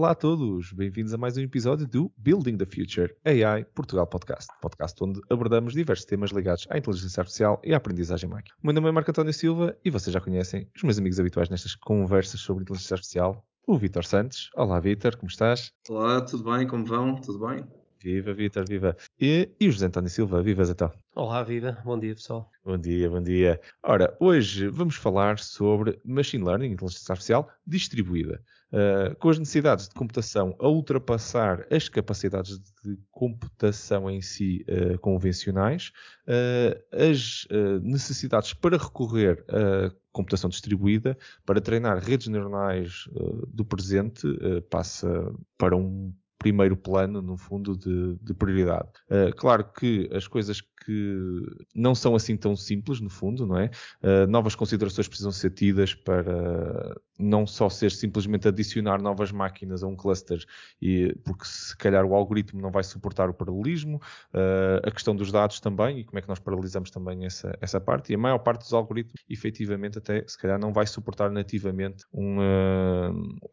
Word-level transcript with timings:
Olá 0.00 0.12
a 0.12 0.14
todos, 0.14 0.72
bem-vindos 0.72 1.12
a 1.12 1.18
mais 1.18 1.36
um 1.36 1.42
episódio 1.42 1.86
do 1.86 2.10
Building 2.16 2.56
the 2.56 2.64
Future 2.64 3.14
AI 3.22 3.66
Portugal 3.66 4.06
Podcast, 4.06 4.48
podcast 4.62 4.96
onde 5.04 5.20
abordamos 5.28 5.74
diversos 5.74 6.06
temas 6.06 6.30
ligados 6.30 6.66
à 6.70 6.78
inteligência 6.78 7.20
artificial 7.20 7.60
e 7.62 7.74
à 7.74 7.76
aprendizagem 7.76 8.26
máquina. 8.26 8.56
O 8.62 8.66
meu 8.66 8.72
nome 8.72 8.88
é 8.88 8.92
Marco 8.92 9.10
António 9.10 9.34
Silva 9.34 9.76
e 9.84 9.90
vocês 9.90 10.14
já 10.14 10.18
conhecem 10.18 10.66
os 10.74 10.82
meus 10.82 10.98
amigos 10.98 11.20
habituais 11.20 11.50
nestas 11.50 11.74
conversas 11.74 12.40
sobre 12.40 12.62
inteligência 12.62 12.94
artificial, 12.94 13.46
o 13.66 13.76
Vitor 13.76 14.06
Santos. 14.06 14.50
Olá 14.56 14.80
Vitor, 14.80 15.18
como 15.18 15.28
estás? 15.28 15.70
Olá, 15.86 16.22
tudo 16.22 16.50
bem? 16.50 16.66
Como 16.66 16.86
vão? 16.86 17.20
Tudo 17.20 17.46
bem? 17.46 17.62
Viva, 18.02 18.32
Vitor, 18.32 18.66
viva. 18.66 18.96
E, 19.20 19.50
e 19.60 19.68
o 19.68 19.72
José 19.72 19.84
António 19.84 20.08
Silva, 20.08 20.42
viva 20.42 20.62
então. 20.62 20.90
Olá, 21.14 21.42
viva. 21.42 21.76
Bom 21.84 21.98
dia, 21.98 22.14
pessoal. 22.14 22.50
Bom 22.64 22.78
dia, 22.78 23.10
bom 23.10 23.22
dia. 23.22 23.60
Ora, 23.82 24.16
hoje 24.18 24.68
vamos 24.68 24.96
falar 24.96 25.38
sobre 25.38 26.00
Machine 26.02 26.42
Learning, 26.42 26.72
inteligência 26.72 27.12
artificial 27.12 27.50
distribuída. 27.66 28.42
Uh, 28.72 29.14
com 29.16 29.28
as 29.28 29.38
necessidades 29.38 29.88
de 29.88 29.94
computação 29.94 30.56
a 30.60 30.68
ultrapassar 30.68 31.66
as 31.70 31.88
capacidades 31.88 32.58
de 32.58 32.96
computação 33.10 34.08
em 34.08 34.22
si 34.22 34.64
uh, 34.68 34.96
convencionais, 35.00 35.92
uh, 36.26 37.10
as 37.10 37.46
necessidades 37.82 38.54
para 38.54 38.78
recorrer 38.78 39.44
a 39.48 39.92
computação 40.12 40.48
distribuída, 40.48 41.18
para 41.44 41.60
treinar 41.60 41.98
redes 41.98 42.28
neuronais 42.28 43.08
do 43.48 43.64
presente, 43.64 44.26
passa 44.70 45.32
para 45.58 45.76
um 45.76 46.12
primeiro 46.40 46.74
plano, 46.74 47.20
no 47.20 47.36
fundo, 47.36 47.76
de, 47.76 48.16
de 48.22 48.32
prioridade. 48.32 48.88
Uh, 49.10 49.34
claro 49.36 49.62
que 49.62 50.08
as 50.12 50.26
coisas 50.26 50.62
que 50.62 51.42
não 51.74 51.94
são 51.94 52.16
assim 52.16 52.34
tão 52.34 52.56
simples, 52.56 52.98
no 52.98 53.10
fundo, 53.10 53.46
não 53.46 53.58
é? 53.58 53.70
Uh, 54.02 54.26
novas 54.26 54.54
considerações 54.54 55.06
precisam 55.06 55.30
ser 55.30 55.50
tidas 55.50 55.94
para 55.94 56.98
não 57.18 57.46
só 57.46 57.68
ser 57.68 57.90
simplesmente 57.90 58.48
adicionar 58.48 59.02
novas 59.02 59.30
máquinas 59.30 59.82
a 59.82 59.86
um 59.86 59.94
cluster, 59.94 60.42
e, 60.80 61.14
porque 61.22 61.44
se 61.44 61.76
calhar 61.76 62.06
o 62.06 62.14
algoritmo 62.14 62.62
não 62.62 62.70
vai 62.70 62.82
suportar 62.82 63.28
o 63.28 63.34
paralelismo, 63.34 63.98
uh, 64.32 64.80
a 64.82 64.90
questão 64.90 65.14
dos 65.14 65.30
dados 65.30 65.60
também, 65.60 65.98
e 65.98 66.04
como 66.04 66.18
é 66.18 66.22
que 66.22 66.28
nós 66.28 66.38
paralisamos 66.38 66.90
também 66.90 67.26
essa, 67.26 67.54
essa 67.60 67.78
parte, 67.78 68.12
e 68.12 68.14
a 68.14 68.18
maior 68.18 68.38
parte 68.38 68.62
dos 68.62 68.72
algoritmos, 68.72 69.22
efetivamente, 69.28 69.98
até 69.98 70.24
se 70.26 70.38
calhar 70.38 70.58
não 70.58 70.72
vai 70.72 70.86
suportar 70.86 71.30
nativamente 71.30 72.06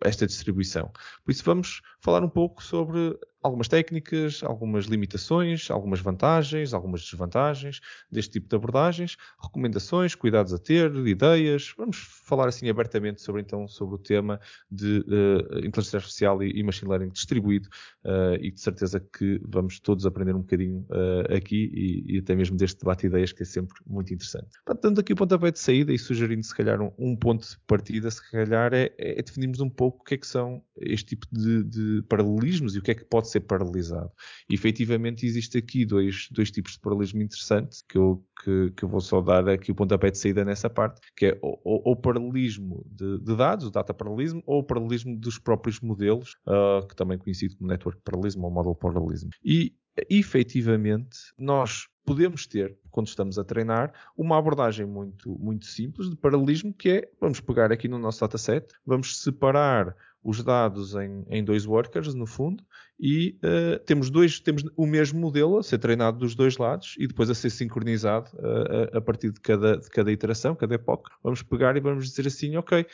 esta 0.05 0.25
distribuição. 0.25 0.89
Por 1.25 1.31
isso 1.31 1.43
vamos 1.43 1.81
falar 1.99 2.23
um 2.23 2.29
pouco 2.29 2.63
sobre 2.63 2.76
sobre 2.77 3.17
algumas 3.41 3.67
técnicas, 3.67 4.41
algumas 4.43 4.85
limitações, 4.85 5.69
algumas 5.69 5.99
vantagens, 5.99 6.73
algumas 6.73 7.01
desvantagens 7.01 7.79
deste 8.11 8.33
tipo 8.33 8.49
de 8.49 8.55
abordagens, 8.55 9.17
recomendações, 9.41 10.15
cuidados 10.15 10.53
a 10.53 10.57
ter, 10.57 10.93
ideias. 11.07 11.73
Vamos 11.77 11.97
falar 12.25 12.47
assim 12.47 12.69
abertamente 12.69 13.21
sobre 13.21 13.41
então 13.41 13.67
sobre 13.67 13.95
o 13.95 13.97
tema 13.97 14.39
de 14.69 14.99
uh, 14.99 15.59
inteligência 15.59 15.97
artificial 15.97 16.41
e, 16.43 16.59
e, 16.59 16.63
machine 16.63 16.89
learning 16.89 17.09
distribuído 17.09 17.67
uh, 18.05 18.35
e 18.41 18.51
de 18.51 18.59
certeza 18.59 18.99
que 18.99 19.39
vamos 19.47 19.79
todos 19.79 20.05
aprender 20.05 20.35
um 20.35 20.41
bocadinho 20.41 20.85
uh, 20.89 21.35
aqui 21.35 21.71
e, 21.73 22.15
e, 22.15 22.19
até 22.19 22.35
mesmo 22.35 22.57
deste 22.57 22.79
debate 22.79 23.01
de 23.01 23.07
ideias 23.07 23.31
que 23.31 23.43
é 23.43 23.45
sempre 23.45 23.75
muito 23.85 24.13
interessante. 24.13 24.49
Portanto, 24.65 24.99
aqui 24.99 25.13
o 25.13 25.15
pontapé 25.15 25.51
de 25.51 25.59
saída 25.59 25.93
e 25.93 25.99
sugerindo 25.99 26.43
se 26.43 26.55
calhar 26.55 26.81
um, 26.81 26.91
um 26.97 27.15
ponto 27.15 27.47
de 27.47 27.57
partida, 27.67 28.09
se 28.09 28.31
calhar 28.31 28.73
é, 28.73 28.93
é, 28.97 29.21
definirmos 29.21 29.59
um 29.59 29.69
pouco 29.69 30.01
o 30.01 30.03
que 30.03 30.15
é 30.15 30.17
que 30.17 30.27
são 30.27 30.61
este 30.77 31.15
tipo 31.15 31.27
de, 31.31 31.63
de 31.63 32.01
paralelismos 32.03 32.75
e 32.75 32.79
o 32.79 32.81
que 32.81 32.91
é 32.91 32.95
que 32.95 33.05
pode 33.05 33.26
ser 33.27 33.37
ser 33.37 33.41
paralisado. 33.41 34.11
E 34.49 34.55
efetivamente 34.55 35.25
existe 35.25 35.57
aqui 35.57 35.85
dois, 35.85 36.27
dois 36.31 36.51
tipos 36.51 36.73
de 36.73 36.79
paralelismo 36.79 37.21
interessantes 37.21 37.83
que 37.87 37.97
eu, 37.97 38.23
que, 38.43 38.71
que 38.71 38.83
eu 38.83 38.89
vou 38.89 39.01
só 39.01 39.21
dar 39.21 39.47
aqui 39.47 39.71
o 39.71 39.75
pontapé 39.75 40.11
de 40.11 40.17
saída 40.17 40.43
nessa 40.43 40.69
parte, 40.69 41.01
que 41.15 41.27
é 41.27 41.39
o, 41.41 41.91
o 41.91 41.95
paralelismo 41.95 42.85
de, 42.89 43.19
de, 43.19 43.35
dados, 43.35 43.67
o 43.67 43.71
data 43.71 43.93
paralelismo, 43.93 44.41
ou 44.45 44.59
o 44.59 44.63
paralelismo 44.63 45.17
dos 45.17 45.37
próprios 45.37 45.79
modelos, 45.79 46.35
uh, 46.47 46.85
que 46.87 46.95
também 46.95 47.15
é 47.15 47.19
conhecido 47.19 47.55
como 47.57 47.69
network 47.69 48.01
paralelismo 48.03 48.45
ou 48.45 48.51
model 48.51 48.75
paralelismo. 48.75 49.29
E 49.43 49.75
efetivamente 50.09 51.17
nós 51.37 51.87
podemos 52.05 52.47
ter, 52.47 52.77
quando 52.89 53.07
estamos 53.07 53.37
a 53.37 53.43
treinar, 53.43 53.91
uma 54.15 54.37
abordagem 54.37 54.85
muito, 54.85 55.37
muito 55.37 55.65
simples 55.65 56.09
de 56.09 56.15
paralelismo, 56.15 56.73
que 56.73 56.89
é, 56.89 57.09
vamos 57.19 57.41
pegar 57.41 57.69
aqui 57.71 57.87
no 57.87 57.99
nosso 57.99 58.21
dataset, 58.21 58.65
vamos 58.85 59.21
separar 59.21 59.93
os 60.23 60.43
dados 60.43 60.95
em, 60.95 61.25
em 61.29 61.43
dois 61.43 61.65
workers, 61.65 62.13
no 62.13 62.25
fundo, 62.25 62.63
e 62.99 63.37
uh, 63.43 63.79
temos, 63.85 64.09
dois, 64.09 64.39
temos 64.39 64.63
o 64.75 64.85
mesmo 64.85 65.19
modelo 65.19 65.57
a 65.57 65.63
ser 65.63 65.77
treinado 65.77 66.17
dos 66.17 66.33
dois 66.33 66.57
lados 66.57 66.95
e 66.97 67.07
depois 67.07 67.29
a 67.29 67.35
ser 67.35 67.49
sincronizado 67.49 68.29
uh, 68.35 68.95
a, 68.95 68.97
a, 68.97 69.01
partir 69.01 69.31
de 69.31 69.39
cada, 69.39 69.77
de 69.77 69.89
cada 69.89 70.11
iteração, 70.11 70.55
cada 70.55 70.75
época. 70.75 71.11
Vamos 71.23 71.43
pegar 71.43 71.77
e 71.77 71.79
vamos 71.79 72.09
dizer 72.09 72.27
assim, 72.27 72.57
ok, 72.57 72.81
uh, 72.81 72.85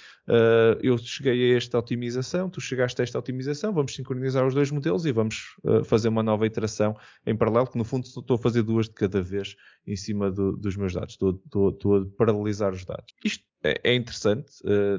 eu 0.81 0.97
cheguei 0.97 1.53
a 1.53 1.57
esta 1.57 1.79
otimização, 1.79 2.49
tu 2.49 2.59
chegaste 2.59 3.01
a 3.01 3.03
esta 3.03 3.17
otimização, 3.17 3.73
vamos 3.73 3.95
sincronizar 3.95 4.45
os 4.45 4.53
dois 4.53 4.71
modelos 4.71 5.05
e 5.05 5.11
vamos 5.11 5.55
fazer 5.85 6.09
uma 6.09 6.23
nova 6.23 6.45
iteração 6.45 6.95
em 7.25 7.35
paralelo, 7.35 7.67
que 7.67 7.77
no 7.77 7.83
fundo 7.83 8.05
estou 8.05 8.35
a 8.35 8.37
fazer 8.37 8.63
duas 8.63 8.87
de 8.87 8.93
cada 8.93 9.21
vez 9.21 9.55
em 9.85 9.95
cima 9.95 10.31
do, 10.31 10.55
dos 10.57 10.75
meus 10.75 10.93
dados, 10.93 11.13
estou, 11.13 11.41
estou, 11.45 11.69
estou 11.69 11.97
a 11.97 12.05
paralelizar 12.17 12.73
os 12.73 12.85
dados. 12.85 13.13
Isto 13.23 13.43
é, 13.63 13.79
é 13.83 13.95
interessante, 13.95 14.51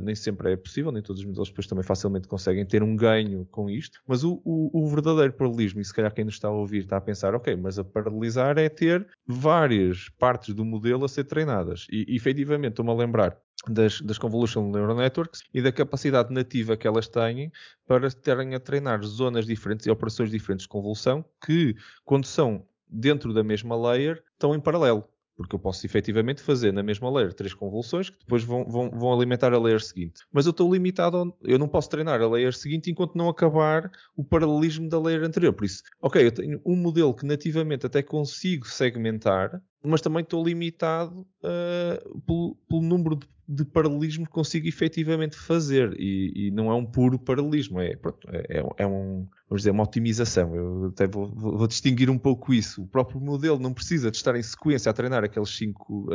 nem 0.03 0.15
sempre 0.15 0.53
é 0.53 0.57
possível, 0.57 0.91
nem 0.91 1.03
todos 1.03 1.21
os 1.21 1.27
modelos 1.27 1.49
depois 1.49 1.67
também 1.67 1.85
facilmente 1.85 2.27
conseguem 2.27 2.65
ter 2.65 2.83
um 2.83 2.97
ganho 2.97 3.47
com 3.51 3.69
isto, 3.69 4.01
mas 4.07 4.25
o, 4.25 4.41
o, 4.45 4.71
o, 4.73 4.89
verdadeiro 4.95 5.33
paralelismo, 5.33 5.81
e 5.81 5.85
se 5.85 5.93
calhar 5.93 6.13
quem 6.13 6.25
nos 6.25 6.35
está 6.35 6.49
a 6.49 6.53
ouvir 6.53 6.85
está 6.85 6.97
a 6.97 7.01
pensar, 7.01 7.35
ok, 7.35 7.55
mas 7.57 7.79
a 7.79 7.85
paralelizar 7.85 8.59
é 8.59 8.69
ter 8.69 9.07
várias 9.27 10.09
partes 10.19 10.55
do 10.55 10.65
modelo 10.65 11.05
a 11.05 11.09
ser 11.09 11.25
treinadas. 11.25 11.87
E, 11.91 12.07
efetivamente, 12.15 12.73
estou-me 12.73 12.91
a 12.91 12.95
lembrar 12.95 13.39
das, 13.69 14.01
das 14.01 14.19
Convolutional 14.19 14.71
Neural 14.71 14.97
Networks 14.97 15.43
e 15.53 15.63
da 15.63 15.73
capacidade 15.73 16.33
nativa 16.33 16.77
que 16.77 16.87
elas 16.87 17.09
têm 17.09 17.51
para 17.87 18.11
terem 18.11 18.55
a 18.55 18.61
treinar 18.61 19.03
zonas 19.03 19.47
diferentes 19.47 19.87
e 19.87 19.91
operações 19.91 20.31
diferentes 20.31 20.65
de 20.65 20.69
convolução 20.69 21.25
que, 21.45 21.75
quando 22.05 22.27
são 22.27 22.67
dentro 22.89 23.33
da 23.33 23.43
mesma 23.43 23.77
layer, 23.77 24.23
estão 24.33 24.55
em 24.55 24.61
paralelo. 24.61 25.05
Porque 25.37 25.55
eu 25.55 25.59
posso 25.59 25.85
efetivamente 25.85 26.41
fazer 26.41 26.73
na 26.73 26.83
mesma 26.83 27.11
layer 27.11 27.33
três 27.33 27.53
convoluções 27.53 28.09
que 28.09 28.19
depois 28.21 28.45
vão, 28.45 28.65
vão, 28.65 28.91
vão 28.91 29.13
alimentar 29.13 29.53
a 29.53 29.59
layer 29.59 29.83
seguinte. 29.83 30.23
Mas 30.33 30.47
eu 30.47 30.51
estou 30.51 30.73
limitado, 30.73 31.35
eu 31.43 31.59
não 31.59 31.69
posso 31.69 31.91
treinar 31.91 32.21
a 32.21 32.29
layer 32.29 32.55
seguinte 32.55 32.91
enquanto 32.91 33.17
não 33.17 33.29
acabar 33.29 33.91
o 34.17 34.25
paralelismo 34.25 34.89
da 34.89 35.01
layer 35.01 35.25
anterior. 35.25 35.53
Por 35.53 35.65
isso, 35.65 35.83
ok, 36.01 36.25
eu 36.25 36.33
tenho 36.33 36.61
um 36.65 36.77
modelo 36.77 37.15
que 37.15 37.27
nativamente 37.27 37.87
até 37.87 38.03
consigo 38.03 38.67
segmentar, 38.67 39.61
mas 39.83 40.01
também 40.01 40.23
estou 40.23 40.45
limitado 40.45 41.21
uh, 41.21 42.21
pelo, 42.23 42.57
pelo, 42.69 42.83
número 42.83 43.17
de, 43.17 43.27
de 43.49 43.65
paralelismo 43.65 44.29
consigo 44.29 44.67
efetivamente 44.67 45.37
fazer. 45.37 45.95
E, 45.99 46.47
e, 46.47 46.51
não 46.51 46.71
é 46.71 46.75
um 46.75 46.85
puro 46.85 47.19
paralelismo, 47.19 47.81
é, 47.81 47.93
é, 48.29 48.59
é, 48.59 48.65
é 48.79 48.87
um, 48.87 49.27
vamos 49.49 49.63
dizer, 49.63 49.71
uma 49.71 49.83
otimização. 49.85 50.55
Eu 50.55 50.87
até 50.87 51.07
vou, 51.07 51.29
vou, 51.29 51.67
distinguir 51.67 52.11
um 52.11 52.19
pouco 52.19 52.53
isso. 52.53 52.83
O 52.83 52.87
próprio 52.87 53.21
modelo 53.21 53.59
não 53.59 53.73
precisa 53.73 54.11
de 54.11 54.17
estar 54.17 54.35
em 54.37 54.43
sequência 54.43 54.91
a 54.91 54.95
treinar 54.95 55.25
aqueles 55.25 55.51
5 55.51 56.09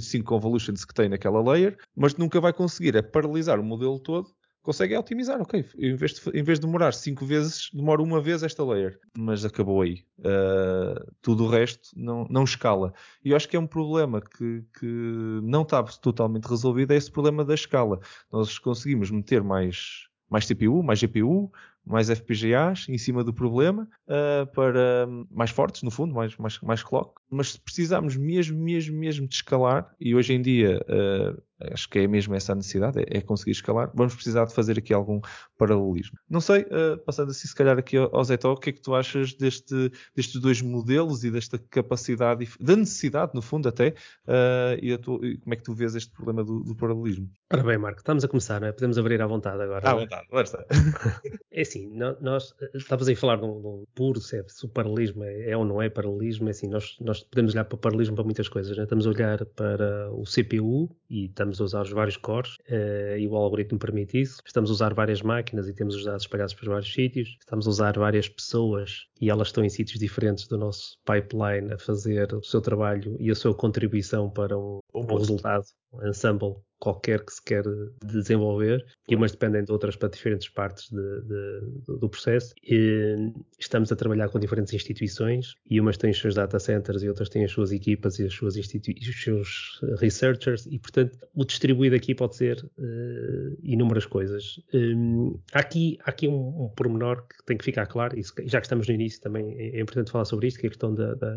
cinco 0.00 0.24
convolutions 0.26 0.84
que 0.84 0.94
tem 0.94 1.08
naquela 1.08 1.42
layer, 1.42 1.76
mas 1.96 2.16
nunca 2.16 2.40
vai 2.40 2.52
conseguir 2.52 2.96
é 2.96 3.02
paralisar 3.02 3.60
o 3.60 3.64
modelo 3.64 3.98
todo 3.98 4.28
consegue 4.62 4.96
otimizar, 4.96 5.40
ok. 5.40 5.64
Em 5.76 5.94
vez, 5.94 6.14
de, 6.14 6.38
em 6.38 6.42
vez 6.42 6.58
de 6.58 6.66
demorar 6.66 6.92
5 6.92 7.26
vezes, 7.26 7.68
demora 7.72 8.02
uma 8.02 8.20
vez 8.20 8.42
esta 8.42 8.64
layer. 8.64 8.98
Mas 9.16 9.44
acabou 9.44 9.82
aí. 9.82 10.04
Uh, 10.18 11.12
tudo 11.20 11.44
o 11.44 11.48
resto 11.48 11.90
não, 11.96 12.26
não 12.30 12.44
escala. 12.44 12.92
E 13.24 13.30
eu 13.30 13.36
acho 13.36 13.48
que 13.48 13.56
é 13.56 13.60
um 13.60 13.66
problema 13.66 14.20
que, 14.20 14.64
que 14.78 15.40
não 15.42 15.62
está 15.62 15.82
totalmente 15.82 16.46
resolvido, 16.46 16.92
é 16.92 16.96
esse 16.96 17.10
problema 17.10 17.44
da 17.44 17.54
escala. 17.54 17.98
Nós 18.30 18.58
conseguimos 18.58 19.10
meter 19.10 19.42
mais, 19.42 20.06
mais 20.30 20.46
CPU, 20.46 20.82
mais 20.82 21.00
GPU, 21.00 21.52
mais 21.84 22.08
FPGAs 22.08 22.86
em 22.88 22.96
cima 22.96 23.24
do 23.24 23.34
problema 23.34 23.88
uh, 24.06 24.46
para 24.52 25.06
mais 25.30 25.50
fortes, 25.50 25.82
no 25.82 25.90
fundo, 25.90 26.14
mais, 26.14 26.36
mais, 26.36 26.60
mais 26.60 26.82
clock. 26.82 27.20
Mas 27.28 27.52
se 27.52 27.60
precisarmos 27.60 28.16
mesmo, 28.16 28.58
mesmo, 28.58 28.96
mesmo 28.96 29.26
de 29.26 29.34
escalar, 29.34 29.92
e 30.00 30.14
hoje 30.14 30.32
em 30.32 30.40
dia 30.40 30.80
uh, 30.88 31.42
acho 31.72 31.88
que 31.88 31.98
é 31.98 32.06
mesmo 32.06 32.34
essa 32.34 32.52
a 32.52 32.54
necessidade, 32.54 33.00
é, 33.00 33.18
é, 33.18 33.20
conseguir 33.20 33.52
escalar. 33.52 33.90
Vamos 33.94 34.14
precisar 34.14 34.44
de 34.44 34.54
fazer 34.54 34.78
aqui 34.78 34.92
algum 34.92 35.20
paralelismo. 35.56 36.18
Não 36.28 36.40
sei, 36.40 36.62
uh, 36.62 36.98
passando 37.04 37.30
assim 37.30 37.46
se 37.46 37.54
calhar 37.54 37.78
aqui 37.78 37.96
ao, 37.96 38.14
ao 38.14 38.24
Zé 38.24 38.38
o 38.44 38.56
que 38.56 38.70
é 38.70 38.72
que 38.72 38.80
tu 38.80 38.94
achas 38.94 39.34
deste, 39.34 39.92
destes 40.14 40.40
dois 40.40 40.60
modelos 40.60 41.24
e 41.24 41.30
desta 41.30 41.58
capacidade, 41.58 42.48
da 42.60 42.76
necessidade, 42.76 43.32
no 43.34 43.42
fundo 43.42 43.68
até, 43.68 43.94
uh, 44.26 44.78
e, 44.80 44.96
tu, 44.98 45.24
e, 45.24 45.38
como 45.38 45.54
é 45.54 45.56
que 45.56 45.62
tu 45.62 45.74
vês 45.74 45.94
este 45.94 46.10
problema 46.12 46.44
do, 46.44 46.60
do, 46.60 46.74
paralelismo? 46.74 47.30
Ora 47.52 47.62
bem, 47.62 47.78
Marco, 47.78 47.98
estamos 47.98 48.24
a 48.24 48.28
começar, 48.28 48.60
não 48.60 48.68
é? 48.68 48.72
Podemos 48.72 48.98
abrir 48.98 49.20
à 49.20 49.26
vontade 49.26 49.62
agora. 49.62 49.88
À 49.88 49.94
vontade, 49.94 50.26
lá 50.32 50.42
está. 50.42 50.64
é 51.50 51.60
assim, 51.60 51.88
nós, 52.20 52.54
estamos 52.74 53.08
aí 53.08 53.14
a 53.14 53.16
falar 53.16 53.36
de 53.36 53.44
um, 53.44 53.60
de 53.60 53.66
um 53.66 53.84
puro, 53.94 54.20
se, 54.20 54.38
é, 54.38 54.44
se 54.48 54.64
o 54.64 54.68
paralelismo 54.68 55.24
é, 55.24 55.50
é, 55.50 55.56
ou 55.56 55.64
não 55.64 55.80
é 55.80 55.88
paralelismo, 55.88 56.48
é 56.48 56.50
assim, 56.50 56.68
nós, 56.68 56.96
nós 57.00 57.22
podemos 57.22 57.54
olhar 57.54 57.64
para 57.64 57.76
o 57.76 57.78
paralelismo 57.78 58.14
para 58.14 58.24
muitas 58.24 58.48
coisas, 58.48 58.76
né? 58.76 58.84
estamos 58.84 59.06
a 59.06 59.10
olhar 59.10 59.44
para 59.44 60.10
o 60.12 60.24
CPU 60.24 60.94
e 61.08 61.26
estamos 61.26 61.51
estamos 61.52 61.60
a 61.60 61.64
usar 61.64 61.82
os 61.82 61.90
vários 61.90 62.16
cores 62.16 62.56
uh, 62.70 63.16
e 63.18 63.28
o 63.28 63.36
algoritmo 63.36 63.78
permite 63.78 64.20
isso. 64.20 64.40
Estamos 64.44 64.70
a 64.70 64.72
usar 64.72 64.94
várias 64.94 65.22
máquinas 65.22 65.68
e 65.68 65.74
temos 65.74 65.94
os 65.94 66.04
dados 66.04 66.22
espalhados 66.22 66.54
por 66.54 66.68
vários 66.68 66.92
sítios. 66.92 67.36
Estamos 67.38 67.66
a 67.66 67.70
usar 67.70 67.98
várias 67.98 68.28
pessoas 68.28 69.06
e 69.20 69.30
elas 69.30 69.48
estão 69.48 69.64
em 69.64 69.68
sítios 69.68 69.98
diferentes 69.98 70.46
do 70.46 70.56
nosso 70.56 70.98
pipeline 71.04 71.72
a 71.72 71.78
fazer 71.78 72.32
o 72.34 72.42
seu 72.42 72.60
trabalho 72.60 73.16
e 73.20 73.30
a 73.30 73.34
sua 73.34 73.54
contribuição 73.54 74.30
para 74.30 74.58
um, 74.58 74.80
um 74.94 75.16
resultado, 75.16 75.64
ensemble 76.04 76.56
qualquer 76.82 77.24
que 77.24 77.32
se 77.32 77.40
quer 77.40 77.62
desenvolver 78.04 78.84
e 79.08 79.14
umas 79.14 79.30
dependem 79.30 79.62
de 79.62 79.70
outras 79.70 79.94
para 79.94 80.08
diferentes 80.08 80.48
partes 80.48 80.90
de, 80.90 81.22
de, 81.22 81.98
do 82.00 82.08
processo. 82.08 82.52
E 82.60 83.32
estamos 83.56 83.92
a 83.92 83.96
trabalhar 83.96 84.28
com 84.28 84.40
diferentes 84.40 84.74
instituições 84.74 85.54
e 85.70 85.80
umas 85.80 85.96
têm 85.96 86.10
os 86.10 86.18
seus 86.18 86.34
data 86.34 86.58
centers 86.58 87.04
e 87.04 87.08
outras 87.08 87.28
têm 87.28 87.44
as 87.44 87.52
suas 87.52 87.70
equipas 87.70 88.18
e 88.18 88.26
as 88.26 88.34
suas 88.34 88.56
os 88.56 89.22
seus 89.22 89.80
researchers 90.00 90.66
e, 90.66 90.76
portanto, 90.76 91.16
o 91.32 91.44
distribuído 91.44 91.94
aqui 91.94 92.16
pode 92.16 92.34
ser 92.34 92.58
uh, 92.58 93.58
inúmeras 93.62 94.04
coisas. 94.04 94.60
Um, 94.74 95.38
há 95.52 95.60
aqui, 95.60 95.98
há 96.04 96.10
aqui 96.10 96.26
um, 96.26 96.64
um 96.64 96.68
pormenor 96.74 97.24
que 97.28 97.44
tem 97.46 97.56
que 97.56 97.64
ficar 97.64 97.86
claro, 97.86 98.18
e 98.18 98.22
já 98.48 98.60
que 98.60 98.66
estamos 98.66 98.88
no 98.88 98.94
início 98.94 99.20
também 99.20 99.54
é, 99.56 99.78
é 99.78 99.80
importante 99.80 100.10
falar 100.10 100.24
sobre 100.24 100.48
isto, 100.48 100.58
que 100.58 100.66
é 100.66 100.68
a 100.68 100.70
questão 100.70 100.92
da, 100.92 101.14
da, 101.14 101.36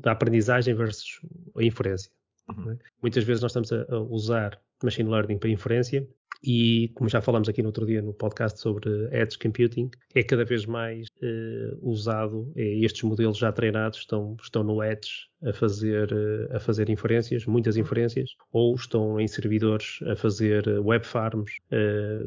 da 0.00 0.12
aprendizagem 0.12 0.74
versus 0.74 1.20
a 1.54 1.62
inferência. 1.62 2.10
Uhum. 2.48 2.72
É? 2.72 2.78
Muitas 3.02 3.24
vezes 3.24 3.42
nós 3.42 3.50
estamos 3.50 3.72
a, 3.72 3.84
a 3.88 4.00
usar 4.00 4.60
machine 4.82 5.10
learning 5.10 5.38
para 5.38 5.50
inferência 5.50 6.06
e, 6.42 6.90
como 6.94 7.08
já 7.08 7.20
falamos 7.20 7.48
aqui 7.48 7.62
no 7.62 7.68
outro 7.68 7.86
dia 7.86 8.02
no 8.02 8.12
podcast 8.12 8.60
sobre 8.60 8.90
Edge 9.10 9.38
Computing, 9.38 9.90
é 10.14 10.22
cada 10.22 10.44
vez 10.44 10.66
mais 10.66 11.06
uh, 11.22 11.78
usado, 11.82 12.52
é, 12.54 12.62
estes 12.78 13.02
modelos 13.02 13.38
já 13.38 13.50
treinados 13.52 14.00
estão, 14.00 14.36
estão 14.40 14.62
no 14.62 14.82
Edge 14.82 15.28
a 15.42 15.52
fazer, 15.52 16.12
uh, 16.12 16.56
a 16.56 16.60
fazer 16.60 16.90
inferências, 16.90 17.46
muitas 17.46 17.76
inferências, 17.76 18.30
ou 18.52 18.74
estão 18.74 19.18
em 19.18 19.26
servidores 19.26 19.98
a 20.06 20.14
fazer 20.14 20.68
web 20.80 21.06
farms 21.06 21.52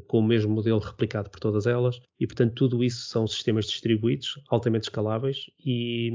com 0.07 0.19
o 0.19 0.24
mesmo 0.24 0.54
modelo 0.54 0.80
replicado 0.80 1.30
por 1.30 1.39
todas 1.39 1.66
elas, 1.66 2.00
e 2.19 2.25
portanto 2.25 2.54
tudo 2.56 2.83
isso 2.83 3.07
são 3.07 3.27
sistemas 3.27 3.66
distribuídos, 3.66 4.39
altamente 4.50 4.86
escaláveis 4.86 5.50
e, 5.63 6.12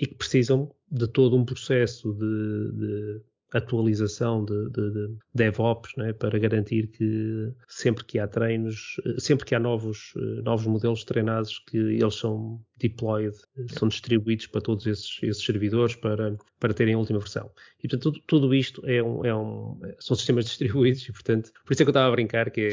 e 0.00 0.06
que 0.06 0.14
precisam 0.14 0.70
de 0.90 1.06
todo 1.06 1.36
um 1.36 1.44
processo 1.44 2.12
de, 2.12 2.72
de 2.72 3.22
atualização 3.52 4.44
de, 4.44 4.70
de, 4.70 4.90
de 4.90 5.16
DevOps 5.34 5.92
né, 5.96 6.12
para 6.12 6.38
garantir 6.38 6.88
que 6.88 7.52
sempre 7.68 8.04
que 8.04 8.18
há 8.18 8.28
treinos, 8.28 8.96
sempre 9.18 9.44
que 9.44 9.54
há 9.54 9.58
novos, 9.58 10.12
novos 10.44 10.66
modelos 10.66 11.04
treinados, 11.04 11.58
que 11.58 11.76
eles 11.76 12.14
são 12.14 12.60
deployed, 12.80 13.36
são 13.68 13.88
distribuídos 13.88 14.46
para 14.46 14.60
todos 14.60 14.86
esses, 14.86 15.18
esses 15.22 15.44
servidores 15.44 15.94
para, 15.94 16.36
para 16.58 16.72
terem 16.72 16.94
a 16.94 16.98
última 16.98 17.18
versão. 17.18 17.50
E 17.78 17.88
portanto 17.88 18.02
tudo, 18.02 18.20
tudo 18.26 18.54
isto 18.54 18.82
é 18.86 19.02
um, 19.02 19.24
é 19.24 19.34
um, 19.34 19.78
são 19.98 20.16
sistemas 20.16 20.46
distribuídos 20.46 21.06
e 21.08 21.12
portanto 21.12 21.52
por 21.64 21.72
isso 21.72 21.82
é 21.82 21.84
que 21.84 21.90
eu 21.90 21.92
estava 21.92 22.08
a 22.08 22.10
brincar 22.10 22.50
que 22.50 22.60
é, 22.62 22.70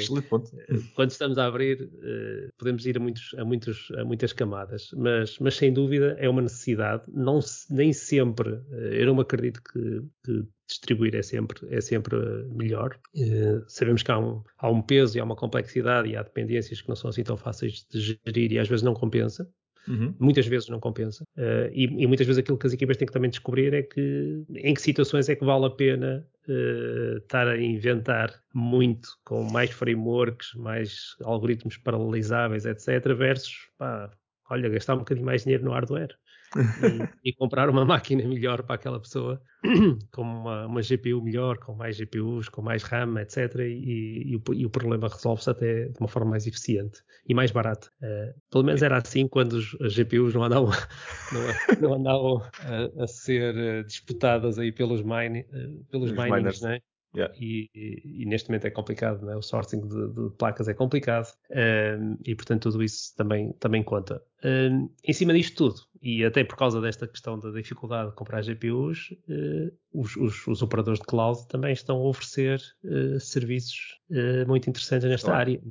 quando 0.96 1.12
estamos 1.12 1.38
a 1.38 1.46
abrir 1.46 1.90
eh, 2.02 2.50
podemos 2.58 2.86
ir 2.86 2.98
a, 2.98 3.00
muitos, 3.00 3.36
a, 3.38 3.44
muitos, 3.44 3.92
a 3.98 4.06
muitas 4.06 4.34
camadas, 4.34 4.90
mas, 4.96 5.38
mas 5.40 5.56
sem 5.56 5.74
dúvida 5.74 6.16
é 6.20 6.30
uma 6.30 6.42
necessidade, 6.42 7.04
não, 7.14 7.40
nem 7.70 7.92
sempre, 7.92 8.62
eh, 8.72 9.02
eu 9.02 9.08
não 9.08 9.20
acredito 9.20 9.62
que, 9.62 10.02
que 10.24 10.48
distribuir 10.68 11.16
é 11.16 11.22
sempre, 11.22 11.60
é 11.74 11.82
sempre 11.82 12.16
melhor. 12.50 13.00
Uh, 13.16 13.64
sabemos 13.68 14.04
que 14.04 14.12
há 14.12 14.20
um, 14.20 14.44
há 14.58 14.70
um 14.70 14.82
peso 14.82 15.18
e 15.18 15.22
há 15.22 15.24
uma 15.24 15.36
complexidade 15.36 16.10
e 16.10 16.16
há 16.16 16.22
dependências 16.22 16.82
que 16.82 16.90
não 16.90 16.96
são 16.96 17.10
assim 17.10 17.24
tão 17.24 17.38
fáceis 17.38 17.86
de 17.90 18.20
gerir 18.26 18.52
e 18.52 18.60
às 18.60 18.68
vezes 18.68 18.84
não 18.84 18.94
compensa. 18.94 19.50
Uhum. 19.88 20.14
Muitas 20.20 20.46
vezes 20.46 20.68
não 20.68 20.82
compensa. 20.82 21.24
Uh, 21.38 21.72
e, 21.72 21.86
e, 21.86 22.08
muitas 22.08 22.28
vezes 22.28 22.40
aquilo 22.40 22.58
que 22.58 22.68
as 22.68 22.74
equipas 22.74 22.98
têm 22.98 23.08
que 23.08 23.14
também 23.14 23.30
descobrir 23.30 23.74
é 23.74 23.84
que 23.84 24.44
em 24.56 24.74
que 24.74 24.82
situações 24.82 25.30
é 25.30 25.36
que 25.36 25.46
vale 25.46 25.66
a 25.66 25.70
pena 25.70 26.28
uh, 26.50 27.18
estar 27.18 27.48
a 27.48 27.58
inventar 27.58 28.34
muito 28.54 29.08
com 29.24 29.44
mais 29.44 29.72
frameworks, 29.72 30.54
mais 30.56 31.16
algoritmos 31.24 31.78
paralelizáveis, 31.78 32.66
etc., 32.66 33.16
versus, 33.16 33.56
pá, 33.78 34.12
olha, 34.50 34.68
gastar 34.68 34.96
um 34.96 35.00
bocadinho 35.00 35.26
mais 35.26 35.44
dinheiro 35.44 35.64
no 35.64 35.72
hardware 35.72 36.14
e, 36.56 37.30
e, 37.30 37.34
comprar 37.34 37.70
uma 37.70 37.84
máquina 37.86 38.26
melhor 38.28 38.64
para 38.64 38.76
aquela 38.76 39.00
pessoa, 39.00 39.42
com 40.14 40.22
uma, 40.22 40.66
uma, 40.68 40.82
GPU 40.82 41.22
melhor, 41.22 41.58
com 41.58 41.74
mais 41.76 41.98
GPUs, 41.98 42.50
com 42.50 42.62
mais 42.62 42.84
RAM, 42.84 43.20
etc. 43.20 43.56
E, 43.60 44.24
e, 44.26 44.36
o, 44.36 44.54
e 44.54 44.66
o, 44.66 44.70
problema 44.70 45.08
resolve-se 45.08 45.50
até 45.50 45.86
de 45.90 46.00
uma 46.00 46.08
forma 46.08 46.32
mais 46.32 46.48
eficiente 46.48 47.02
e 47.28 47.34
mais 47.34 47.52
barata. 47.52 47.90
Uh, 48.02 48.34
pelo 48.50 48.64
menos 48.64 48.82
era 48.82 48.98
assim 48.98 49.28
quando 49.28 49.54
os, 49.54 49.76
as 49.82 49.94
GPUs 49.94 50.34
não 50.34 50.44
andavam, 50.44 50.72
não, 51.82 51.90
não 51.90 51.94
andavam 51.96 52.42
a, 52.60 53.04
a, 53.04 53.08
ser 53.08 53.56
eh, 53.58 53.84
disputadas 53.84 54.58
aí 54.60 54.72
pelos, 54.72 55.02
mine, 55.02 55.46
pelos 55.90 56.12
miners, 56.12 56.32
miners. 56.32 56.62
Né? 56.62 56.80
Yeah. 57.16 57.34
E, 57.40 57.70
e, 57.74 58.24
e, 58.24 58.26
neste 58.26 58.50
momento 58.50 58.68
é 58.68 58.70
complicado, 58.70 59.26
né? 59.26 59.36
o 59.36 59.42
sourcing 59.42 59.82
de, 59.88 60.10
de 60.10 60.30
placas 60.38 60.68
é 60.68 60.74
complicado 60.74 61.28
um, 61.50 62.18
e 62.24 62.36
portanto 62.36 62.70
tudo 62.70 62.84
isso 62.84 63.16
também, 63.16 63.54
também 63.54 63.82
conta. 63.82 64.22
Em 64.44 65.14
cima 65.14 65.34
disto 65.34 65.56
tudo, 65.56 65.88
e 66.02 66.24
até 66.24 66.44
por 66.44 66.56
causa 66.56 66.80
desta 66.80 67.08
questão 67.08 67.40
da 67.40 67.52
dificuldade 67.52 68.10
de 68.10 68.16
comprar 68.16 68.42
GPUs, 68.42 69.12
uh, 69.30 69.72
os, 69.94 70.16
os, 70.16 70.48
os, 70.48 70.62
operadores 70.62 71.00
de 71.00 71.06
cloud 71.06 71.48
também 71.48 71.74
estão 71.74 71.98
a 71.98 72.08
oferecer 72.08 72.62
uh, 72.84 73.20
serviços 73.20 73.98
uh, 74.12 74.48
muito 74.48 74.70
interessantes 74.70 75.10
nesta 75.10 75.28
claro, 75.28 75.40
área. 75.40 75.62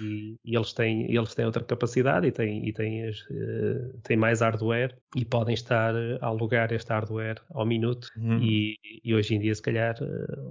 E, 0.00 0.36
e, 0.44 0.56
eles, 0.56 0.72
têm, 0.72 1.14
eles 1.14 1.34
têm 1.34 1.44
outra 1.44 1.62
capacidade 1.62 2.26
e 2.26 2.32
têm, 2.32 2.66
e 2.66 2.72
têm, 2.72 3.10
têm 4.02 4.16
mais 4.16 4.40
hardware 4.40 4.96
e 5.14 5.24
podem 5.24 5.54
estar 5.54 5.94
a 6.20 6.26
alugar 6.26 6.72
este 6.72 6.88
hardware 6.88 7.40
ao 7.50 7.66
minuto. 7.66 8.08
Uhum. 8.16 8.38
E, 8.38 8.76
e, 9.04 9.14
hoje 9.14 9.34
em 9.34 9.40
dia, 9.40 9.54
se 9.54 9.62
calhar, 9.62 9.96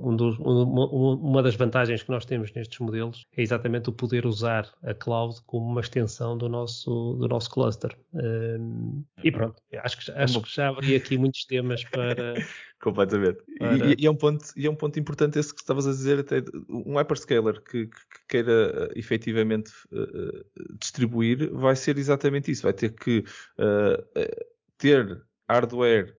um 0.02 0.16
dos, 0.16 0.38
um, 0.40 1.20
uma 1.22 1.42
das 1.42 1.56
vantagens 1.56 2.04
que 2.04 2.12
nós 2.12 2.26
temos 2.26 2.52
nestes 2.54 2.80
modelos 2.80 3.26
é 3.36 3.42
exatamente 3.42 3.90
o 3.90 3.94
poder 3.94 4.26
usar 4.26 4.70
a 4.84 4.94
cloud 4.94 5.36
como 5.46 5.66
uma 5.66 5.82
extensão 5.82 6.38
do 6.38 6.48
nosso, 6.48 7.18
do 7.20 7.28
nosso 7.28 7.50
cluster. 7.64 7.98
Um, 8.14 9.04
e 9.24 9.32
pronto, 9.32 9.62
acho 9.84 9.98
que, 9.98 10.12
acho 10.12 10.42
que 10.42 10.56
já 10.56 10.70
abri 10.70 10.96
aqui 10.96 11.18
muitos 11.18 11.46
temas 11.46 11.84
para. 11.86 12.34
Completamente. 12.82 13.42
Para... 13.58 13.88
E, 13.88 13.96
e, 14.00 14.06
é 14.06 14.12
um 14.12 14.16
ponto, 14.16 14.46
e 14.58 14.68
é 14.68 14.70
um 14.70 14.76
ponto 14.76 15.00
importante 15.00 15.40
esse 15.40 15.54
que 15.54 15.62
estavas 15.62 15.88
a 15.88 15.92
dizer, 15.92 16.20
até 16.20 16.44
um 16.70 16.98
hyperscaler 16.98 17.62
que, 17.62 17.88
que, 17.88 17.96
que 17.96 18.28
queira 18.28 18.90
uh, 18.90 19.00
efetivamente 19.00 19.72
uh, 19.92 20.46
distribuir 20.78 21.50
vai 21.54 21.76
ser 21.76 21.98
exatamente 21.98 22.52
isso, 22.52 22.64
vai 22.64 22.74
ter 22.74 22.94
que 22.94 23.24
uh, 23.58 24.04
ter 24.78 25.24
hardware 25.50 26.16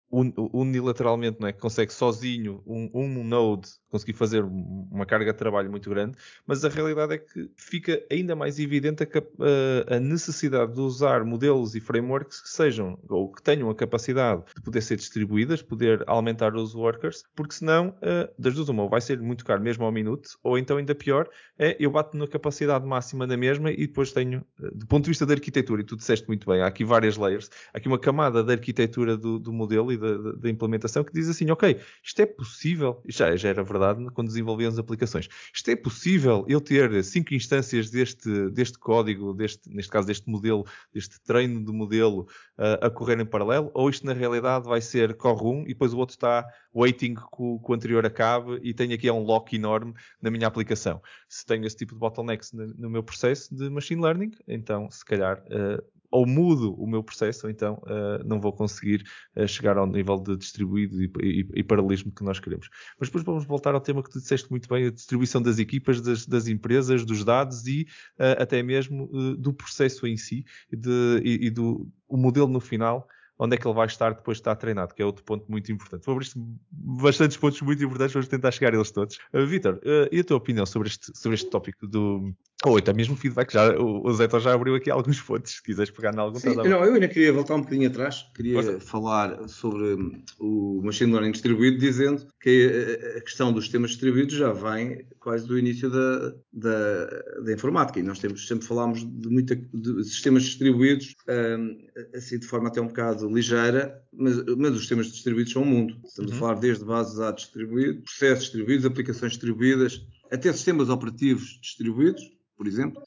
unilateralmente, 0.52 1.40
não 1.40 1.48
é? 1.48 1.52
que 1.52 1.60
consegue 1.60 1.92
sozinho 1.92 2.62
um, 2.66 2.90
um 2.94 3.24
node 3.24 3.68
conseguir 3.94 4.14
fazer 4.14 4.42
uma 4.42 5.06
carga 5.06 5.32
de 5.32 5.38
trabalho 5.38 5.70
muito 5.70 5.88
grande, 5.88 6.18
mas 6.44 6.64
a 6.64 6.68
realidade 6.68 7.14
é 7.14 7.18
que 7.18 7.48
fica 7.56 8.04
ainda 8.10 8.34
mais 8.34 8.58
evidente 8.58 9.04
a, 9.04 9.94
a, 9.94 10.00
necessidade 10.00 10.74
de 10.74 10.80
usar 10.80 11.24
modelos 11.24 11.76
e 11.76 11.80
frameworks 11.80 12.40
que 12.40 12.48
sejam 12.48 12.98
ou 13.08 13.30
que 13.30 13.40
tenham 13.40 13.70
a 13.70 13.74
capacidade 13.74 14.42
de 14.56 14.62
poder 14.62 14.80
ser 14.82 14.96
distribuídas, 14.96 15.62
poder 15.62 16.02
aumentar 16.08 16.56
os 16.56 16.74
workers, 16.74 17.22
porque 17.36 17.54
senão, 17.54 17.90
uh, 17.98 18.28
das 18.36 18.54
duas 18.54 18.68
uma, 18.68 18.88
vai 18.88 19.00
ser 19.00 19.20
muito 19.20 19.44
caro 19.44 19.62
mesmo 19.62 19.84
ao 19.84 19.92
minuto, 19.92 20.30
ou 20.42 20.58
então 20.58 20.76
ainda 20.76 20.94
pior, 20.94 21.28
é 21.56 21.76
eu 21.78 21.90
bato 21.90 22.16
na 22.16 22.26
capacidade 22.26 22.84
máxima 22.84 23.28
da 23.28 23.36
mesma 23.36 23.70
e 23.70 23.86
depois 23.86 24.12
tenho, 24.12 24.44
uh, 24.60 24.76
do 24.76 24.88
ponto 24.88 25.04
de 25.04 25.10
vista 25.10 25.24
da 25.24 25.34
arquitetura, 25.34 25.82
e 25.82 25.84
tu 25.84 25.96
disseste 25.96 26.26
muito 26.26 26.50
bem, 26.50 26.60
há 26.62 26.66
aqui 26.66 26.84
várias 26.84 27.16
layers, 27.16 27.48
há 27.72 27.78
aqui 27.78 27.86
uma 27.86 27.98
camada 27.98 28.42
da 28.42 28.54
arquitetura 28.54 29.16
do, 29.16 29.38
do 29.38 29.52
modelo 29.52 29.92
e 29.92 29.96
da, 30.36 30.50
implementação 30.50 31.02
que 31.02 31.12
diz 31.12 31.28
assim, 31.28 31.50
ok, 31.50 31.80
isto 32.02 32.20
é 32.20 32.26
possível, 32.26 33.02
já, 33.06 33.34
já 33.36 33.48
era 33.48 33.62
verdade 33.62 34.04
quando 34.12 34.28
desenvolvíamos 34.28 34.78
aplicações. 34.78 35.28
Isto 35.54 35.70
é 35.70 35.76
possível 35.76 36.44
eu 36.48 36.60
ter 36.60 37.02
cinco 37.02 37.34
instâncias 37.34 37.90
deste, 37.90 38.50
deste 38.50 38.78
código, 38.78 39.32
deste, 39.32 39.68
neste 39.68 39.90
caso 39.90 40.06
deste 40.06 40.28
modelo, 40.28 40.64
deste 40.92 41.20
treino 41.20 41.64
de 41.64 41.72
modelo 41.72 42.28
uh, 42.58 42.86
a 42.86 42.90
correr 42.90 43.18
em 43.20 43.26
paralelo, 43.26 43.70
ou 43.74 43.88
isto 43.88 44.06
na 44.06 44.12
realidade 44.12 44.66
vai 44.66 44.80
ser 44.80 45.14
corre 45.14 45.44
um 45.44 45.62
e 45.62 45.68
depois 45.68 45.92
o 45.92 45.98
outro 45.98 46.14
está 46.14 46.44
waiting 46.74 47.14
que 47.14 47.22
o, 47.38 47.60
o 47.62 47.74
anterior 47.74 48.04
acabe 48.04 48.58
e 48.62 48.74
tenho 48.74 48.94
aqui 48.94 49.10
um 49.10 49.22
lock 49.22 49.54
enorme 49.54 49.94
na 50.20 50.30
minha 50.30 50.46
aplicação. 50.46 51.00
Se 51.28 51.46
tenho 51.46 51.66
esse 51.66 51.76
tipo 51.76 51.94
de 51.94 51.98
bottlenecks 51.98 52.52
no, 52.52 52.66
no 52.66 52.90
meu 52.90 53.02
processo 53.02 53.54
de 53.54 53.70
machine 53.70 54.02
learning, 54.02 54.32
então 54.46 54.90
se 54.90 55.04
calhar 55.04 55.42
uh, 55.46 55.82
ou 56.14 56.24
mudo 56.26 56.72
o 56.74 56.86
meu 56.86 57.02
processo, 57.02 57.46
ou 57.46 57.50
então 57.50 57.74
uh, 57.82 58.22
não 58.24 58.40
vou 58.40 58.52
conseguir 58.52 59.04
uh, 59.36 59.48
chegar 59.48 59.76
ao 59.76 59.83
nível 59.86 60.18
de 60.18 60.36
distribuído 60.36 61.02
e, 61.02 61.10
e, 61.20 61.48
e, 61.54 61.62
paralelismo 61.62 62.12
que 62.12 62.24
nós 62.24 62.38
queremos. 62.38 62.68
Mas 62.98 63.08
depois 63.08 63.24
vamos 63.24 63.44
voltar 63.44 63.74
ao 63.74 63.80
tema 63.80 64.02
que 64.02 64.10
tu 64.10 64.18
disseste 64.18 64.50
muito 64.50 64.68
bem, 64.68 64.86
a 64.86 64.90
distribuição 64.90 65.40
das 65.40 65.58
equipas, 65.58 66.00
das, 66.00 66.26
das 66.26 66.48
empresas, 66.48 67.04
dos 67.04 67.24
dados 67.24 67.66
e 67.66 67.86
uh, 68.18 68.42
até 68.42 68.62
mesmo 68.62 69.06
do 69.36 69.52
processo 69.52 70.06
em 70.06 70.16
si 70.16 70.44
de, 70.70 71.20
e, 71.22 71.46
e, 71.46 71.50
do 71.50 71.88
o 72.08 72.16
modelo 72.16 72.48
no 72.48 72.60
final 72.60 73.08
onde 73.38 73.56
é 73.56 73.58
que 73.58 73.66
ele 73.66 73.74
vai 73.74 73.86
estar 73.86 74.14
depois 74.14 74.36
de 74.36 74.42
estar 74.42 74.54
treinado, 74.56 74.94
que 74.94 75.02
é 75.02 75.04
outro 75.04 75.24
ponto 75.24 75.44
muito 75.50 75.70
importante. 75.72 76.04
Sobre 76.04 76.24
isto, 76.24 76.38
bastantes 76.70 77.36
pontos 77.36 77.60
muito 77.62 77.82
importantes, 77.82 78.12
vamos 78.12 78.28
tentar 78.28 78.52
chegar 78.52 78.72
a 78.72 78.76
eles 78.76 78.90
todos. 78.90 79.18
Uh, 79.32 79.44
Vitor, 79.46 79.74
uh, 79.74 80.08
e 80.12 80.20
a 80.20 80.24
tua 80.24 80.36
opinião 80.36 80.64
sobre 80.64 80.88
este, 80.88 81.16
sobre 81.16 81.34
este 81.34 81.50
tópico 81.50 81.86
do, 81.86 82.32
Ou 82.66 82.78
até 82.78 82.92
mesmo 82.92 83.16
feedback. 83.16 83.52
Já, 83.52 83.78
o, 83.78 84.06
o 84.06 84.12
Zé 84.14 84.28
já 84.40 84.54
abriu 84.54 84.74
aqui 84.74 84.90
alguns 84.90 85.20
pontos, 85.20 85.52
se 85.52 85.62
quiseres 85.62 85.90
pegar 85.90 86.14
em 86.14 86.18
algum. 86.18 86.38
Sim, 86.38 86.54
não, 86.54 86.64
eu 86.84 86.94
ainda 86.94 87.08
queria 87.08 87.32
voltar 87.32 87.56
um 87.56 87.60
bocadinho 87.60 87.88
atrás. 87.88 88.26
Queria 88.34 88.62
Força. 88.62 88.80
falar 88.80 89.48
sobre 89.48 89.94
hum, 89.94 90.22
o 90.38 90.80
machine 90.82 91.12
learning 91.12 91.32
distribuído, 91.32 91.78
dizendo 91.78 92.26
que 92.40 92.98
a 93.16 93.20
questão 93.20 93.52
dos 93.52 93.64
sistemas 93.64 93.90
distribuídos 93.90 94.34
já 94.34 94.52
vem 94.52 95.04
quase 95.20 95.46
do 95.46 95.58
início 95.58 95.90
da, 95.90 96.34
da, 96.52 97.06
da 97.44 97.52
informática. 97.52 97.98
E 97.98 98.02
nós 98.02 98.18
temos, 98.18 98.46
sempre 98.46 98.66
falámos 98.66 99.00
de, 99.04 99.28
muita, 99.28 99.56
de 99.56 100.04
sistemas 100.04 100.44
distribuídos, 100.44 101.14
um, 101.28 101.76
assim 102.14 102.38
de 102.38 102.46
forma 102.46 102.68
até 102.68 102.80
um 102.80 102.86
bocado 102.86 103.28
ligeira, 103.28 104.02
mas, 104.12 104.42
mas 104.56 104.72
os 104.72 104.80
sistemas 104.80 105.06
distribuídos 105.06 105.52
são 105.52 105.62
o 105.62 105.64
um 105.64 105.68
mundo. 105.68 105.96
Estamos 106.04 106.30
uhum. 106.30 106.36
a 106.36 106.40
falar 106.40 106.54
desde 106.54 106.84
bases 106.84 107.14
de 107.14 107.20
dados 107.20 107.42
distribuídos, 107.42 108.04
processos 108.04 108.44
distribuídos, 108.44 108.86
aplicações 108.86 109.32
distribuídas, 109.32 110.00
até 110.30 110.52
sistemas 110.52 110.88
operativos 110.88 111.58
distribuídos, 111.62 112.22
por 112.56 112.66
exemplo. 112.66 113.02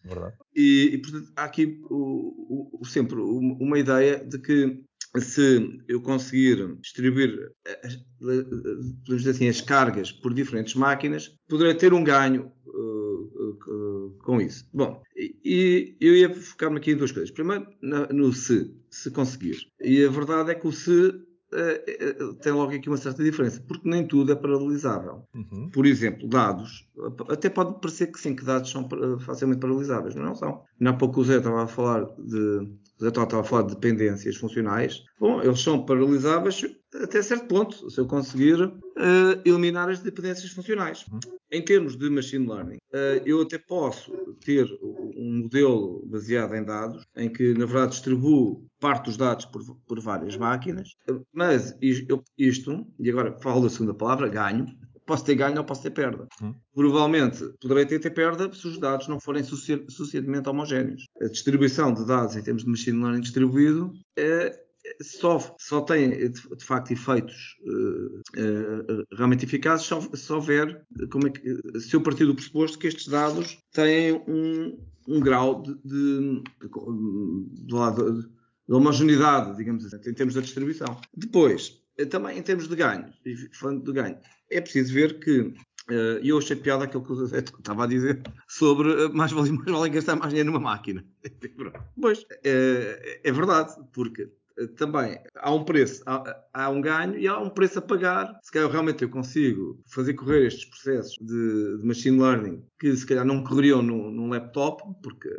E, 0.56 0.92
e, 0.94 0.98
portanto, 1.00 1.32
há 1.36 1.44
aqui 1.44 1.80
o, 1.90 2.80
o, 2.80 2.86
sempre 2.86 3.20
uma 3.20 3.80
ideia 3.80 4.24
de 4.24 4.40
que 4.40 4.84
se 5.20 5.82
eu 5.88 6.02
conseguir 6.02 6.76
distribuir 6.80 7.52
podemos 8.20 9.24
dizer 9.24 9.32
assim, 9.32 9.48
as 9.48 9.62
cargas 9.62 10.12
por 10.12 10.34
diferentes 10.34 10.76
máquinas, 10.76 11.36
poderei 11.48 11.74
ter 11.74 11.94
um 11.94 12.04
ganho 12.04 12.52
uh, 12.66 13.58
uh, 13.68 14.18
com 14.24 14.42
isso. 14.42 14.68
Bom, 14.74 15.02
e, 15.16 15.96
eu 16.00 16.16
ia 16.16 16.34
focar-me 16.34 16.78
aqui 16.78 16.92
em 16.92 16.98
duas 16.98 17.12
coisas. 17.12 17.32
Primeiro, 17.32 17.68
no 17.82 18.34
se, 18.34 18.76
se 18.90 19.12
conseguir. 19.12 19.58
E 19.82 20.04
a 20.04 20.10
verdade 20.10 20.52
é 20.52 20.56
que 20.56 20.68
o 20.68 20.72
se 20.72 21.14
uh, 21.54 22.34
tem 22.36 22.52
logo 22.52 22.74
aqui 22.74 22.88
uma 22.90 22.98
certa 22.98 23.24
diferença, 23.24 23.64
porque 23.68 23.88
nem 23.90 24.06
tudo 24.06 24.32
é 24.32 24.36
paralisável. 24.36 25.24
Uhum. 25.34 25.70
Por 25.72 25.86
exemplo, 25.86 26.28
dados, 26.28 26.88
até 27.30 27.50
pode 27.50 27.80
parecer 27.80 28.08
que 28.08 28.20
sim, 28.20 28.36
que 28.36 28.44
dados 28.44 28.70
são 28.70 28.88
facilmente 29.20 29.60
paralisáveis, 29.60 30.16
mas 30.16 30.26
não 30.26 30.36
são. 30.36 30.64
Há 30.86 30.94
pouco 30.94 31.22
o 31.22 31.24
Zé 31.24 31.38
estava 31.38 31.64
a 31.64 31.68
falar 31.68 32.06
de 32.18 32.78
José 33.00 33.10
estava 33.10 33.42
a 33.42 33.44
falar 33.44 33.64
de 33.64 33.76
dependências 33.76 34.36
funcionais. 34.38 35.04
Bom, 35.20 35.42
eles 35.42 35.62
são 35.62 35.86
paralisáveis 35.86 36.66
até 36.96 37.22
certo 37.22 37.48
ponto, 37.48 37.90
se 37.90 38.00
eu 38.00 38.06
conseguir 38.06 38.62
uh, 38.62 39.42
eliminar 39.46 39.90
as 39.90 40.00
dependências 40.00 40.52
funcionais. 40.52 41.06
Uhum. 41.12 41.20
Em 41.52 41.64
termos 41.64 41.96
de 41.96 42.10
machine 42.10 42.48
learning, 42.48 42.78
uh, 42.94 43.22
eu 43.26 43.42
até 43.42 43.58
posso 43.58 44.12
ter 44.44 44.68
um 44.82 45.42
modelo 45.44 46.06
baseado 46.06 46.56
em 46.56 46.64
dados, 46.64 47.06
em 47.16 47.30
que, 47.30 47.54
na 47.54 47.66
verdade, 47.66 47.92
distribuo 47.92 48.66
parte 48.80 49.06
dos 49.06 49.18
dados 49.18 49.46
por, 49.46 49.62
por 49.88 50.00
várias 50.00 50.38
máquinas, 50.38 50.96
mas 51.34 51.76
isto, 51.82 52.24
e 53.00 53.10
agora 53.10 53.38
falo 53.40 53.64
da 53.64 53.70
segunda 53.70 53.94
palavra, 53.94 54.30
ganho, 54.30 54.68
posso 55.08 55.24
ter 55.24 55.36
ganho 55.36 55.58
ou 55.58 55.64
posso 55.64 55.82
ter 55.82 55.92
perda. 55.92 56.28
Hum. 56.42 56.54
Provavelmente 56.76 57.44
poderei 57.62 57.86
ter, 57.86 58.00
ter 58.00 58.12
perda 58.12 58.54
se 58.54 58.68
os 58.68 58.78
dados 58.78 59.08
não 59.08 59.20
forem 59.20 59.44
suficientemente 59.44 60.50
homogéneos. 60.50 61.06
A 61.22 61.28
distribuição 61.28 61.94
de 61.94 62.06
dados 62.06 62.36
em 62.36 62.44
termos 62.44 62.64
de 62.64 62.70
machine 62.70 63.02
learning 63.02 63.22
distribuído 63.22 63.94
é, 64.18 64.67
só, 65.02 65.56
só 65.60 65.82
tem 65.82 66.32
de, 66.32 66.64
facto 66.64 66.92
efeitos 66.92 67.56
uh, 67.66 68.20
uh, 68.20 69.08
realmente 69.16 69.46
eficazes 69.46 69.86
só, 69.86 70.02
se 70.02 70.34
houver, 70.34 70.86
como 71.12 71.28
é 71.28 71.32
que, 71.32 71.80
se 71.80 71.94
eu 71.96 72.02
partir 72.02 72.26
do 72.26 72.36
pressuposto 72.36 72.80
que 72.80 72.88
estes 72.88 73.08
dados 73.08 73.58
têm 73.72 74.14
um, 74.28 74.78
um 75.08 75.20
grau 75.20 75.62
de, 75.62 75.76
de, 75.84 76.44
de, 76.62 77.68
de, 77.68 78.74
homogeneidade, 78.74 79.56
digamos 79.58 79.86
assim, 79.86 80.10
em 80.10 80.14
termos 80.14 80.36
da 80.36 80.42
distribuição. 80.42 81.00
Depois, 81.16 81.82
também 82.10 82.38
em 82.38 82.42
termos 82.42 82.68
de 82.68 82.76
ganho, 82.76 83.06
falando 83.54 83.84
de 83.84 83.92
ganho, 83.92 84.18
é 84.50 84.62
preciso 84.62 84.94
ver 84.94 85.20
que 85.20 85.54
Uh, 85.90 86.20
eu 86.22 86.38
achei 86.38 86.54
piada 86.54 86.84
aquilo 86.84 87.06
que 87.06 87.16
Zé 87.28 87.40
estava 87.40 87.86
a 87.86 87.88
dizer 87.88 88.22
sobre 88.46 89.08
mais 89.08 89.32
vale, 89.32 89.52
mais 89.52 89.72
vale 89.72 89.90
gastar 89.90 90.18
mais 90.18 90.32
dinheiro 90.32 90.52
numa 90.52 90.60
máquina. 90.60 91.06
pois, 92.02 92.24
uh, 92.24 93.20
é 93.24 93.32
verdade, 93.32 93.74
porque 93.94 94.30
também 94.78 95.20
há 95.36 95.54
um 95.54 95.64
preço, 95.64 96.02
há, 96.06 96.44
há, 96.54 96.70
um 96.70 96.82
ganho 96.82 97.18
e 97.18 97.28
há 97.28 97.38
um 97.38 97.50
preço 97.50 97.80
a 97.80 97.82
pagar. 97.82 98.40
Se 98.42 98.52
calhar 98.52 98.70
realmente 98.70 99.04
eu 99.04 99.10
consigo 99.10 99.80
fazer 99.88 100.14
correr 100.14 100.48
estes 100.48 100.66
processos 100.66 101.18
de, 101.20 101.78
de 101.78 101.86
machine 101.86 102.20
learning 102.20 102.64
que 102.80 102.96
se 102.96 103.06
calhar 103.06 103.26
não 103.26 103.44
correriam 103.44 103.82
no, 103.82 104.10
num 104.12 104.30
laptop, 104.30 104.84
porque 105.04 105.30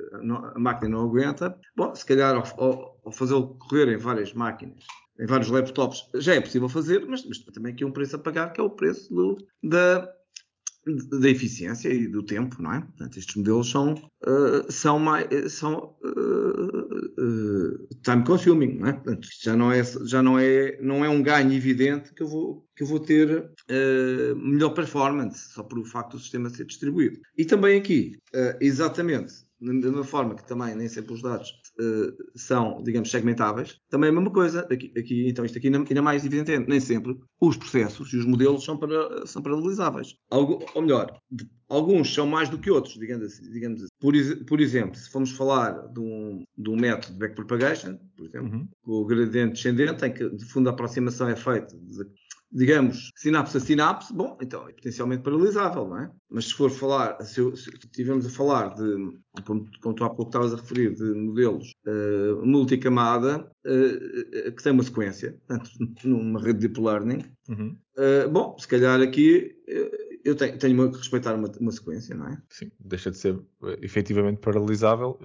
a 0.55 0.59
máquina 0.59 0.91
não 0.91 1.05
aguenta. 1.05 1.59
Bom, 1.77 1.95
se 1.95 2.05
calhar 2.05 2.35
ao, 2.35 2.45
ao, 2.63 3.01
ao 3.05 3.13
fazê-lo 3.13 3.57
correr 3.59 3.89
em 3.89 3.97
várias 3.97 4.33
máquinas 4.33 4.85
em 5.21 5.27
vários 5.27 5.51
laptops 5.51 6.09
já 6.15 6.35
é 6.35 6.41
possível 6.41 6.69
fazer, 6.69 7.05
mas, 7.07 7.25
mas 7.27 7.39
também 7.39 7.73
aqui 7.73 7.85
um 7.85 7.91
preço 7.91 8.17
a 8.17 8.19
pagar, 8.19 8.53
que 8.53 8.61
é 8.61 8.65
o 8.65 8.71
preço 8.71 9.13
do, 9.13 9.37
da, 9.63 10.09
da 10.97 11.29
eficiência 11.29 11.89
e 11.89 12.07
do 12.07 12.23
tempo, 12.23 12.63
não 12.63 12.73
é? 12.73 12.81
Portanto, 12.81 13.19
estes 13.19 13.37
modelos 13.37 13.71
são, 13.71 13.95
uh, 13.95 14.71
são, 14.73 14.99
mais, 14.99 15.27
são 15.53 15.97
uh, 16.03 17.21
uh, 17.21 17.89
time 18.03 18.25
consuming, 18.25 18.79
não 18.79 18.89
é? 18.89 18.93
Portanto, 18.93 19.29
já 19.43 19.57
não 19.57 19.73
é, 19.73 19.83
já 19.83 20.23
não 20.23 20.39
é, 20.39 20.79
não 20.81 21.05
é 21.05 21.09
um 21.09 21.23
ganho 21.23 21.53
evidente 21.53 22.15
que 22.15 22.23
eu 22.23 22.29
vou, 22.29 22.67
que 22.77 22.83
eu 22.83 22.87
vou 22.87 23.01
ter 23.01 23.51
melhor 24.37 24.71
performance 24.71 25.53
só 25.53 25.63
por 25.63 25.79
o 25.79 25.85
facto 25.85 26.13
do 26.13 26.21
sistema 26.21 26.51
ser 26.51 26.65
distribuído. 26.65 27.19
E 27.37 27.45
também 27.45 27.79
aqui, 27.79 28.17
exatamente, 28.61 29.33
da 29.61 29.73
mesma 29.73 30.05
forma 30.05 30.35
que 30.37 30.47
também 30.47 30.75
nem 30.75 30.89
sempre 30.89 31.13
os 31.13 31.23
dados 31.23 31.53
uh, 31.81 32.17
são, 32.35 32.83
digamos, 32.83 33.11
segmentáveis, 33.11 33.81
também 33.89 34.09
é 34.09 34.11
a 34.11 34.15
mesma 34.15 34.31
coisa. 34.31 34.61
Aqui, 34.71 34.93
aqui 34.97 35.29
então, 35.29 35.45
isto 35.45 35.59
aqui 35.59 35.69
ainda, 35.69 35.79
ainda 35.79 36.03
mais 36.03 36.25
evidente, 36.25 36.69
nem 36.69 36.81
sempre 36.81 37.17
os 37.41 37.57
processos 37.57 38.13
e 38.13 38.17
os 38.17 38.27
modelos 38.27 38.65
são, 38.65 38.77
para, 38.77 39.27
são 39.27 39.43
paralelizáveis. 39.43 40.15
Algo, 40.31 40.65
ou 40.75 40.83
melhor, 40.83 41.19
de, 41.31 41.49
alguns 41.69 42.13
são 42.13 42.27
mais 42.27 42.49
do 42.49 42.59
que 42.59 42.71
outros, 42.71 42.95
digamos 42.95 43.25
assim. 43.25 43.51
Digamos 43.51 43.83
assim. 43.83 43.91
Por, 44.01 44.15
por, 44.47 44.61
exemplo, 44.61 44.97
se 44.97 45.11
formos 45.11 45.33
falar 45.33 45.73
de 45.89 46.01
um, 46.01 46.45
de 46.57 46.71
um 46.71 46.77
método 46.77 47.13
de 47.13 47.19
backpropagation, 47.19 47.99
por 48.17 48.27
exemplo, 48.27 48.59
uhum. 48.59 48.69
o 48.85 49.07
gradiente 49.07 49.55
descendente, 49.55 50.05
em 50.05 50.13
que 50.13 50.29
de 50.29 50.45
fundo 50.45 50.69
a 50.69 50.73
aproximação 50.73 51.29
é 51.29 51.37
feita 51.37 51.77
de 51.77 52.05
digamos, 52.51 53.11
sinapse 53.17 53.57
a 53.57 53.61
sinapse, 53.61 54.13
bom, 54.13 54.37
então 54.41 54.69
é 54.69 54.73
potencialmente 54.73 55.23
paralisável, 55.23 55.87
não 55.87 55.99
é? 55.99 56.11
Mas 56.31 56.47
se 56.47 56.55
for 56.55 56.71
falar, 56.71 57.21
se, 57.23 57.41
se 57.57 57.71
a 58.27 58.31
falar 58.31 58.75
de, 58.75 59.19
como, 59.45 59.69
como 59.81 59.95
tu 59.95 60.05
há 60.05 60.11
pouco 60.11 60.31
estavas 60.31 60.53
a 60.55 60.57
referir, 60.57 60.95
de 60.95 61.05
modelos 61.15 61.75
uh, 61.87 62.45
multicamada, 62.45 63.51
uh, 63.67 64.53
que 64.53 64.63
tem 64.63 64.73
uma 64.73 64.83
sequência, 64.83 65.39
portanto, 65.47 65.71
numa 66.05 66.41
rede 66.41 66.61
de 66.61 66.69
deep 66.69 66.81
learning, 66.81 67.25
uhum. 67.49 67.77
uh, 67.99 68.29
bom, 68.31 68.57
se 68.59 68.67
calhar 68.67 69.01
aqui 69.01 69.55
eu 70.29 70.37
tenho, 70.37 70.59
tenho 70.59 70.91
que 70.93 70.99
respeitar 70.99 71.35
uma, 71.35 71.51
uma, 71.59 71.73
sequência, 71.73 72.15
não 72.15 72.29
é? 72.29 72.39
Sim, 72.51 72.71
deixa 72.79 73.11
de 73.11 73.17
ser 73.17 73.41
efetivamente 73.81 74.39
paralisável 74.41 75.19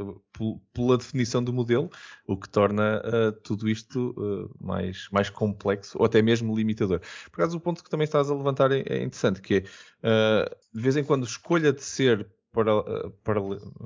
pela 0.74 0.98
definição 0.98 1.44
do 1.44 1.52
modelo, 1.52 1.90
o 2.26 2.38
que 2.38 2.48
torna 2.48 3.02
uh, 3.02 3.32
tudo 3.44 3.68
isto 3.70 4.12
uh, 4.18 4.50
mais, 4.66 5.10
mais 5.12 5.30
complexo 5.30 5.98
ou 6.00 6.06
até 6.06 6.22
mesmo 6.22 6.56
limitador. 6.56 7.02
Por 7.32 7.42
acaso, 7.42 7.58
o 7.58 7.60
ponto 7.60 7.84
que 7.84 7.90
também 7.90 8.06
estás 8.06 8.30
a 8.30 8.36
levantar 8.36 8.72
é, 8.72 8.80
é 8.88 9.04
interessante, 9.04 9.42
que 9.42 9.56
é, 9.56 10.48
uh, 10.48 10.56
de 10.74 10.82
vez 10.82 10.96
em 10.96 11.04
quando, 11.04 11.26
escolha 11.26 11.74
de 11.74 11.84
ser 11.84 12.28
para, 12.54 12.84
para, 13.24 13.42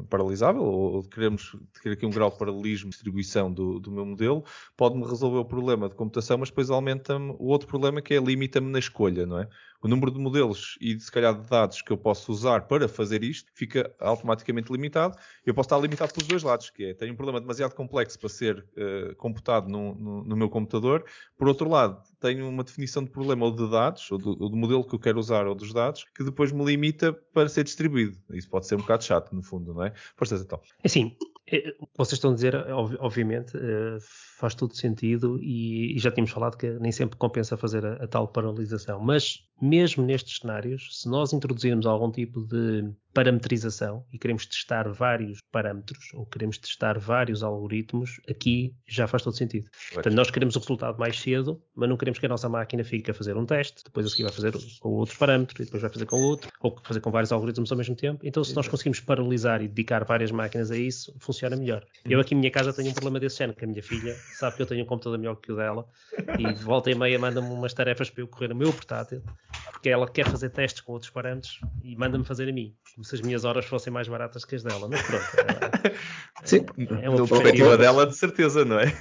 paralisável, 0.09 0.61
ou 0.61 1.03
queremos 1.03 1.55
ter 1.81 1.91
aqui 1.93 2.05
um 2.05 2.09
grau 2.09 2.29
de 2.29 2.37
paralelismo 2.37 2.89
de 2.89 2.95
distribuição 2.95 3.51
do, 3.51 3.79
do 3.79 3.89
meu 3.89 4.05
modelo, 4.05 4.43
pode-me 4.75 5.07
resolver 5.07 5.37
o 5.37 5.45
problema 5.45 5.87
de 5.87 5.95
computação, 5.95 6.37
mas 6.37 6.49
depois 6.49 6.69
aumenta-me 6.69 7.31
o 7.39 7.45
outro 7.45 7.65
problema 7.65 8.01
que 8.01 8.13
é 8.13 8.19
limita-me 8.19 8.69
na 8.69 8.77
escolha, 8.77 9.25
não 9.25 9.39
é? 9.39 9.47
O 9.81 9.87
número 9.87 10.11
de 10.11 10.19
modelos 10.19 10.77
e 10.81 10.99
se 10.99 11.11
calhar 11.11 11.39
de 11.39 11.47
dados 11.47 11.81
que 11.81 11.91
eu 11.91 11.97
posso 11.97 12.31
usar 12.31 12.67
para 12.67 12.87
fazer 12.87 13.23
isto 13.23 13.51
fica 13.53 13.93
automaticamente 13.99 14.71
limitado. 14.71 15.17
Eu 15.45 15.53
posso 15.53 15.67
estar 15.67 15.77
limitado 15.79 16.13
pelos 16.13 16.27
dois 16.27 16.43
lados, 16.43 16.69
que 16.69 16.85
é 16.85 16.93
tenho 16.93 17.13
um 17.13 17.15
problema 17.15 17.39
demasiado 17.39 17.73
complexo 17.75 18.19
para 18.19 18.29
ser 18.29 18.65
uh, 18.77 19.15
computado 19.15 19.69
no, 19.69 19.95
no, 19.95 20.23
no, 20.23 20.35
meu 20.35 20.49
computador. 20.49 21.05
Por 21.37 21.47
outro 21.47 21.69
lado, 21.69 22.01
tenho 22.19 22.47
uma 22.49 22.63
definição 22.63 23.03
de 23.03 23.11
problema 23.11 23.45
ou 23.45 23.51
de 23.51 23.69
dados, 23.69 24.09
ou 24.11 24.17
do, 24.17 24.29
ou 24.43 24.49
do, 24.49 24.55
modelo 24.55 24.83
que 24.83 24.95
eu 24.95 24.99
quero 24.99 25.19
usar, 25.19 25.47
ou 25.47 25.55
dos 25.55 25.73
dados, 25.73 26.05
que 26.15 26.23
depois 26.23 26.51
me 26.51 26.65
limita 26.65 27.13
para 27.33 27.47
ser 27.47 27.63
distribuído. 27.63 28.17
Isso 28.31 28.49
pode 28.49 28.67
ser 28.67 28.75
um 28.75 28.79
bocado 28.79 29.03
chato, 29.03 29.33
no 29.33 29.43
fundo, 29.43 29.73
não 29.73 29.83
é? 29.83 29.93
Força, 30.15 30.35
então. 30.35 30.59
É 30.83 30.87
assim, 30.87 31.15
vocês 31.97 32.13
estão 32.13 32.31
a 32.31 32.33
dizer, 32.33 32.55
obviamente, 32.99 33.55
uh, 33.55 33.97
faz 34.37 34.53
todo 34.53 34.75
sentido 34.75 35.39
e, 35.41 35.95
e, 35.95 35.99
já 35.99 36.11
tínhamos 36.11 36.31
falado 36.31 36.57
que 36.57 36.69
nem 36.79 36.91
sempre 36.91 37.17
compensa 37.17 37.55
fazer 37.55 37.85
a, 37.85 37.93
a 38.03 38.07
tal 38.07 38.27
paralisação. 38.27 38.99
Mas 38.99 39.47
mesmo 39.61 40.05
nestes 40.05 40.39
cenários, 40.39 41.01
se 41.01 41.09
nós 41.09 41.33
introduzirmos 41.33 41.85
algum 41.85 42.11
tipo 42.11 42.41
de 42.45 42.91
parametrização 43.13 44.05
e 44.13 44.19
queremos 44.19 44.45
testar 44.45 44.87
vários 44.89 45.39
parâmetros 45.51 46.13
ou 46.13 46.23
queremos 46.27 46.59
testar 46.59 46.99
vários 46.99 47.41
algoritmos, 47.41 48.21
aqui 48.29 48.75
já 48.87 49.07
faz 49.07 49.23
todo 49.23 49.35
sentido. 49.35 49.71
Portanto, 49.91 50.13
nós 50.13 50.29
queremos 50.29 50.55
o 50.55 50.59
resultado 50.59 50.99
mais 50.99 51.19
cedo, 51.19 51.59
mas 51.75 51.89
não 51.89 51.97
queremos 51.97 52.19
que 52.19 52.25
a 52.27 52.29
nossa 52.29 52.47
máquina 52.47 52.83
fique 52.83 53.09
a 53.09 53.13
fazer 53.15 53.35
um 53.35 53.45
teste, 53.45 53.83
depois 53.83 54.05
a 54.05 54.09
seguir 54.09 54.23
vai 54.23 54.31
fazer 54.31 54.53
com 54.79 54.89
outro 54.89 55.17
parâmetro, 55.17 55.59
e 55.59 55.65
depois 55.65 55.81
vai 55.81 55.91
fazer 55.91 56.05
com 56.05 56.21
outro, 56.21 56.51
ou 56.61 56.77
fazer 56.83 56.99
com 56.99 57.09
vários 57.09 57.31
algoritmos 57.31 57.71
ao 57.71 57.77
mesmo 57.77 57.95
tempo. 57.95 58.19
Então, 58.23 58.43
se 58.43 58.55
nós 58.55 58.67
conseguimos 58.67 58.99
paralisar 58.99 59.63
e 59.63 59.67
dedicar 59.67 60.05
várias 60.05 60.29
máquinas 60.29 60.69
a 60.69 60.77
isso, 60.77 61.11
funciona 61.17 61.36
melhor. 61.55 61.85
Eu 62.05 62.19
aqui 62.19 62.33
em 62.33 62.37
minha 62.37 62.51
casa 62.51 62.73
tenho 62.73 62.89
um 62.89 62.93
problema 62.93 63.19
desse 63.19 63.37
género, 63.37 63.57
que 63.57 63.65
a 63.65 63.67
minha 63.67 63.83
filha 63.83 64.15
sabe 64.33 64.55
que 64.55 64.61
eu 64.61 64.65
tenho 64.65 64.83
um 64.83 64.87
computador 64.87 65.17
melhor 65.17 65.35
que 65.35 65.51
o 65.51 65.55
dela 65.55 65.85
e 66.39 66.53
volta 66.53 66.89
e 66.89 66.95
meia 66.95 67.19
manda-me 67.19 67.47
umas 67.47 67.73
tarefas 67.73 68.09
para 68.09 68.23
eu 68.23 68.27
correr 68.27 68.47
no 68.49 68.55
meu 68.55 68.71
portátil, 68.73 69.21
porque 69.71 69.89
ela 69.89 70.07
quer 70.07 70.27
fazer 70.27 70.49
testes 70.49 70.81
com 70.81 70.93
outros 70.93 71.11
parâmetros 71.11 71.59
e 71.83 71.95
manda-me 71.95 72.23
fazer 72.23 72.49
a 72.49 72.53
mim, 72.53 72.73
como 72.95 73.03
se 73.03 73.15
as 73.15 73.21
minhas 73.21 73.43
horas 73.45 73.65
fossem 73.65 73.91
mais 73.91 74.07
baratas 74.07 74.43
que 74.43 74.55
as 74.55 74.63
dela, 74.63 74.87
mas 74.89 75.01
pronto. 75.01 75.23
É, 75.83 75.93
Sim, 76.43 76.65
é 77.01 77.09
uma 77.09 77.27
perspectiva 77.27 77.77
dela, 77.77 78.05
de 78.05 78.15
certeza, 78.15 78.63
não 78.63 78.79
é? 78.79 78.93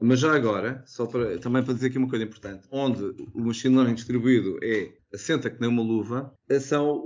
mas 0.00 0.20
já 0.20 0.34
agora, 0.34 0.82
só 0.86 1.06
para, 1.06 1.38
também 1.38 1.62
para 1.62 1.74
dizer 1.74 1.88
aqui 1.88 1.98
uma 1.98 2.08
coisa 2.08 2.24
importante, 2.24 2.66
onde 2.70 3.02
o 3.34 3.40
machine 3.40 3.74
learning 3.74 3.94
distribuído 3.94 4.58
é 4.62 4.90
assenta 5.16 5.50
que 5.50 5.60
nem 5.60 5.68
uma 5.68 5.82
luva, 5.82 6.32
são 6.60 7.02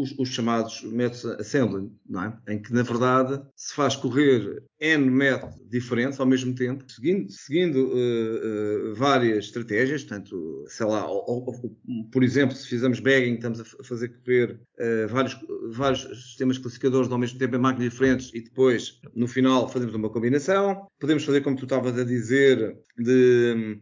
os, 0.00 0.14
os, 0.18 0.28
chamados 0.28 0.82
métodos 0.84 1.24
assembly, 1.40 1.90
é? 2.16 2.54
Em 2.54 2.62
que, 2.62 2.72
na 2.72 2.82
verdade, 2.82 3.42
se 3.56 3.74
faz 3.74 3.96
correr 3.96 4.62
N 4.80 5.10
métodos 5.10 5.56
diferentes 5.68 6.20
ao 6.20 6.26
mesmo 6.26 6.54
tempo, 6.54 6.84
seguindo, 6.86 7.30
seguindo 7.32 7.86
uh, 7.86 8.92
uh, 8.92 8.94
várias 8.94 9.46
estratégias, 9.46 10.04
portanto, 10.04 10.64
sei 10.68 10.86
lá, 10.86 11.10
ou, 11.10 11.24
ou, 11.26 12.06
por 12.12 12.22
exemplo, 12.22 12.54
se 12.54 12.68
fizermos 12.68 13.00
bagging, 13.00 13.34
estamos 13.34 13.60
a 13.60 13.64
fazer 13.82 14.08
correr 14.08 14.60
uh, 14.78 15.08
vários, 15.08 15.36
vários 15.72 16.02
sistemas 16.28 16.58
classificadores 16.58 17.10
ao 17.10 17.18
mesmo 17.18 17.38
tempo 17.38 17.56
em 17.56 17.58
máquinas 17.58 17.90
diferentes 17.90 18.30
e 18.34 18.40
depois, 18.40 19.00
no 19.14 19.26
final, 19.26 19.68
fazemos 19.68 19.94
uma 19.94 20.10
combinação. 20.10 20.86
Podemos 21.00 21.24
fazer, 21.24 21.40
como 21.40 21.56
tu 21.56 21.64
estavas 21.64 21.98
a 21.98 22.04
dizer, 22.04 22.76
de 22.98 23.80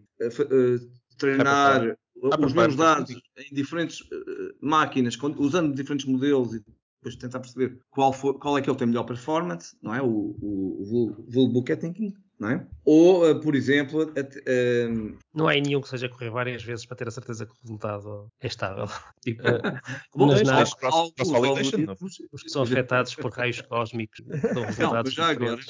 treinar 1.18 1.96
os 2.22 2.52
mesmos 2.52 2.76
dados 2.76 3.10
em 3.10 3.54
diferentes 3.54 4.00
uh, 4.00 4.54
máquinas, 4.60 5.18
usando 5.38 5.74
diferentes 5.74 6.06
modelos 6.06 6.54
e 6.54 6.64
depois 7.02 7.16
tentar 7.16 7.40
perceber 7.40 7.80
qual, 7.90 8.12
for, 8.12 8.38
qual 8.38 8.56
é 8.56 8.62
que 8.62 8.70
ele 8.70 8.78
tem 8.78 8.86
melhor 8.86 9.04
performance, 9.04 9.76
não 9.82 9.94
é? 9.94 10.00
O, 10.00 10.36
o, 10.40 11.16
o, 11.34 11.40
o 11.40 11.48
bookkeeping, 11.48 12.14
não 12.38 12.50
é? 12.50 12.66
Ou, 12.84 13.28
uh, 13.28 13.40
por 13.40 13.56
exemplo, 13.56 14.02
uh, 14.04 15.18
não 15.34 15.48
há 15.48 15.54
nenhum 15.54 15.80
que 15.80 15.88
seja 15.88 16.08
correr 16.08 16.30
várias 16.30 16.62
vezes 16.62 16.86
para 16.86 16.96
ter 16.96 17.08
a 17.08 17.10
certeza 17.10 17.46
que 17.46 17.52
o 17.52 17.56
resultado 17.62 18.28
é 18.40 18.46
estável. 18.46 18.86
Tipo, 19.22 19.42
uh, 20.14 20.26
mas 20.26 20.42
na, 20.42 20.62
os 20.62 22.42
que 22.42 22.50
são 22.50 22.62
afetados 22.62 23.14
por 23.14 23.32
raios 23.32 23.60
cósmicos 23.62 24.20
dão 24.54 24.62
resultados 24.66 25.16
não, 25.16 25.24
já 25.24 25.30
agora, 25.30 25.60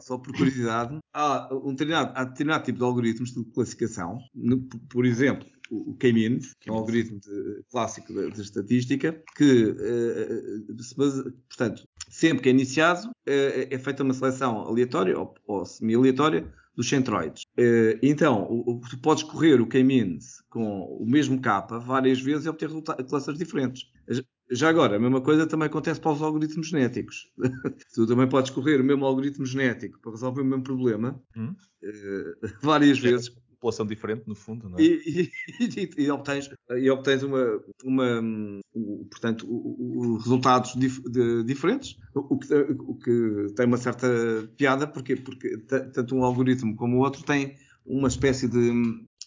só 0.00 0.18
por 0.18 0.36
curiosidade, 0.36 0.98
há 1.14 1.48
um 1.54 1.70
determinado, 1.70 2.12
há 2.14 2.24
determinado 2.24 2.64
tipo 2.64 2.78
de 2.78 2.84
algoritmos 2.84 3.32
de 3.32 3.44
classificação, 3.46 4.18
no, 4.34 4.60
por 4.90 5.06
exemplo, 5.06 5.46
o 5.72 5.94
K-means, 5.94 6.54
que 6.60 6.68
é 6.68 6.72
um 6.72 6.76
algoritmo 6.76 7.18
de, 7.18 7.62
clássico 7.70 8.12
de, 8.12 8.30
de, 8.30 8.42
estatística, 8.42 9.22
que, 9.34 9.64
uh, 9.64 10.82
se 10.82 10.94
base, 10.94 11.22
portanto, 11.48 11.88
sempre 12.10 12.42
que 12.42 12.48
é 12.50 12.52
iniciado, 12.52 13.08
uh, 13.08 13.12
é 13.26 13.78
feita 13.78 14.02
uma 14.02 14.12
seleção 14.12 14.58
aleatória 14.58 15.18
ou, 15.18 15.34
ou 15.46 15.64
semi-aleatória 15.64 16.46
dos 16.76 16.88
centroides. 16.88 17.44
Uh, 17.58 17.98
então, 18.02 18.42
o, 18.50 18.72
o, 18.72 18.80
tu 18.80 18.98
podes 18.98 19.22
correr 19.22 19.60
o 19.60 19.66
K-means 19.66 20.42
com 20.50 20.84
o 20.84 21.06
mesmo 21.06 21.40
capa 21.40 21.78
várias 21.78 22.20
vezes 22.20 22.44
e 22.44 22.48
obter 22.50 22.68
clusters 23.08 23.38
diferentes. 23.38 23.90
Já 24.50 24.68
agora, 24.68 24.96
a 24.96 25.00
mesma 25.00 25.22
coisa 25.22 25.46
também 25.46 25.66
acontece 25.66 25.98
para 25.98 26.12
os 26.12 26.20
algoritmos 26.20 26.68
genéticos. 26.68 27.32
tu 27.94 28.06
também 28.06 28.28
podes 28.28 28.50
correr 28.50 28.82
o 28.82 28.84
mesmo 28.84 29.06
algoritmo 29.06 29.46
genético 29.46 29.98
para 30.00 30.12
resolver 30.12 30.42
o 30.42 30.44
mesmo 30.44 30.62
problema 30.62 31.18
hum? 31.34 31.54
várias 32.60 32.98
vezes 32.98 33.30
população 33.62 33.86
diferente, 33.86 34.24
no 34.26 34.34
fundo, 34.34 34.68
não 34.68 34.78
é? 34.78 34.82
E, 34.82 35.30
e, 35.60 35.90
e, 35.96 36.10
obtens, 36.10 36.50
e 36.70 36.90
obtens 36.90 37.22
uma, 37.22 37.62
uma 37.84 38.20
um, 38.20 38.60
portanto, 39.08 39.46
o 39.48 40.16
resultados 40.16 40.74
dif, 40.74 41.00
de, 41.08 41.44
diferentes, 41.44 41.96
o 42.12 42.36
que, 42.36 42.52
o 42.52 42.94
que 42.96 43.46
tem 43.54 43.66
uma 43.66 43.76
certa 43.76 44.08
piada, 44.56 44.88
porque, 44.88 45.14
porque 45.14 45.58
tanto 45.58 46.16
um 46.16 46.24
algoritmo 46.24 46.74
como 46.74 46.96
o 46.98 47.00
outro 47.00 47.22
tem 47.22 47.54
uma 47.86 48.08
espécie 48.08 48.48
de, 48.48 48.72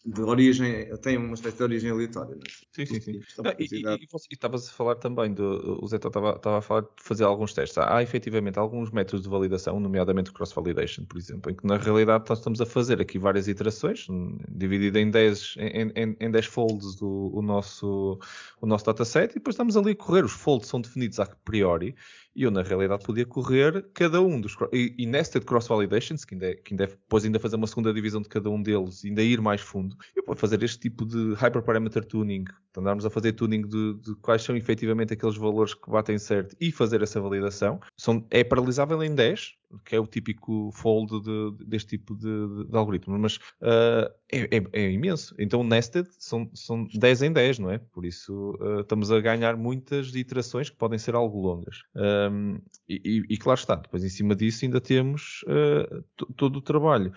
de 0.06 0.22
origem, 0.22 0.86
tem 1.02 1.18
uma 1.18 1.34
espécie 1.34 1.58
de 1.58 1.64
origem 1.64 1.90
aleatória. 1.90 2.36
É? 2.36 2.38
Sim, 2.72 2.86
sim, 2.86 3.02
sim. 3.02 3.20
Não, 3.44 3.52
e, 3.58 3.66
e, 3.66 4.08
estavas 4.32 4.70
a 4.70 4.72
falar 4.72 4.96
também, 4.96 5.34
do, 5.34 5.80
o 5.82 5.88
Zé 5.88 5.96
estava, 5.96 6.36
estava 6.36 6.60
a 6.60 6.62
falar 6.62 6.82
de 6.82 6.88
fazer 6.98 7.24
alguns 7.24 7.54
testes. 7.54 7.76
Há, 7.80 7.98
há 7.98 8.04
efetivamente 8.04 8.60
alguns 8.60 8.92
métodos 8.92 9.24
de 9.24 9.30
validação, 9.30 9.80
nomeadamente 9.80 10.32
cross-validation, 10.32 11.06
por 11.06 11.18
exemplo, 11.18 11.52
em 11.52 11.56
que 11.56 11.66
na 11.66 11.78
realidade 11.78 12.26
nós 12.30 12.38
estamos 12.38 12.62
a 12.62 12.68
fazer 12.68 13.02
aqui 13.02 13.18
várias 13.18 13.48
iterações, 13.48 14.06
dividida 14.48 15.00
em 15.00 15.10
10, 15.10 15.56
em, 15.58 15.92
em, 15.96 16.18
em 16.20 16.32
10 16.32 16.46
folds 16.46 16.96
do, 16.96 17.32
o, 17.34 17.42
nosso, 17.42 18.20
o 18.62 18.68
nosso 18.68 18.86
dataset, 18.86 19.32
e 19.32 19.36
depois 19.36 19.56
estamos 19.56 19.76
ali 19.76 19.92
a 19.92 19.96
correr. 19.96 20.24
Os 20.24 20.34
folds 20.34 20.70
são 20.70 20.80
definidos 20.80 21.20
a 21.20 21.26
priori, 21.26 21.96
e 22.36 22.44
eu 22.44 22.52
na 22.52 22.62
realidade 22.62 23.04
podia 23.04 23.26
correr 23.26 23.86
cada 23.94 24.22
um 24.22 24.42
dos 24.42 24.56
e, 24.74 24.94
e 24.98 25.06
nested 25.06 25.46
cross 25.46 25.68
validations 25.68 26.26
que 26.26 26.36
ainda, 26.36 26.48
é, 26.48 26.56
que 26.56 26.74
ainda 26.74 26.84
é, 26.84 26.88
depois 26.88 27.24
ainda 27.24 27.40
fazer 27.40 27.56
uma 27.56 27.68
segunda 27.68 27.94
divisão 27.94 28.22
de 28.22 28.30
cada 28.30 28.50
um 28.50 28.62
deles 28.62 29.04
ainda 29.06 29.24
ir 29.24 29.42
mais 29.42 29.62
fundo 29.62 29.96
eu 30.16 30.24
posso 30.24 30.40
fazer 30.40 30.62
este 30.64 30.80
tipo 30.80 31.06
de 31.06 31.34
hyperparameter 31.34 32.06
tuning 32.06 32.46
andarmos 32.80 33.06
a 33.06 33.10
fazer 33.10 33.34
tuning 33.34 33.62
de, 33.62 33.94
de, 33.96 34.16
quais 34.16 34.42
são 34.42 34.56
efetivamente 34.56 35.14
aqueles 35.14 35.38
valores 35.38 35.74
que 35.74 35.90
batem 35.90 36.18
certo 36.18 36.56
e 36.60 36.72
fazer 36.72 37.02
essa 37.02 37.20
validação. 37.22 37.80
São, 37.98 38.26
é 38.30 38.44
paralisável 38.44 39.02
em 39.04 39.14
10 39.14 39.56
que 39.84 39.96
é 39.96 40.00
o 40.00 40.08
típico 40.08 40.72
fold 40.72 41.22
de, 41.22 41.66
deste 41.66 41.98
tipo 41.98 42.16
de, 42.16 42.66
de 42.66 42.78
algoritmo, 42.78 43.18
mas 43.18 43.38
uh, 43.62 44.10
é, 44.32 44.58
é, 44.58 44.64
é, 44.74 44.92
imenso. 44.92 45.36
Então, 45.40 45.64
nested 45.64 46.08
são, 46.20 46.50
são 46.54 46.86
10 46.86 47.24
em 47.24 47.32
10, 47.32 47.60
não 47.60 47.72
é? 47.72 47.78
Por 47.78 48.06
isso, 48.06 48.52
uh, 48.62 48.82
estamos 48.82 49.12
a 49.12 49.20
ganhar 49.20 49.56
muitas 49.58 50.14
iterações 50.16 50.70
que 50.70 50.78
podem 50.78 50.98
ser 51.00 51.16
algo 51.16 51.42
longas. 51.42 51.84
Um, 51.96 52.60
e, 52.88 53.24
e, 53.30 53.38
claro 53.38 53.60
está, 53.60 53.76
depois 53.76 54.04
em 54.04 54.10
cima 54.10 54.36
disso 54.36 54.64
ainda 54.64 54.80
temos 54.80 55.44
uh, 55.48 56.04
todo 56.36 56.58
o 56.58 56.62
trabalho 56.62 57.12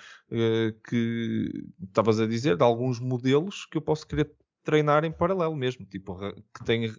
que 0.88 1.64
estavas 1.82 2.20
a 2.20 2.26
dizer, 2.26 2.56
de 2.56 2.62
alguns 2.62 3.00
modelos 3.00 3.66
que 3.66 3.76
eu 3.76 3.82
posso 3.82 4.06
querer 4.06 4.32
treinar 4.68 5.02
em 5.02 5.11
paralelo 5.11 5.57
mesmo, 5.57 5.87
tipo, 5.87 6.14
que 6.54 6.62
tem 6.62 6.90
uh, 6.90 6.94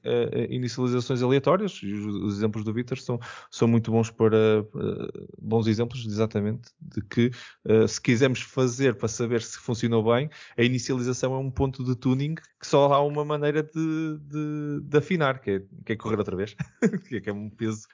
inicializações 0.50 1.22
aleatórias, 1.22 1.80
e 1.84 1.94
os, 1.94 2.16
os, 2.16 2.38
exemplos 2.38 2.64
do 2.64 2.74
Vitor 2.74 2.98
são, 2.98 3.20
são 3.52 3.68
muito 3.68 3.92
bons 3.92 4.10
para, 4.10 4.62
uh, 4.62 5.28
bons 5.40 5.68
exemplos 5.68 6.04
exatamente, 6.04 6.72
de 6.82 7.00
que 7.04 7.30
uh, 7.68 7.88
se 7.88 8.02
quisermos 8.02 8.42
fazer 8.42 8.96
para 8.96 9.08
saber 9.08 9.44
se 9.44 9.60
funcionou 9.60 10.04
bem, 10.04 10.32
a 10.58 10.64
inicialização 10.64 11.36
é 11.36 11.38
um 11.38 11.52
ponto 11.52 11.84
de 11.84 11.96
tuning 11.96 12.34
que 12.34 12.66
só 12.68 12.92
há 12.92 13.04
uma 13.04 13.24
maneira 13.24 13.62
de, 13.62 14.18
de, 14.20 14.82
de 14.82 14.98
afinar, 14.98 15.40
que 15.40 15.52
é, 15.52 15.62
que 15.86 15.94
é, 15.94 15.96
correr 15.96 16.18
outra 16.18 16.36
vez, 16.36 16.56
que 17.08 17.30
é 17.30 17.32
um 17.32 17.50
peso 17.50 17.88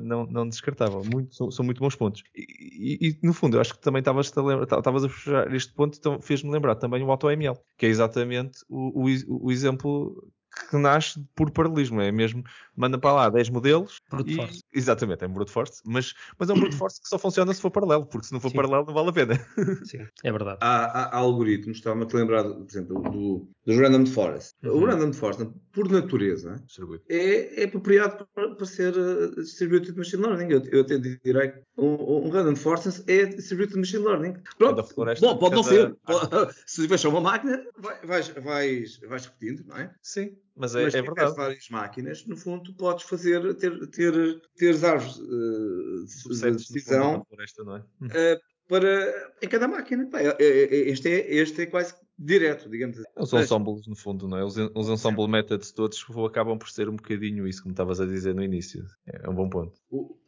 não, 0.00 0.26
não 0.26 0.48
descartável. 0.48 1.02
Muito, 1.12 1.34
são, 1.34 1.50
são, 1.50 1.64
muito 1.64 1.80
bons 1.80 1.96
pontos. 1.96 2.22
E, 2.32 2.98
e, 3.00 3.26
no 3.26 3.32
fundo, 3.32 3.56
eu 3.56 3.60
acho 3.60 3.74
que 3.74 3.80
também 3.80 3.98
estavas 3.98 4.30
a, 4.36 5.50
a 5.50 5.56
este 5.56 5.74
ponto, 5.74 5.98
então 5.98 6.20
fez-me 6.20 6.52
lembrar 6.52 6.76
também 6.76 7.02
o 7.02 7.10
AutoML, 7.10 7.58
que 7.76 7.86
é 7.86 7.88
exatamente 7.88 8.60
o, 8.68 9.02
o 9.02 9.08
o, 9.26 9.50
exemplo 9.50 10.30
que 10.70 10.76
nasce 10.76 11.22
por 11.34 11.50
paralelismo, 11.50 12.00
é 12.00 12.12
mesmo, 12.12 12.44
manda 12.76 12.98
para 12.98 13.12
lá 13.12 13.28
10 13.30 13.50
modelos 13.50 14.00
e. 14.26 14.61
exatamente, 14.72 15.24
é 15.24 15.26
um 15.28 15.32
brute 15.32 15.50
force, 15.50 15.82
mas, 15.84 16.14
mas 16.38 16.48
é 16.50 16.52
um 16.52 16.60
brute 16.60 16.76
force 16.76 17.00
que 17.00 17.08
só 17.08 17.18
funciona 17.18 17.52
se 17.52 17.60
for 17.60 17.70
paralelo, 17.70 18.06
porque 18.06 18.26
se 18.26 18.32
não 18.32 18.40
for 18.40 18.50
Sim. 18.50 18.56
paralelo 18.56 18.86
não 18.86 18.94
vale 18.94 19.08
a 19.08 19.12
pena. 19.12 19.46
Sim, 19.84 20.06
é 20.24 20.32
verdade. 20.32 20.58
Há, 20.60 20.84
há, 20.84 21.04
há 21.04 21.16
algoritmos, 21.16 21.78
estava-me 21.78 22.04
a 22.04 22.16
lembrar, 22.16 22.44
por 22.44 22.66
exemplo, 22.68 23.02
do, 23.02 23.48
dos 23.66 23.76
Random 23.76 24.06
Forest. 24.06 24.56
Uhum. 24.62 24.82
O 24.82 24.86
Random 24.86 25.12
Forest, 25.12 25.50
por 25.72 25.90
natureza, 25.90 26.62
é, 27.08 27.62
é 27.62 27.64
apropriado 27.64 28.26
para, 28.34 28.54
para 28.54 28.66
ser 28.66 28.96
uh, 28.96 29.34
Distributed 29.36 29.96
Machine 29.96 30.22
Learning. 30.22 30.52
Eu, 30.52 30.62
eu 30.70 30.80
até 30.82 30.98
direi 30.98 31.52
um, 31.76 32.26
um 32.26 32.30
Random 32.30 32.56
Forest 32.56 33.04
é 33.06 33.26
Distributed 33.26 33.76
Machine 33.76 34.04
Learning. 34.04 34.34
Pronto, 34.58 34.82
floresta, 34.84 35.26
bom, 35.26 35.38
pode 35.38 35.56
cada... 35.56 35.56
não 35.56 35.64
ser. 35.64 35.96
Se 36.66 36.82
tiveres 36.82 37.04
uma 37.04 37.20
máquina, 37.20 37.64
vais, 38.04 38.28
vais, 38.28 39.00
vais 39.00 39.26
repetindo, 39.26 39.64
não 39.66 39.76
é? 39.76 39.94
Sim. 40.02 40.36
Mas 40.54 40.74
é, 40.74 40.84
Mas 40.84 40.94
é 40.94 41.02
verdade. 41.02 41.34
várias 41.34 41.68
máquinas, 41.70 42.26
no 42.26 42.36
fundo, 42.36 42.74
podes 42.74 43.04
fazer, 43.04 43.54
ter, 43.54 43.86
ter, 43.88 44.40
ter 44.62 44.84
árvores 44.84 45.16
uh, 45.16 46.34
de 46.36 46.50
decisão 46.52 47.24
floresta, 47.28 47.64
não 47.64 47.76
é? 47.76 47.80
Uh, 47.80 48.40
para, 48.68 49.32
em 49.42 49.48
cada 49.48 49.66
máquina. 49.66 50.08
É, 50.14 50.26
é, 50.28 50.64
é, 50.64 50.90
este, 50.90 51.08
é, 51.08 51.34
este 51.34 51.62
é 51.62 51.66
quase 51.66 51.94
direto, 52.16 52.70
digamos 52.70 52.96
assim. 52.96 53.06
Os 53.16 53.32
ensembles, 53.32 53.86
no 53.88 53.96
fundo, 53.96 54.28
não 54.28 54.38
é? 54.38 54.44
Os, 54.44 54.56
os 54.56 54.88
ensemble 54.88 55.28
methods 55.28 55.72
todos 55.72 56.04
acabam 56.26 56.56
por 56.56 56.70
ser 56.70 56.88
um 56.88 56.94
bocadinho 56.94 57.46
isso, 57.48 57.62
como 57.62 57.72
estavas 57.72 58.00
a 58.00 58.06
dizer 58.06 58.34
no 58.34 58.42
início. 58.42 58.84
É 59.06 59.28
um 59.28 59.34
bom 59.34 59.48
ponto. 59.48 59.72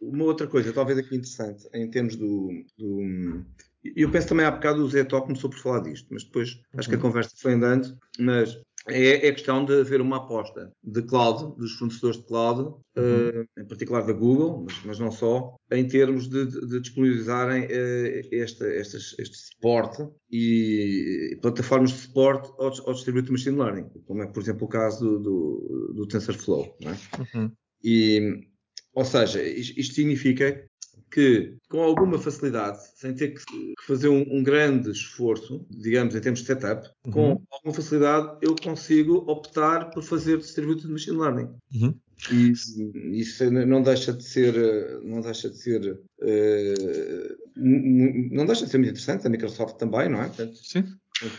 Uma 0.00 0.24
outra 0.24 0.48
coisa, 0.48 0.72
talvez 0.72 0.98
aqui 0.98 1.14
interessante, 1.14 1.68
em 1.72 1.88
termos 1.88 2.16
do. 2.16 2.48
do 2.76 3.44
eu 3.84 4.10
penso 4.10 4.28
também 4.28 4.46
há 4.46 4.50
bocado 4.50 4.82
o 4.82 4.88
Zé 4.88 5.04
Tó 5.04 5.20
começou 5.20 5.50
por 5.50 5.58
falar 5.58 5.80
disto, 5.80 6.08
mas 6.10 6.24
depois 6.24 6.58
acho 6.76 6.88
que 6.88 6.94
a 6.94 6.98
uhum. 6.98 7.02
conversa 7.02 7.36
foi 7.36 7.52
andando. 7.52 7.96
Mas 8.18 8.58
é, 8.88 9.28
é 9.28 9.32
questão 9.32 9.64
de 9.64 9.80
haver 9.80 10.00
uma 10.00 10.18
aposta 10.18 10.72
de 10.82 11.02
cloud, 11.02 11.56
dos 11.56 11.72
fornecedores 11.72 12.18
de 12.18 12.26
cloud, 12.26 12.60
uhum. 12.96 13.42
uh, 13.42 13.60
em 13.60 13.66
particular 13.66 14.04
da 14.04 14.12
Google, 14.12 14.64
mas, 14.64 14.84
mas, 14.84 14.98
não 14.98 15.10
só, 15.10 15.56
em 15.72 15.86
termos 15.88 16.28
de, 16.28 16.46
de 16.46 16.80
disponibilizarem 16.80 17.66
esta, 18.32 18.66
estas, 18.66 19.14
este 19.18 19.36
suporte 19.36 20.06
e 20.30 21.38
plataformas 21.40 21.92
de 21.92 21.98
suporte 21.98 22.50
ao, 22.58 22.66
ao 22.86 22.94
Distributed 22.94 23.32
Machine 23.32 23.56
Learning, 23.56 23.88
como 24.06 24.22
é, 24.22 24.26
por 24.26 24.42
exemplo, 24.42 24.66
o 24.66 24.68
caso 24.68 25.18
do, 25.18 25.18
do, 25.18 25.92
do 25.94 26.06
TensorFlow. 26.06 26.76
É? 26.82 27.38
Uhum. 27.38 27.50
E, 27.82 28.48
ou 28.94 29.04
seja, 29.04 29.42
isto 29.42 29.94
significa 29.94 30.64
que, 31.14 31.56
com 31.68 31.80
alguma 31.80 32.18
facilidade, 32.18 32.78
sem 32.96 33.14
ter 33.14 33.34
que 33.34 33.42
fazer 33.86 34.08
um, 34.08 34.26
um 34.28 34.42
grande 34.42 34.90
esforço, 34.90 35.64
digamos, 35.70 36.12
em 36.16 36.20
termos 36.20 36.40
de 36.40 36.46
setup, 36.46 36.88
uhum. 37.06 37.12
com 37.12 37.42
alguma 37.52 37.72
facilidade 37.72 38.36
eu 38.42 38.56
consigo 38.56 39.18
optar 39.30 39.90
por 39.90 40.02
fazer 40.02 40.38
distributed 40.38 40.90
machine 40.90 41.16
learning. 41.16 41.48
Uhum. 41.72 41.94
E 42.32 42.50
isso 43.20 43.48
não 43.52 43.80
deixa 43.80 44.12
de 44.12 44.24
ser, 44.24 44.54
não 45.04 45.20
deixa 45.20 45.48
de 45.48 45.56
ser, 45.56 45.92
uh, 45.92 47.36
não 47.56 48.44
deixa 48.44 48.64
de 48.64 48.72
ser 48.72 48.78
muito 48.78 48.90
interessante. 48.90 49.26
A 49.26 49.30
Microsoft 49.30 49.76
também, 49.76 50.08
não 50.08 50.20
é? 50.20 50.26
Portanto, 50.26 50.56
Sim. 50.56 50.84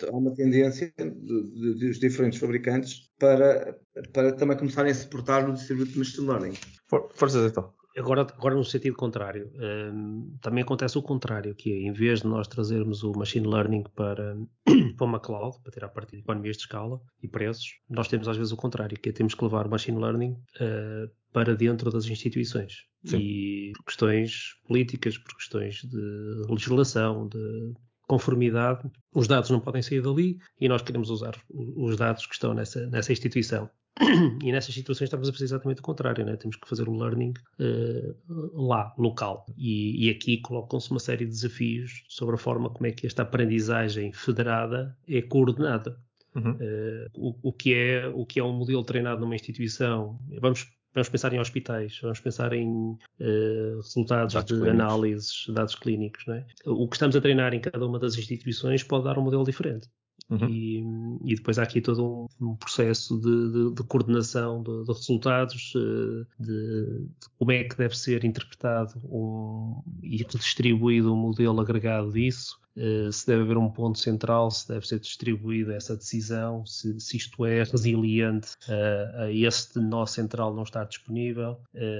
Há 0.07 0.15
uma 0.15 0.33
tendência 0.33 0.93
dos 0.97 1.99
diferentes 1.99 2.39
fabricantes 2.39 3.11
para, 3.19 3.77
para 4.13 4.31
também 4.31 4.55
começarem 4.57 4.89
a 4.91 4.95
se 4.95 5.05
portar 5.07 5.45
no 5.45 5.53
distributed 5.53 5.97
machine 5.97 6.27
learning. 6.27 6.53
For, 6.87 7.09
forças 7.13 7.51
então. 7.51 7.73
Agora, 7.97 8.21
agora 8.21 8.55
no 8.55 8.63
sentido 8.63 8.95
contrário, 8.95 9.51
um, 9.93 10.37
também 10.41 10.63
acontece 10.63 10.97
o 10.97 11.01
contrário, 11.01 11.55
que 11.55 11.71
é 11.71 11.77
em 11.87 11.93
vez 11.93 12.21
de 12.21 12.27
nós 12.27 12.47
trazermos 12.47 13.03
o 13.03 13.13
machine 13.13 13.47
learning 13.47 13.83
para, 13.95 14.37
para 14.97 15.05
uma 15.05 15.19
cloud, 15.19 15.57
para 15.63 15.71
tirar 15.71 15.89
partido 15.89 16.17
de 16.17 16.23
economias 16.23 16.57
de 16.57 16.63
escala 16.63 16.99
e 17.23 17.27
preços, 17.27 17.79
nós 17.89 18.09
temos 18.09 18.27
às 18.27 18.35
vezes 18.35 18.51
o 18.51 18.57
contrário, 18.57 18.99
que 18.99 19.09
é 19.09 19.11
temos 19.13 19.33
que 19.33 19.43
levar 19.43 19.65
o 19.65 19.69
machine 19.69 19.97
learning 19.97 20.31
uh, 20.31 21.09
para 21.31 21.55
dentro 21.55 21.89
das 21.89 22.05
instituições. 22.05 22.83
Sim. 23.05 23.17
E 23.17 23.71
por 23.77 23.85
questões 23.85 24.55
políticas, 24.67 25.17
por 25.17 25.33
questões 25.35 25.75
de 25.75 26.45
legislação, 26.49 27.29
de 27.29 27.73
conformidade, 28.07 28.89
os 29.13 29.27
dados 29.27 29.49
não 29.49 29.59
podem 29.59 29.81
sair 29.81 30.01
dali 30.01 30.37
e 30.59 30.67
nós 30.67 30.81
queremos 30.81 31.09
usar 31.09 31.35
os 31.49 31.95
dados 31.97 32.25
que 32.25 32.33
estão 32.33 32.53
nessa, 32.53 32.87
nessa 32.87 33.11
instituição. 33.11 33.69
E 34.43 34.51
nessas 34.51 34.75
situações 34.75 35.07
estamos 35.07 35.29
a 35.29 35.31
fazer 35.31 35.45
exatamente 35.45 35.79
o 35.79 35.83
contrário, 35.83 36.25
né? 36.25 36.35
temos 36.35 36.55
que 36.55 36.67
fazer 36.67 36.87
o 36.87 36.97
learning 36.97 37.33
uh, 37.59 38.67
lá, 38.67 38.93
local. 38.97 39.45
E, 39.57 40.07
e 40.07 40.09
aqui 40.09 40.37
colocam-se 40.37 40.91
uma 40.91 40.99
série 40.99 41.25
de 41.25 41.31
desafios 41.31 42.03
sobre 42.09 42.35
a 42.35 42.37
forma 42.37 42.69
como 42.69 42.87
é 42.87 42.91
que 42.91 43.07
esta 43.07 43.23
aprendizagem 43.23 44.11
federada 44.11 44.95
é 45.07 45.21
coordenada. 45.21 45.97
Uhum. 46.35 46.51
Uh, 46.51 47.09
o, 47.15 47.49
o, 47.49 47.53
que 47.53 47.73
é, 47.73 48.07
o 48.07 48.25
que 48.25 48.39
é 48.39 48.43
um 48.43 48.51
modelo 48.51 48.83
treinado 48.83 49.21
numa 49.21 49.35
instituição. 49.35 50.19
Vamos 50.41 50.67
Vamos 50.95 51.09
pensar 51.09 51.33
em 51.33 51.39
hospitais, 51.41 51.99
vamos 52.01 52.21
pensar 52.21 52.53
em 52.53 52.69
uh, 52.69 53.75
resultados 53.75 54.33
dados 54.33 54.47
de 54.47 54.61
clínicos. 54.61 54.69
análises, 54.69 55.45
dados 55.49 55.75
clínicos. 55.75 56.25
É? 56.29 56.45
O 56.65 56.87
que 56.87 56.95
estamos 56.95 57.17
a 57.17 57.21
treinar 57.21 57.53
em 57.53 57.59
cada 57.59 57.85
uma 57.85 57.99
das 57.99 58.17
instituições 58.17 58.81
pode 58.81 59.03
dar 59.03 59.19
um 59.19 59.21
modelo 59.21 59.43
diferente. 59.43 59.89
Uhum. 60.29 60.49
E, 60.49 60.83
e, 61.23 61.35
depois 61.35 61.59
há 61.59 61.63
aqui 61.63 61.79
todo 61.81 62.27
um, 62.41 62.47
um 62.47 62.55
processo 62.55 63.19
de, 63.19 63.51
de, 63.51 63.75
de 63.75 63.83
coordenação 63.83 64.63
de, 64.63 64.83
de 64.83 64.91
resultados, 64.91 65.73
eh, 65.75 66.25
de, 66.39 67.07
como 67.37 67.51
é 67.51 67.63
que 67.63 67.77
deve 67.77 67.95
ser 67.95 68.25
interpretado 68.25 68.99
um, 69.05 69.83
e 70.01 70.23
distribuído 70.23 71.13
um 71.13 71.15
modelo 71.15 71.61
agregado 71.61 72.11
disso, 72.11 72.59
uh, 72.75 73.11
se 73.11 73.27
deve 73.27 73.43
haver 73.43 73.57
um 73.57 73.69
ponto 73.69 73.99
central, 73.99 74.49
se 74.49 74.67
deve 74.67 74.87
ser 74.87 74.99
distribuída 74.99 75.75
essa 75.75 75.95
decisão, 75.95 76.65
se, 76.65 76.99
se 76.99 77.17
isto 77.17 77.45
é 77.45 77.63
resiliente 77.63 78.53
uh, 78.67 79.21
a 79.21 79.31
esse 79.31 79.79
nó 79.79 80.07
central 80.07 80.55
não 80.55 80.63
estar 80.63 80.85
disponível. 80.85 81.59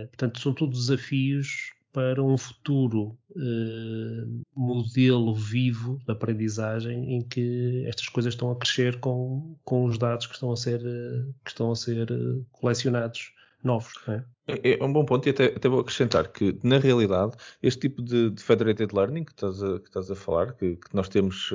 Portanto, 0.09 0.39
são 0.39 0.53
todos 0.53 0.87
desafios 0.87 1.74
para 1.95 2.21
um 2.21 2.37
futuro 2.37 3.17
uh, 3.31 4.41
modelo 4.53 5.33
vivo 5.33 5.97
de 6.05 6.11
aprendizagem 6.11 7.15
em 7.15 7.21
que 7.21 7.85
estas 7.87 8.09
coisas 8.09 8.33
estão 8.33 8.51
a 8.51 8.55
crescer 8.57 8.99
com, 8.99 9.55
com 9.63 9.85
os 9.85 9.97
dados 9.97 10.27
que 10.27 10.33
estão 10.33 10.51
a 10.51 10.57
ser, 10.57 10.81
uh, 10.81 11.33
que 11.45 11.51
estão 11.51 11.71
a 11.71 11.75
ser 11.75 12.11
uh, 12.11 12.45
colecionados 12.51 13.31
novos. 13.63 13.93
É? 14.09 14.23
é? 14.49 14.71
é? 14.73 14.83
um 14.83 14.91
bom 14.91 15.05
ponto 15.05 15.25
e 15.25 15.29
até, 15.29 15.45
até, 15.45 15.69
vou 15.69 15.79
acrescentar 15.79 16.27
que, 16.27 16.59
na 16.61 16.79
realidade, 16.79 17.37
este 17.63 17.87
tipo 17.87 18.01
de, 18.01 18.29
de 18.29 18.43
federated 18.43 18.93
learning 18.93 19.23
que 19.23 19.31
estás 19.31 19.63
a, 19.63 19.79
que 19.79 19.87
estás 19.87 20.11
a 20.11 20.15
falar, 20.15 20.51
que, 20.51 20.75
que 20.75 20.93
nós 20.93 21.07
temos 21.07 21.49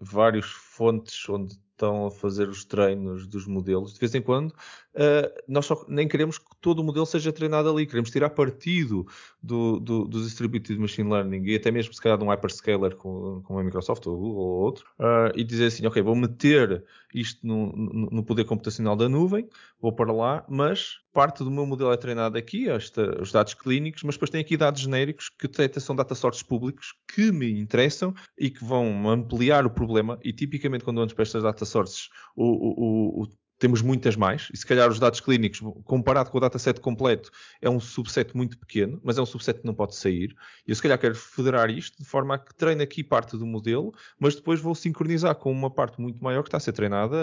vários 0.00 0.46
fontes 0.46 1.28
onde 1.28 1.56
estão 1.74 2.06
a 2.06 2.10
fazer 2.10 2.48
os 2.48 2.64
treinos 2.64 3.26
dos 3.26 3.46
modelos, 3.46 3.92
de 3.92 4.00
vez 4.00 4.14
em 4.14 4.22
quando, 4.22 4.50
uh, 4.50 5.42
nós 5.46 5.66
só, 5.66 5.84
nem 5.88 6.08
queremos 6.08 6.38
que 6.38 6.44
todo 6.60 6.78
o 6.78 6.84
modelo 6.84 7.04
seja 7.04 7.32
treinado 7.32 7.68
ali, 7.68 7.86
queremos 7.86 8.10
tirar 8.10 8.30
partido 8.30 9.06
do, 9.42 9.80
do, 9.80 10.04
do 10.04 10.22
Distributed 10.22 10.78
Machine 10.78 11.10
Learning 11.10 11.44
e 11.44 11.56
até 11.56 11.70
mesmo, 11.70 11.92
se 11.92 12.00
calhar, 12.00 12.16
de 12.16 12.24
um 12.24 12.30
hyperscaler 12.30 12.96
como, 12.96 13.42
a 13.48 13.64
Microsoft 13.64 14.06
ou, 14.06 14.16
ou 14.16 14.62
outro, 14.62 14.86
uh, 14.98 15.36
e 15.36 15.44
dizer 15.44 15.66
assim, 15.66 15.86
ok, 15.86 16.00
vou 16.00 16.14
meter 16.14 16.84
isto 17.12 17.46
no, 17.46 17.72
no, 17.72 18.10
no, 18.10 18.24
poder 18.24 18.44
computacional 18.44 18.96
da 18.96 19.08
nuvem, 19.08 19.48
vou 19.80 19.92
para 19.92 20.12
lá, 20.12 20.44
mas 20.48 20.98
parte 21.12 21.44
do 21.44 21.50
meu 21.50 21.64
modelo 21.64 21.92
é 21.92 21.96
treinado 21.96 22.36
aqui, 22.36 22.68
esta, 22.68 23.22
os 23.22 23.30
dados 23.30 23.54
clínicos, 23.54 24.02
mas 24.02 24.16
depois 24.16 24.30
tem 24.30 24.40
aqui 24.40 24.56
dados 24.56 24.80
genéricos 24.80 25.28
que 25.28 25.48
são 25.80 25.94
data 25.94 26.14
públicos 26.48 26.94
que 27.06 27.30
me 27.30 27.60
interessam 27.60 28.12
e 28.36 28.50
que 28.50 28.64
vão 28.64 29.08
ampliar 29.08 29.64
o 29.64 29.70
problema 29.70 30.18
e 30.24 30.32
tipicamente 30.32 30.84
quando 30.84 30.96
vamos 30.96 31.12
para 31.12 31.22
estas 31.22 31.44
data 31.44 31.63
sources. 31.68 32.08
O, 32.36 32.44
o, 32.44 33.22
o 33.22 33.28
temos 33.64 33.80
muitas 33.80 34.14
mais, 34.14 34.48
e 34.52 34.58
se 34.58 34.66
calhar 34.66 34.90
os 34.90 34.98
dados 34.98 35.20
clínicos, 35.20 35.58
comparado 35.84 36.30
com 36.30 36.36
o 36.36 36.40
dataset 36.40 36.78
completo, 36.82 37.30
é 37.62 37.70
um 37.70 37.80
subset 37.80 38.36
muito 38.36 38.58
pequeno, 38.58 39.00
mas 39.02 39.16
é 39.16 39.22
um 39.22 39.24
subset 39.24 39.58
que 39.58 39.66
não 39.66 39.72
pode 39.72 39.96
sair. 39.96 40.36
E 40.66 40.70
eu 40.70 40.74
se 40.74 40.82
calhar 40.82 40.98
quero 40.98 41.14
federar 41.14 41.70
isto 41.70 41.96
de 41.96 42.04
forma 42.06 42.34
a 42.34 42.38
que 42.38 42.54
treine 42.54 42.82
aqui 42.82 43.02
parte 43.02 43.38
do 43.38 43.46
modelo, 43.46 43.94
mas 44.20 44.34
depois 44.34 44.60
vou 44.60 44.74
sincronizar 44.74 45.34
com 45.36 45.50
uma 45.50 45.70
parte 45.70 45.98
muito 45.98 46.22
maior 46.22 46.42
que 46.42 46.48
está 46.48 46.58
a 46.58 46.60
ser 46.60 46.72
treinada 46.72 47.16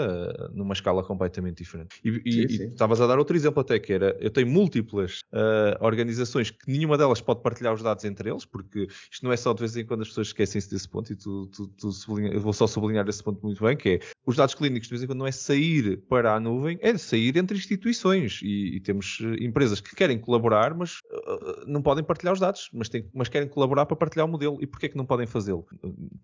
uh, 0.50 0.56
numa 0.56 0.72
escala 0.74 1.04
completamente 1.04 1.58
diferente. 1.58 2.00
E 2.02 2.64
estavas 2.66 3.00
a 3.00 3.06
dar 3.06 3.20
outro 3.20 3.36
exemplo 3.36 3.60
até, 3.60 3.78
que 3.78 3.92
era, 3.92 4.16
eu 4.18 4.30
tenho 4.30 4.48
múltiplas 4.48 5.20
uh, 5.32 5.78
organizações 5.80 6.50
que 6.50 6.68
nenhuma 6.68 6.98
delas 6.98 7.20
pode 7.20 7.40
partilhar 7.40 7.72
os 7.72 7.84
dados 7.84 8.04
entre 8.04 8.30
eles, 8.30 8.44
porque 8.44 8.88
isto 9.12 9.24
não 9.24 9.32
é 9.32 9.36
só 9.36 9.54
de 9.54 9.60
vez 9.60 9.76
em 9.76 9.86
quando 9.86 10.00
as 10.00 10.08
pessoas 10.08 10.26
esquecem-se 10.26 10.68
desse 10.68 10.88
ponto, 10.88 11.12
e 11.12 11.14
tu, 11.14 11.46
tu, 11.46 11.68
tu 11.68 11.92
sublinha, 11.92 12.32
eu 12.32 12.40
vou 12.40 12.52
só 12.52 12.66
sublinhar 12.66 13.08
esse 13.08 13.22
ponto 13.22 13.40
muito 13.46 13.62
bem, 13.62 13.76
que 13.76 13.88
é, 13.90 14.00
os 14.26 14.34
dados 14.34 14.56
clínicos 14.56 14.88
de 14.88 14.90
vez 14.90 15.04
em 15.04 15.06
quando 15.06 15.20
não 15.20 15.26
é 15.28 15.32
sair 15.32 15.98
para 16.08 16.31
a 16.36 16.40
nuvem 16.40 16.78
é 16.80 16.96
sair 16.96 17.36
entre 17.36 17.56
instituições 17.56 18.40
e, 18.42 18.76
e 18.76 18.80
temos 18.80 19.18
eh, 19.20 19.44
empresas 19.44 19.80
que 19.80 19.94
querem 19.94 20.18
colaborar, 20.18 20.74
mas 20.74 20.98
uh, 20.98 21.64
não 21.66 21.82
podem 21.82 22.04
partilhar 22.04 22.34
os 22.34 22.40
dados, 22.40 22.70
mas, 22.72 22.88
têm, 22.88 23.08
mas, 23.14 23.28
querem 23.28 23.48
colaborar 23.48 23.86
para 23.86 23.96
partilhar 23.96 24.26
o 24.26 24.30
modelo. 24.30 24.58
E 24.60 24.66
porquê 24.66 24.88
que 24.88 24.96
não 24.96 25.04
podem 25.04 25.26
fazê-lo? 25.26 25.66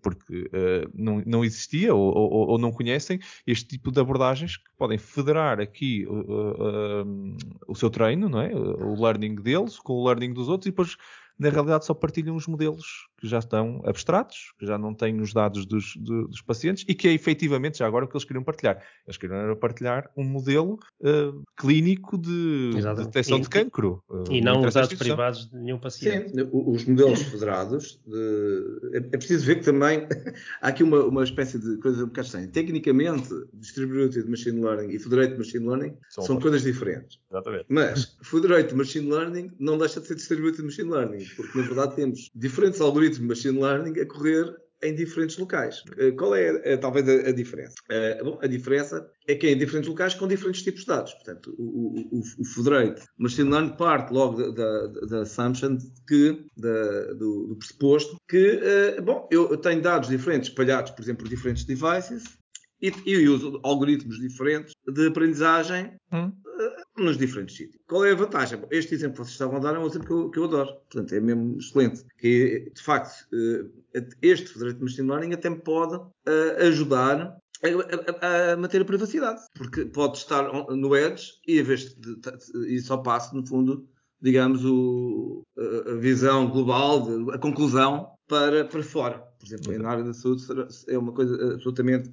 Porque 0.01 0.43
uh, 0.43 0.89
não, 0.93 1.21
não, 1.25 1.43
existia 1.43 1.93
ou, 1.93 2.15
ou, 2.15 2.49
ou, 2.49 2.57
não 2.57 2.71
conhecem 2.71 3.19
este 3.45 3.67
tipo 3.67 3.91
de 3.91 3.99
abordagens 3.99 4.57
que 4.57 4.69
podem 4.77 4.97
federar 4.97 5.59
aqui 5.59 6.05
uh, 6.07 7.35
o 7.67 7.75
seu 7.75 7.89
treino, 7.89 8.29
não 8.29 8.41
é? 8.41 8.53
o 8.53 9.01
learning 9.01 9.35
deles 9.35 9.79
com 9.79 9.93
o 9.93 10.05
learning 10.05 10.33
dos 10.33 10.47
outros 10.47 10.67
e 10.67 10.71
depois 10.71 10.95
na 11.37 11.49
realidade 11.49 11.85
só 11.85 11.93
partilham 11.93 12.35
os 12.35 12.47
modelos 12.47 13.08
que 13.19 13.27
já 13.27 13.39
estão 13.39 13.81
abstratos, 13.85 14.53
que 14.57 14.65
já 14.65 14.77
não 14.77 14.93
têm 14.93 15.19
os 15.19 15.33
dados 15.33 15.65
dos, 15.65 15.95
dos 15.97 16.41
pacientes 16.41 16.85
e 16.87 16.95
que 16.95 17.07
é 17.07 17.13
efetivamente 17.13 17.79
já 17.79 17.87
agora 17.87 18.05
o 18.05 18.07
que 18.07 18.15
eles 18.15 18.23
queriam 18.23 18.43
partilhar. 18.43 18.81
Eles 19.05 19.17
queriam 19.17 19.55
partilhar 19.55 20.09
um 20.15 20.23
modelo 20.23 20.79
uh, 21.01 21.43
clínico 21.57 22.17
de, 22.17 22.71
de 22.71 22.95
detecção 23.05 23.37
e, 23.37 23.41
de 23.41 23.49
cancro. 23.49 24.01
Uh, 24.09 24.23
e 24.31 24.41
não 24.41 24.61
os 24.61 24.73
dados 24.73 24.93
privados 24.93 25.49
de 25.49 25.57
nenhum 25.57 25.77
paciente. 25.77 26.29
Sim, 26.29 26.49
os 26.51 26.85
modelos 26.85 27.21
federados, 27.23 27.99
de, 28.05 28.89
é, 28.93 28.97
é, 28.97 29.17
preciso 29.17 29.45
ver 29.45 29.55
que 29.55 29.65
também 29.65 30.07
há 30.61 30.69
aqui 30.69 30.83
uma, 30.83 31.03
uma 31.03 31.23
espécie 31.23 31.59
de 31.59 31.77
coisa 31.77 32.03
um 32.03 32.07
bocado 32.07 32.25
estranha. 32.25 32.47
Tecnicamente, 32.47 33.29
Distributed 33.53 34.29
Machine 34.29 34.61
Learning 34.61 34.93
e 34.93 34.99
Federated 34.99 35.37
Machine 35.37 35.67
Learning 35.67 35.97
são, 36.09 36.23
são 36.23 36.39
coisas 36.39 36.63
diferentes. 36.63 37.19
Exatamente. 37.29 37.65
Mas 37.67 38.17
Federated 38.21 38.75
Machine 38.75 39.09
Learning 39.09 39.51
não 39.59 39.77
deixa 39.77 39.99
de 39.99 40.07
ser 40.07 40.15
Distributed 40.15 40.63
Machine 40.63 40.89
Learning 40.89 41.25
porque 41.35 41.57
na 41.57 41.65
verdade 41.65 41.95
temos 41.95 42.31
diferentes 42.33 42.79
algoritmos 42.79 43.08
de 43.17 43.23
machine 43.25 43.59
learning 43.59 43.99
a 43.99 44.05
correr 44.05 44.55
em 44.81 44.95
diferentes 44.95 45.37
locais. 45.37 45.83
Eh, 45.97 46.11
qual 46.11 46.33
é, 46.35 46.77
talvez 46.77 47.07
a, 47.07 47.31
diferença? 47.31 47.75
Uh, 47.91 48.23
bom, 48.23 48.39
a 48.41 48.47
diferença 48.47 49.05
é 49.27 49.35
que 49.35 49.47
é 49.47 49.51
em 49.51 49.57
diferentes 49.57 49.89
locais 49.89 50.13
com 50.13 50.27
diferentes 50.27 50.61
tipos 50.61 50.81
de 50.81 50.87
dados. 50.87 51.13
Portanto, 51.13 51.53
o, 51.57 52.17
o, 52.17 52.21
o 52.39 52.45
Federate 52.45 53.03
Machine 53.17 53.49
Learning 53.49 53.75
parte 53.75 54.13
logo 54.13 54.37
da, 54.37 54.51
da, 54.51 54.87
da 55.05 55.21
assumption 55.21 55.77
que, 56.07 56.45
da, 56.57 57.13
do, 57.13 57.47
do, 57.47 57.55
pressuposto 57.57 58.15
que, 58.29 58.61
bom, 59.03 59.27
eu 59.31 59.57
tenho 59.57 59.81
dados 59.81 60.09
diferentes 60.09 60.49
espalhados, 60.49 60.91
por 60.91 61.01
exemplo, 61.01 61.23
por 61.23 61.29
diferentes 61.29 61.65
devices 61.65 62.23
e, 62.81 62.93
e 63.05 63.27
uso 63.27 63.59
algoritmos 63.63 64.17
diferentes 64.17 64.73
de 64.87 65.07
aprendizagem 65.07 65.93
hum 66.13 66.31
nos 66.97 67.17
diferentes 67.17 67.55
sítios. 67.55 67.81
Qual 67.87 68.05
é 68.05 68.11
a 68.11 68.15
vantagem? 68.15 68.61
Este 68.71 68.93
exemplo 68.95 69.13
que 69.13 69.23
vocês 69.23 69.33
estavam 69.33 69.57
a 69.57 69.59
dar 69.59 69.75
é 69.75 69.79
um 69.79 69.87
exemplo 69.87 70.07
que 70.07 70.13
eu, 70.13 70.29
que 70.29 70.39
eu 70.39 70.43
adoro. 70.45 70.73
Portanto, 70.89 71.13
é 71.13 71.19
mesmo 71.19 71.57
excelente. 71.57 72.03
Que, 72.17 72.71
de 72.73 72.81
facto, 72.81 73.27
eh, 73.33 74.03
este 74.21 74.47
Federated 74.47 74.81
Machine 74.81 75.07
Learning 75.07 75.33
até 75.33 75.49
me 75.49 75.59
pode 75.59 75.99
eh, 76.25 76.67
ajudar 76.67 77.37
a, 77.63 78.25
a, 78.25 78.53
a, 78.53 78.57
manter 78.57 78.81
a 78.81 78.85
privacidade. 78.85 79.41
Porque 79.55 79.85
pode 79.85 80.17
estar 80.17 80.43
no 80.69 80.95
Edge 80.95 81.33
e, 81.47 81.59
a 81.59 81.63
vez 81.63 81.97
e 82.67 82.79
só 82.79 82.97
passa, 82.97 83.35
no 83.35 83.45
fundo, 83.45 83.87
digamos, 84.21 84.63
o, 84.65 85.43
a 85.57 85.95
visão 85.95 86.49
global, 86.49 87.31
a 87.31 87.37
conclusão 87.37 88.11
para, 88.29 88.63
para 88.63 88.83
fora. 88.83 89.17
Por 89.39 89.45
exemplo, 89.45 89.77
na 89.79 89.89
área 89.89 90.03
da 90.03 90.13
saúde 90.13 90.43
é 90.87 90.97
uma 90.97 91.11
coisa 91.11 91.53
absolutamente, 91.55 92.11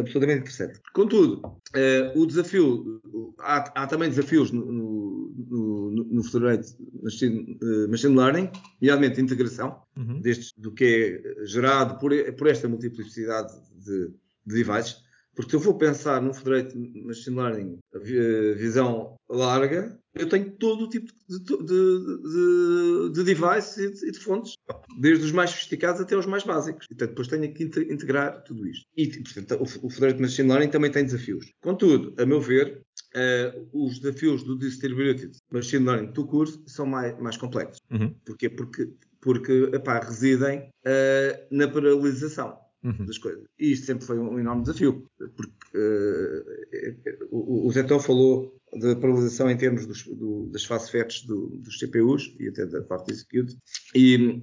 absolutamente 0.00 0.40
interessante. 0.40 0.80
Contudo, 0.92 1.40
uh, 1.46 2.20
o 2.20 2.26
desafio, 2.26 3.00
há, 3.38 3.82
há, 3.82 3.86
também 3.86 4.10
desafios 4.10 4.50
no, 4.50 4.64
no, 4.72 5.32
no, 5.48 6.04
no 6.04 6.24
Federated 6.24 6.74
Machine, 7.02 7.58
uh, 7.62 7.88
Machine 7.88 8.16
Learning, 8.16 8.50
nomeadamente 8.80 9.20
integração 9.20 9.82
uhum. 9.96 10.20
destes, 10.20 10.52
do 10.56 10.72
que 10.72 11.22
é 11.38 11.46
gerado 11.46 11.98
por, 11.98 12.10
por 12.34 12.48
esta 12.48 12.68
multiplicidade 12.68 13.52
de, 13.76 14.08
de 14.44 14.64
devices. 14.64 14.96
Porque 15.34 15.50
se 15.50 15.56
eu 15.56 15.60
vou 15.60 15.74
pensar 15.78 16.20
no 16.20 16.34
Federated 16.34 16.76
Machine 17.04 17.36
Learning, 17.36 17.78
a 17.94 17.98
visão 18.56 19.16
larga, 19.28 19.98
eu 20.14 20.28
tenho 20.28 20.50
todo 20.52 20.84
o 20.84 20.88
tipo 20.88 21.12
de, 21.28 21.38
de, 21.38 21.56
de, 21.58 23.12
de 23.12 23.24
devices 23.24 23.76
e 23.78 23.90
de, 23.92 24.12
de, 24.12 24.18
fontes, 24.18 24.54
desde 24.98 25.24
os 25.24 25.32
mais 25.32 25.50
sofisticados 25.50 26.00
até 26.00 26.16
os 26.16 26.26
mais 26.26 26.44
básicos. 26.44 26.86
E, 26.86 26.94
portanto, 26.94 27.10
depois 27.10 27.28
tenho 27.28 27.54
que 27.54 27.64
integrar 27.64 28.42
tudo 28.42 28.66
isto. 28.66 28.86
E, 28.96 29.06
portanto, 29.08 29.54
o, 29.60 29.86
o 29.86 29.90
Federated 29.90 30.20
Machine 30.20 30.48
Learning 30.48 30.70
também 30.70 30.90
tem 30.90 31.04
desafios. 31.04 31.52
Contudo, 31.60 32.14
a 32.20 32.26
meu 32.26 32.40
ver, 32.40 32.82
Uh, 33.14 33.68
os 33.74 33.98
desafios 33.98 34.42
do 34.42 34.58
Distributed 34.58 35.32
Machine 35.50 35.84
Learning 35.84 36.12
to 36.12 36.26
curso 36.26 36.62
são 36.66 36.86
mais, 36.86 37.18
mais 37.18 37.36
complexos. 37.36 37.78
Uhum. 37.90 38.14
Porquê? 38.24 38.48
Porque, 38.48 38.90
porque 39.20 39.70
epá, 39.74 39.98
residem 39.98 40.60
uh, 40.60 41.46
na 41.50 41.68
paralisação 41.68 42.58
uhum. 42.82 43.06
das 43.06 43.18
coisas. 43.18 43.44
E 43.58 43.72
isto 43.72 43.86
sempre 43.86 44.04
foi 44.04 44.18
um 44.18 44.38
enorme 44.38 44.62
desafio, 44.62 45.06
porque 45.36 45.78
uh, 45.78 47.28
o, 47.30 47.66
o 47.66 47.72
Zé 47.72 47.86
falou 48.00 48.54
da 48.74 48.96
paralisação 48.96 49.50
em 49.50 49.56
termos 49.56 49.86
dos, 49.86 50.04
do, 50.04 50.46
das 50.50 50.64
fast 50.64 50.90
FETs 50.90 51.26
do, 51.26 51.48
dos 51.58 51.78
CPUs 51.78 52.34
e 52.40 52.48
até 52.48 52.66
da 52.66 52.82
parte 52.82 53.12
execute. 53.12 53.56
E, 53.94 54.42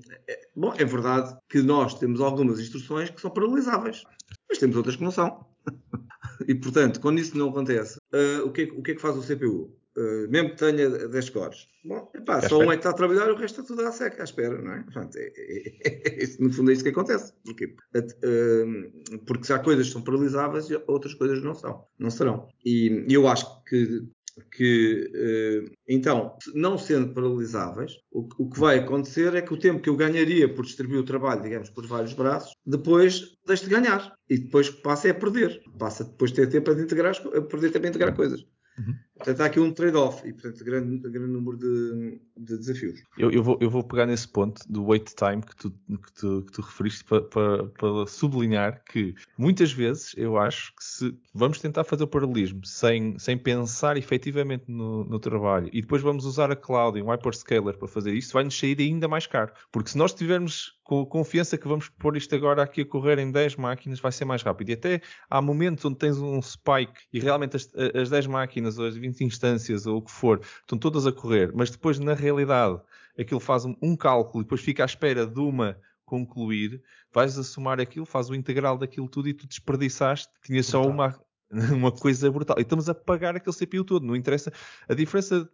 bom, 0.56 0.74
é 0.78 0.86
verdade 0.86 1.36
que 1.50 1.62
nós 1.62 1.98
temos 1.98 2.22
algumas 2.22 2.60
instruções 2.60 3.10
que 3.10 3.22
são 3.22 3.32
paralisáveis, 3.32 4.04
mas 4.48 4.60
temos 4.60 4.76
outras 4.76 4.96
que 4.96 5.04
não 5.04 5.12
são. 5.12 5.46
E, 6.48 6.56
portanto, 6.56 7.02
quando 7.02 7.20
isso 7.20 7.38
não 7.38 7.50
acontece, 7.50 8.00
uh, 8.14 8.46
o, 8.46 8.52
que 8.52 8.62
é, 8.62 8.66
o, 8.66 8.82
que 8.82 8.92
é, 8.92 8.96
que 8.96 9.02
faz 9.02 9.16
o 9.18 9.22
CPU? 9.22 9.76
Uh, 9.98 10.30
mesmo 10.30 10.52
que 10.52 10.58
tenha 10.58 11.08
10 11.08 11.30
cores. 11.32 11.68
Bom, 11.84 12.10
epá, 12.14 12.42
só 12.48 12.60
um 12.60 12.72
é 12.72 12.76
que 12.76 12.80
está 12.82 12.92
a 12.92 12.94
trabalhar 12.94 13.28
e 13.28 13.32
o 13.32 13.36
resto 13.36 13.62
está 13.62 13.74
tudo 13.74 13.86
à 13.88 13.92
seca, 13.92 14.22
à 14.22 14.24
espera, 14.24 14.62
não 14.62 14.74
é? 14.74 14.84
Portanto, 14.84 15.16
é, 15.18 15.32
é, 15.36 16.24
é, 16.24 16.28
no 16.40 16.54
fundo 16.54 16.70
é 16.70 16.74
isso 16.74 16.84
que 16.84 16.90
acontece. 16.90 17.34
Porquê? 17.44 17.76
Uh, 17.96 19.20
porque 19.26 19.46
se 19.46 19.54
há 19.54 19.60
coisas 19.60 19.88
que 19.88 19.94
são 19.94 20.04
paralisáveis 20.04 20.70
e 20.70 20.82
outras 20.88 21.14
coisas 21.16 21.44
não 21.44 21.56
são, 21.56 21.86
não 21.98 22.10
serão. 22.10 22.48
E 22.64 23.06
eu 23.10 23.28
acho 23.28 23.64
que 23.64 24.08
que, 24.52 25.12
eh, 25.14 25.72
então, 25.88 26.38
não 26.54 26.78
sendo 26.78 27.14
paralisáveis, 27.14 27.94
o, 28.12 28.50
que 28.50 28.60
vai 28.60 28.80
acontecer 28.80 29.34
é 29.36 29.42
que 29.42 29.54
o 29.54 29.60
tempo 29.60 29.82
que 29.82 29.90
eu 29.90 29.96
ganharia 29.96 30.52
por 30.54 30.66
distribuir 30.66 31.00
o 31.00 31.06
trabalho, 31.06 31.42
digamos, 31.42 31.70
por 31.70 31.86
vários 31.86 32.14
braços, 32.14 32.54
depois 32.66 33.38
deixo 33.46 33.64
de 33.64 33.70
ganhar. 33.70 34.14
E 34.30 34.38
depois 34.38 34.70
passa 34.70 35.08
é 35.08 35.12
a 35.12 35.16
perder. 35.16 35.62
Passa 35.78 36.04
depois 36.04 36.32
de 36.32 36.38
ter 36.38 36.48
tempo 36.48 36.72
a, 36.72 36.74
integrar, 36.74 37.16
a 37.16 37.42
perder 37.42 37.72
tempo 37.72 37.86
a 37.86 37.90
integrar 37.90 38.16
coisas. 38.16 38.46
Uhum. 38.78 38.96
Portanto, 39.20 39.42
há 39.42 39.46
aqui 39.46 39.60
um 39.60 39.72
trade-off 39.74 40.26
e, 40.26 40.32
portanto, 40.32 40.64
grande, 40.64 40.98
grande 41.10 41.32
número 41.32 41.58
de, 41.58 42.22
de 42.38 42.58
desafios. 42.58 43.04
Eu, 43.18 43.30
eu, 43.30 43.44
vou, 43.44 43.58
eu 43.60 43.70
vou 43.70 43.84
pegar 43.84 44.06
nesse 44.06 44.26
ponto 44.26 44.62
do 44.72 44.86
wait 44.86 45.14
time 45.14 45.42
que 45.42 45.56
tu, 45.58 45.72
que 45.72 46.14
tu, 46.14 46.44
que 46.44 46.52
tu 46.54 46.62
referiste 46.62 47.04
para, 47.04 47.22
para, 47.24 47.68
para, 47.68 48.08
sublinhar 48.08 48.82
que 48.86 49.14
muitas 49.38 49.74
vezes 49.74 50.14
eu 50.16 50.38
acho 50.38 50.74
que 50.74 50.84
se 50.84 51.14
vamos 51.34 51.60
tentar 51.60 51.84
fazer 51.84 52.06
o 52.06 52.08
paralelismo 52.08 52.66
sem, 52.66 53.20
sem 53.20 53.38
pensar 53.38 53.98
efetivamente 53.98 54.64
no, 54.70 55.04
no 55.04 55.20
trabalho 55.20 55.70
e 55.74 55.82
depois 55.82 56.02
vamos 56.02 56.24
usar 56.24 56.50
a 56.50 56.56
cloud 56.56 56.98
e 56.98 57.02
um 57.02 57.12
hyperscaler 57.12 57.78
para 57.78 57.90
fazer 57.90 58.14
isso, 58.14 58.32
vai-nos 58.32 58.58
sair 58.58 58.80
ainda 58.80 59.10
mais 59.10 59.28
caro. 59.28 59.52
Porque 59.70 59.90
se 59.90 59.98
nós 59.98 60.14
tivermos 60.14 60.79
com 60.90 61.06
confiança 61.06 61.56
que 61.56 61.68
vamos 61.68 61.88
pôr 61.88 62.18
isto 62.18 62.34
agora 62.34 62.64
aqui 62.64 62.82
a 62.82 62.86
correr 62.86 63.20
em 63.20 63.32
10 63.32 63.58
máquinas, 63.58 64.00
vai 64.00 64.12
ser 64.12 64.26
mais 64.26 64.42
rápido. 64.42 64.70
E 64.70 64.74
até 64.74 65.02
há 65.30 65.40
momentos 65.40 65.86
onde 65.86 66.00
tens 66.00 66.18
um 66.18 66.42
spike 66.42 67.02
e 67.14 67.20
realmente 67.20 67.56
as, 67.58 67.72
as 67.94 68.10
10 68.10 68.26
máquinas 68.26 68.80
ou 68.80 68.88
as 68.88 68.96
20 68.96 69.24
instâncias 69.24 69.86
ou 69.86 69.98
o 69.98 70.02
que 70.02 70.10
for 70.10 70.42
estão 70.62 70.80
todas 70.80 71.06
a 71.06 71.12
correr, 71.12 71.52
mas 71.54 71.70
depois 71.70 72.00
na 72.00 72.16
realidade 72.16 72.82
aquilo 73.20 73.40
faz 73.40 73.66
um, 73.66 73.76
um 73.80 73.96
cálculo 73.96 74.42
e 74.42 74.46
depois 74.46 74.62
fica 74.62 74.84
à 74.84 74.88
espera 74.88 75.28
de 75.28 75.40
uma 75.40 75.78
concluir, 76.06 76.82
vais 77.14 77.38
a 77.38 77.44
somar 77.44 77.80
aquilo, 77.80 78.04
faz 78.04 78.28
o 78.32 78.34
integral 78.34 78.76
daquilo 78.76 79.08
tudo 79.08 79.30
e 79.30 79.34
tu 79.36 79.46
desperdiçaste, 79.46 80.34
tinha 80.44 80.64
só 80.64 80.82
uma, 80.82 81.16
uma 81.72 81.92
coisa 81.92 82.32
brutal. 82.32 82.58
E 82.58 82.64
estamos 82.64 82.90
a 82.90 82.96
pagar 82.96 83.36
aquele 83.36 83.56
CPU 83.56 83.84
todo, 83.84 84.08
não 84.08 84.16
interessa. 84.16 84.52
A 84.88 84.96
diferença 84.96 85.48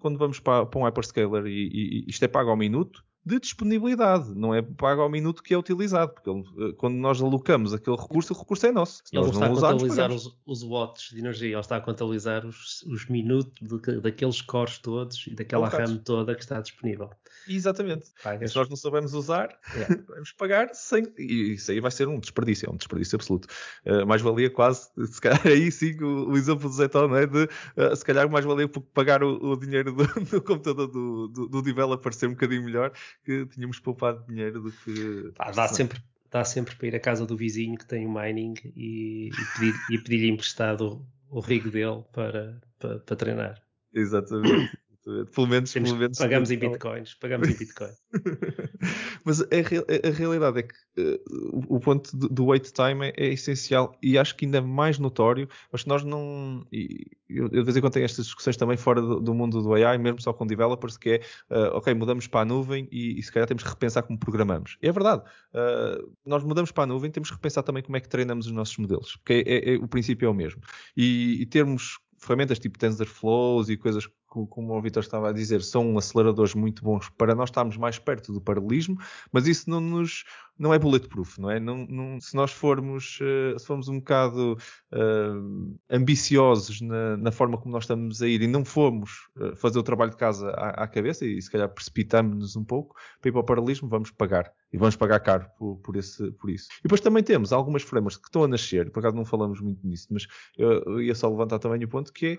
quando 0.00 0.18
vamos 0.18 0.40
para, 0.40 0.66
para 0.66 0.80
um 0.80 0.84
hyperscaler 0.84 1.46
e, 1.46 2.06
e 2.06 2.10
isto 2.10 2.24
é 2.24 2.26
pago 2.26 2.50
ao 2.50 2.56
minuto, 2.56 3.04
de 3.24 3.38
disponibilidade, 3.38 4.34
não 4.34 4.54
é 4.54 4.62
pago 4.62 5.02
ao 5.02 5.10
minuto 5.10 5.42
que 5.42 5.52
é 5.52 5.58
utilizado, 5.58 6.12
porque 6.12 6.30
ele, 6.30 6.42
eh, 6.58 6.72
quando 6.78 6.94
nós 6.94 7.20
alocamos 7.20 7.74
aquele 7.74 7.96
recurso, 7.96 8.32
o 8.32 8.38
recurso 8.38 8.66
é 8.66 8.72
nosso. 8.72 9.02
ele 9.12 9.22
não 9.22 9.30
está 9.30 9.46
a 9.46 9.48
contabilizar 9.50 10.10
os, 10.10 10.38
os, 10.46 10.62
watts 10.62 11.10
de 11.10 11.18
energia, 11.18 11.50
ele 11.50 11.60
está 11.60 11.76
a 11.76 11.80
contabilizar 11.80 12.46
os, 12.46 12.82
os 12.84 13.06
minutos 13.08 13.52
de, 13.60 14.00
daqueles 14.00 14.40
cores 14.40 14.78
todos 14.78 15.26
e 15.26 15.34
daquela 15.34 15.68
RAM 15.68 15.98
toda 15.98 16.34
que 16.34 16.40
está 16.40 16.60
disponível. 16.60 17.10
Exatamente. 17.46 18.06
Se 18.46 18.56
nós 18.56 18.68
não 18.68 18.76
soubermos 18.76 19.12
usar, 19.12 19.50
é. 19.74 19.94
vamos 20.08 20.32
pagar 20.32 20.74
sem. 20.74 21.04
E 21.18 21.54
isso 21.54 21.70
aí 21.70 21.80
vai 21.80 21.90
ser 21.90 22.08
um 22.08 22.18
desperdício, 22.18 22.68
é 22.68 22.72
um 22.72 22.76
desperdício 22.76 23.16
absoluto. 23.16 23.48
Uh, 23.84 24.06
mais 24.06 24.22
valia 24.22 24.48
quase, 24.48 24.88
se 25.06 25.20
calhar 25.20 25.40
aí 25.46 25.70
sim, 25.70 25.94
o, 26.02 26.30
o 26.30 26.36
exemplo 26.36 26.68
do 26.68 26.74
Zetão, 26.74 27.06
não 27.06 27.16
é? 27.16 27.26
De 27.26 27.44
uh, 27.44 27.94
se 27.94 28.04
calhar 28.04 28.30
mais 28.30 28.44
valia 28.46 28.68
pagar 28.94 29.22
o, 29.22 29.52
o 29.52 29.56
dinheiro 29.56 29.92
do, 29.92 30.06
do 30.24 30.42
computador 30.42 30.86
do, 30.86 31.28
do, 31.28 31.48
do 31.48 31.62
developer 31.62 32.12
ser 32.14 32.26
um 32.26 32.30
bocadinho 32.30 32.64
melhor 32.64 32.92
que 33.24 33.46
tínhamos 33.46 33.78
poupado 33.78 34.24
dinheiro 34.26 34.60
do 34.60 34.72
que. 34.72 35.32
Ah, 35.38 35.50
dá, 35.50 35.68
sempre, 35.68 35.98
dá 36.30 36.44
sempre 36.44 36.74
para 36.76 36.86
ir 36.86 36.96
à 36.96 37.00
casa 37.00 37.26
do 37.26 37.36
vizinho 37.36 37.78
que 37.78 37.86
tem 37.86 38.06
o 38.06 38.12
mining 38.12 38.54
e, 38.76 39.28
e 39.28 39.58
pedir-lhe 39.58 39.98
pedir 39.98 40.28
emprestado 40.28 41.06
o, 41.30 41.38
o 41.38 41.40
rig 41.40 41.68
dele 41.70 42.02
para, 42.12 42.60
para, 42.78 42.98
para 43.00 43.16
treinar. 43.16 43.62
Exatamente. 43.92 44.78
Pelo 45.02 45.46
menos, 45.46 45.72
pelo 45.72 45.96
menos 45.96 46.18
pagamos 46.18 46.50
em 46.50 46.58
bitcoins, 46.58 47.14
pagamos 47.14 47.48
em 47.48 47.54
bitcoin. 47.54 47.90
Mas 49.24 49.40
a, 49.40 49.44
a, 49.44 50.08
a, 50.08 50.12
realidade 50.12 50.58
é 50.58 50.62
que 50.62 50.74
uh, 51.00 51.64
o 51.68 51.80
ponto 51.80 52.14
do, 52.14 52.28
do 52.28 52.46
wait 52.46 52.70
time 52.70 53.08
é, 53.08 53.12
é, 53.16 53.32
essencial 53.32 53.96
e 54.02 54.18
acho 54.18 54.36
que 54.36 54.44
ainda 54.44 54.60
mais 54.60 54.98
notório, 54.98 55.48
mas 55.72 55.86
nós 55.86 56.04
não. 56.04 56.66
eu, 56.70 57.44
eu 57.44 57.48
de 57.48 57.62
vez 57.62 57.76
em 57.76 57.80
quando 57.80 57.94
tenho 57.94 58.04
estas 58.04 58.26
discussões 58.26 58.58
também 58.58 58.76
fora 58.76 59.00
do, 59.00 59.20
do 59.20 59.34
mundo 59.34 59.62
do 59.62 59.72
AI, 59.74 59.96
mesmo 59.96 60.20
só 60.20 60.34
com 60.34 60.46
developers, 60.46 60.98
que 60.98 61.10
é 61.10 61.20
uh, 61.50 61.76
ok, 61.76 61.94
mudamos 61.94 62.26
para 62.26 62.40
a 62.40 62.44
nuvem 62.44 62.86
e, 62.92 63.18
e, 63.18 63.22
se 63.22 63.32
calhar 63.32 63.48
temos 63.48 63.62
que 63.62 63.70
repensar 63.70 64.02
como 64.02 64.18
programamos. 64.18 64.76
E 64.82 64.88
é 64.88 64.92
verdade, 64.92 65.22
uh, 65.54 66.12
nós 66.26 66.44
mudamos 66.44 66.70
para 66.72 66.84
a 66.84 66.86
nuvem, 66.86 67.10
temos 67.10 67.30
que 67.30 67.36
repensar 67.36 67.62
também 67.62 67.82
como 67.82 67.96
é 67.96 68.00
que 68.00 68.08
treinamos 68.08 68.46
os 68.46 68.52
nossos 68.52 68.76
modelos, 68.76 69.16
porque 69.16 69.44
é, 69.46 69.74
é, 69.74 69.76
o 69.76 69.88
princípio 69.88 70.26
é 70.26 70.28
o 70.28 70.34
mesmo. 70.34 70.60
E, 70.94 71.40
e 71.40 71.46
termos 71.46 71.98
ferramentas 72.18 72.58
tipo 72.58 72.78
TensorFlows 72.78 73.70
e 73.70 73.76
coisas 73.76 74.06
como 74.30 74.76
o 74.76 74.80
Vitor 74.80 75.02
estava 75.02 75.28
a 75.28 75.32
dizer, 75.32 75.62
são 75.62 75.98
aceleradores 75.98 76.54
muito 76.54 76.82
bons 76.84 77.08
para 77.10 77.34
nós 77.34 77.50
estarmos 77.50 77.76
mais 77.76 77.98
perto 77.98 78.32
do 78.32 78.40
paralelismo, 78.40 78.96
mas 79.32 79.46
isso 79.46 79.68
não 79.68 79.80
nos 79.80 80.24
não 80.58 80.74
é 80.74 80.78
bulletproof, 80.78 81.40
não 81.40 81.50
é? 81.50 81.58
Não, 81.58 81.86
não, 81.86 82.20
se 82.20 82.36
nós 82.36 82.52
formos, 82.52 83.18
uh, 83.20 83.58
se 83.58 83.66
formos 83.66 83.88
um 83.88 83.98
bocado 83.98 84.58
uh, 84.92 85.78
ambiciosos 85.88 86.80
na, 86.80 87.16
na, 87.16 87.32
forma 87.32 87.58
como 87.58 87.72
nós 87.72 87.84
estamos 87.84 88.20
a 88.22 88.28
ir 88.28 88.42
e 88.42 88.46
não 88.46 88.64
formos 88.64 89.28
uh, 89.36 89.54
fazer 89.56 89.78
o 89.78 89.82
trabalho 89.82 90.10
de 90.10 90.16
casa 90.16 90.50
à, 90.50 90.84
à 90.84 90.88
cabeça 90.88 91.24
e 91.24 91.40
se 91.40 91.50
calhar 91.50 91.68
precipitamos-nos 91.68 92.56
um 92.56 92.64
pouco 92.64 92.94
para 93.20 93.28
ir 93.28 93.32
para 93.32 93.40
o 93.40 93.44
paralelismo, 93.44 93.88
vamos 93.88 94.10
pagar. 94.10 94.52
E 94.72 94.78
vamos 94.78 94.94
pagar 94.94 95.18
caro 95.18 95.46
por, 95.58 95.78
por, 95.78 95.96
esse, 95.96 96.30
por 96.32 96.48
isso. 96.48 96.68
E 96.78 96.82
depois 96.84 97.00
também 97.00 97.24
temos 97.24 97.52
algumas 97.52 97.82
frameworks 97.82 98.16
que 98.16 98.28
estão 98.28 98.44
a 98.44 98.48
nascer, 98.48 98.90
por 98.90 99.00
acaso 99.00 99.16
não 99.16 99.24
falamos 99.24 99.60
muito 99.60 99.84
nisso, 99.84 100.06
mas 100.10 100.28
eu, 100.56 100.82
eu 100.84 101.02
ia 101.02 101.14
só 101.14 101.28
levantar 101.28 101.58
também 101.58 101.82
o 101.82 101.88
ponto 101.88 102.12
que 102.12 102.38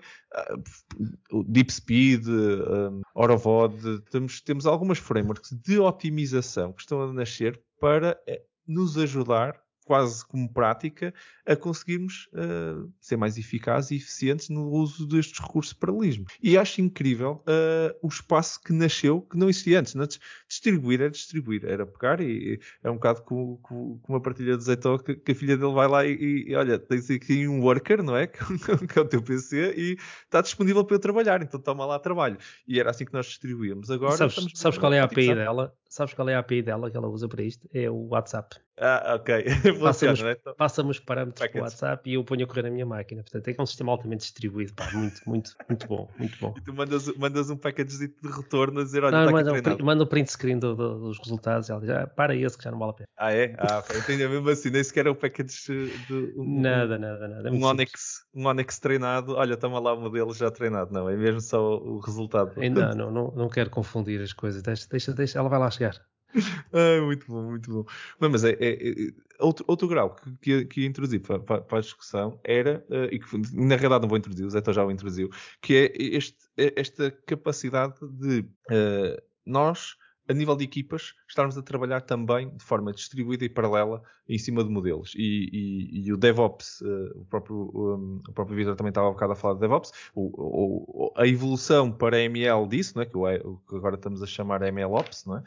o 1.30 1.44
Deep 1.44 1.70
Speed, 1.70 2.26
um, 2.26 3.02
Aurovod, 3.14 4.00
temos, 4.10 4.40
temos 4.40 4.66
algumas 4.66 4.98
frameworks 4.98 5.52
de 5.52 5.78
otimização 5.78 6.72
que 6.72 6.80
estão 6.80 7.02
a 7.02 7.12
nascer 7.12 7.60
para 7.78 8.18
eh, 8.26 8.42
nos 8.66 8.96
ajudar 8.96 9.61
quase 9.84 10.24
como 10.26 10.48
prática, 10.48 11.12
a 11.46 11.56
conseguirmos 11.56 12.28
uh, 12.32 12.90
ser 13.00 13.16
mais 13.16 13.36
eficazes 13.36 13.90
e 13.90 13.96
eficientes 13.96 14.48
no 14.48 14.70
uso 14.70 15.06
destes 15.06 15.40
recursos 15.40 15.72
de 15.72 15.80
paralelismo. 15.80 16.26
E 16.42 16.56
acho 16.56 16.80
incrível 16.80 17.42
uh, 17.46 17.96
o 18.02 18.08
espaço 18.08 18.60
que 18.60 18.72
nasceu, 18.72 19.22
que 19.22 19.36
não 19.36 19.48
existia 19.48 19.80
antes. 19.80 19.96
Antes, 19.96 20.20
distribuir 20.48 21.00
era 21.00 21.10
distribuir, 21.10 21.64
era 21.64 21.86
pegar 21.86 22.20
e, 22.20 22.60
é 22.82 22.90
um 22.90 22.94
bocado 22.94 23.22
com, 23.22 23.56
com, 23.58 23.98
com 23.98 24.12
uma 24.12 24.20
partilha 24.20 24.56
de 24.56 24.64
Zeitó 24.64 24.98
que, 24.98 25.14
que, 25.14 25.32
a 25.32 25.34
filha 25.34 25.56
dele 25.56 25.72
vai 25.72 25.88
lá 25.88 26.06
e, 26.06 26.44
e 26.48 26.54
olha, 26.54 26.78
tens 26.78 27.10
aqui 27.10 27.48
um 27.48 27.60
worker, 27.62 28.02
não 28.02 28.16
é? 28.16 28.26
que 28.92 28.98
é 28.98 29.02
o 29.02 29.04
teu 29.04 29.22
PC 29.22 29.74
e 29.76 29.96
está 30.24 30.40
disponível 30.40 30.84
para 30.84 30.96
eu 30.96 31.00
trabalhar, 31.00 31.42
então 31.42 31.60
toma 31.60 31.84
lá 31.84 31.98
trabalho. 31.98 32.38
E 32.66 32.78
era 32.78 32.90
assim 32.90 33.04
que 33.04 33.12
nós 33.12 33.26
distribuíamos. 33.26 33.90
Agora, 33.90 34.16
sabes, 34.16 34.46
sabes 34.54 34.78
qual 34.78 34.92
é 34.92 35.00
a 35.00 35.04
API 35.04 35.34
dela? 35.34 35.74
Sabes 35.88 36.14
qual 36.14 36.28
é 36.28 36.34
a 36.34 36.38
API 36.38 36.62
dela 36.62 36.90
que 36.90 36.96
ela 36.96 37.08
usa 37.08 37.28
para 37.28 37.42
isto? 37.42 37.68
É 37.72 37.90
o 37.90 38.08
WhatsApp. 38.08 38.56
Ah, 38.78 39.16
ok. 39.16 39.44
Passa-me 39.78 40.30
é? 40.30 40.34
passa 40.56 40.82
os 40.82 40.98
parâmetros 40.98 41.48
para 41.48 41.60
o 41.60 41.62
WhatsApp 41.62 42.10
e 42.10 42.14
eu 42.14 42.24
ponho 42.24 42.44
a 42.44 42.46
correr 42.46 42.62
na 42.62 42.70
minha 42.70 42.86
máquina. 42.86 43.22
Portanto, 43.22 43.48
é, 43.48 43.54
é 43.58 43.62
um 43.62 43.66
sistema 43.66 43.92
altamente 43.92 44.20
distribuído, 44.20 44.72
pá, 44.74 44.90
muito, 44.92 45.20
muito, 45.26 45.52
muito 45.68 45.86
bom, 45.86 46.08
muito 46.18 46.38
bom. 46.38 46.54
E 46.62 46.64
tu 46.64 46.74
mandas, 46.74 47.06
mandas 47.16 47.50
um 47.50 47.56
package 47.56 47.98
de 47.98 48.12
retorno 48.30 48.80
a 48.80 48.84
dizer, 48.84 49.02
olha, 49.04 49.24
não, 49.24 49.32
manda, 49.32 49.52
um, 49.52 49.84
manda 49.84 50.04
um 50.04 50.06
print 50.06 50.30
screen 50.30 50.58
do, 50.58 50.74
do, 50.74 50.98
dos 51.00 51.18
resultados 51.18 51.68
e 51.68 51.72
ela 51.72 51.80
diz, 51.80 51.90
ah, 51.90 52.06
para 52.06 52.36
esse 52.36 52.56
que 52.56 52.64
já 52.64 52.70
não 52.70 52.78
vale 52.78 52.90
a 52.90 52.94
pena. 52.94 53.08
Ah, 53.16 53.32
é? 53.32 53.54
Ah, 53.58 53.82
entendi 53.96 54.28
mesmo 54.28 54.48
assim, 54.48 54.70
nem 54.70 54.84
sequer 54.84 55.06
é 55.06 55.10
o 55.10 55.14
package 55.14 55.90
de... 56.08 56.34
Um, 56.36 56.60
nada, 56.60 56.98
nada, 56.98 57.28
nada. 57.28 57.48
É 57.48 57.52
um, 57.52 57.64
Onyx, 57.64 58.24
um 58.34 58.46
Onyx 58.46 58.78
treinado, 58.78 59.34
olha, 59.34 59.56
toma 59.56 59.78
lá 59.80 59.94
o 59.94 60.00
modelo 60.00 60.32
já 60.34 60.50
treinado. 60.50 60.92
Não, 60.92 61.08
é 61.08 61.16
mesmo 61.16 61.40
só 61.40 61.76
o 61.76 61.98
resultado. 62.00 62.60
Ainda 62.60 62.94
não, 62.94 63.10
não, 63.10 63.30
não 63.34 63.48
quero 63.48 63.70
confundir 63.70 64.20
as 64.20 64.32
coisas. 64.32 64.62
Deixa, 64.62 64.86
deixa, 64.88 65.12
deixa, 65.12 65.38
ela 65.38 65.48
vai 65.48 65.58
lá 65.58 65.70
chegar. 65.70 66.00
ah, 66.72 67.00
muito 67.04 67.26
bom, 67.26 67.50
muito 67.50 67.70
bom. 67.70 67.84
Mas 68.18 68.44
é, 68.44 68.52
é, 68.52 68.90
é 68.90 68.94
outro, 69.38 69.64
outro 69.68 69.88
grau 69.88 70.14
que, 70.14 70.36
que, 70.40 70.64
que 70.66 70.86
introduzi 70.86 71.18
para, 71.18 71.38
para, 71.38 71.78
a 71.78 71.80
discussão 71.80 72.38
era, 72.44 72.84
uh, 72.88 73.12
e 73.12 73.18
que 73.18 73.36
na 73.54 73.76
realidade 73.76 74.02
não 74.02 74.08
vou 74.08 74.18
introduzir, 74.18 74.46
o 74.46 74.50
Zé 74.50 74.60
já 74.72 74.84
o 74.84 74.90
introduziu, 74.90 75.30
que 75.60 75.74
é 75.74 75.92
este, 75.96 76.38
é 76.56 76.72
esta 76.76 77.10
capacidade 77.10 77.94
de 78.00 78.40
uh, 78.40 79.22
nós 79.44 79.96
a 80.28 80.32
nível 80.32 80.56
de 80.56 80.64
equipas, 80.64 81.14
estarmos 81.28 81.58
a 81.58 81.62
trabalhar 81.62 82.00
também 82.02 82.48
de 82.56 82.64
forma 82.64 82.92
distribuída 82.92 83.44
e 83.44 83.48
paralela 83.48 84.02
em 84.28 84.38
cima 84.38 84.62
de 84.62 84.70
modelos. 84.70 85.14
E, 85.16 85.48
e, 85.52 86.06
e 86.06 86.12
o 86.12 86.16
DevOps, 86.16 86.80
uh, 86.80 87.20
o 87.20 87.24
próprio, 87.24 87.70
um, 87.74 88.22
o 88.28 88.32
próprio 88.32 88.56
Vitor 88.56 88.76
também 88.76 88.90
estava 88.90 89.08
um 89.08 89.12
bocado 89.12 89.32
a 89.32 89.36
falar 89.36 89.54
de 89.54 89.60
DevOps, 89.60 89.92
o, 90.14 90.30
o, 90.32 91.12
a 91.16 91.26
evolução 91.26 91.90
para 91.90 92.20
ML 92.20 92.66
disso, 92.68 92.94
não 92.96 93.02
é? 93.02 93.06
que, 93.06 93.16
o, 93.16 93.56
que 93.68 93.76
agora 93.76 93.96
estamos 93.96 94.22
a 94.22 94.26
chamar 94.26 94.62
MLOps, 94.62 95.26
não 95.26 95.38
é? 95.38 95.42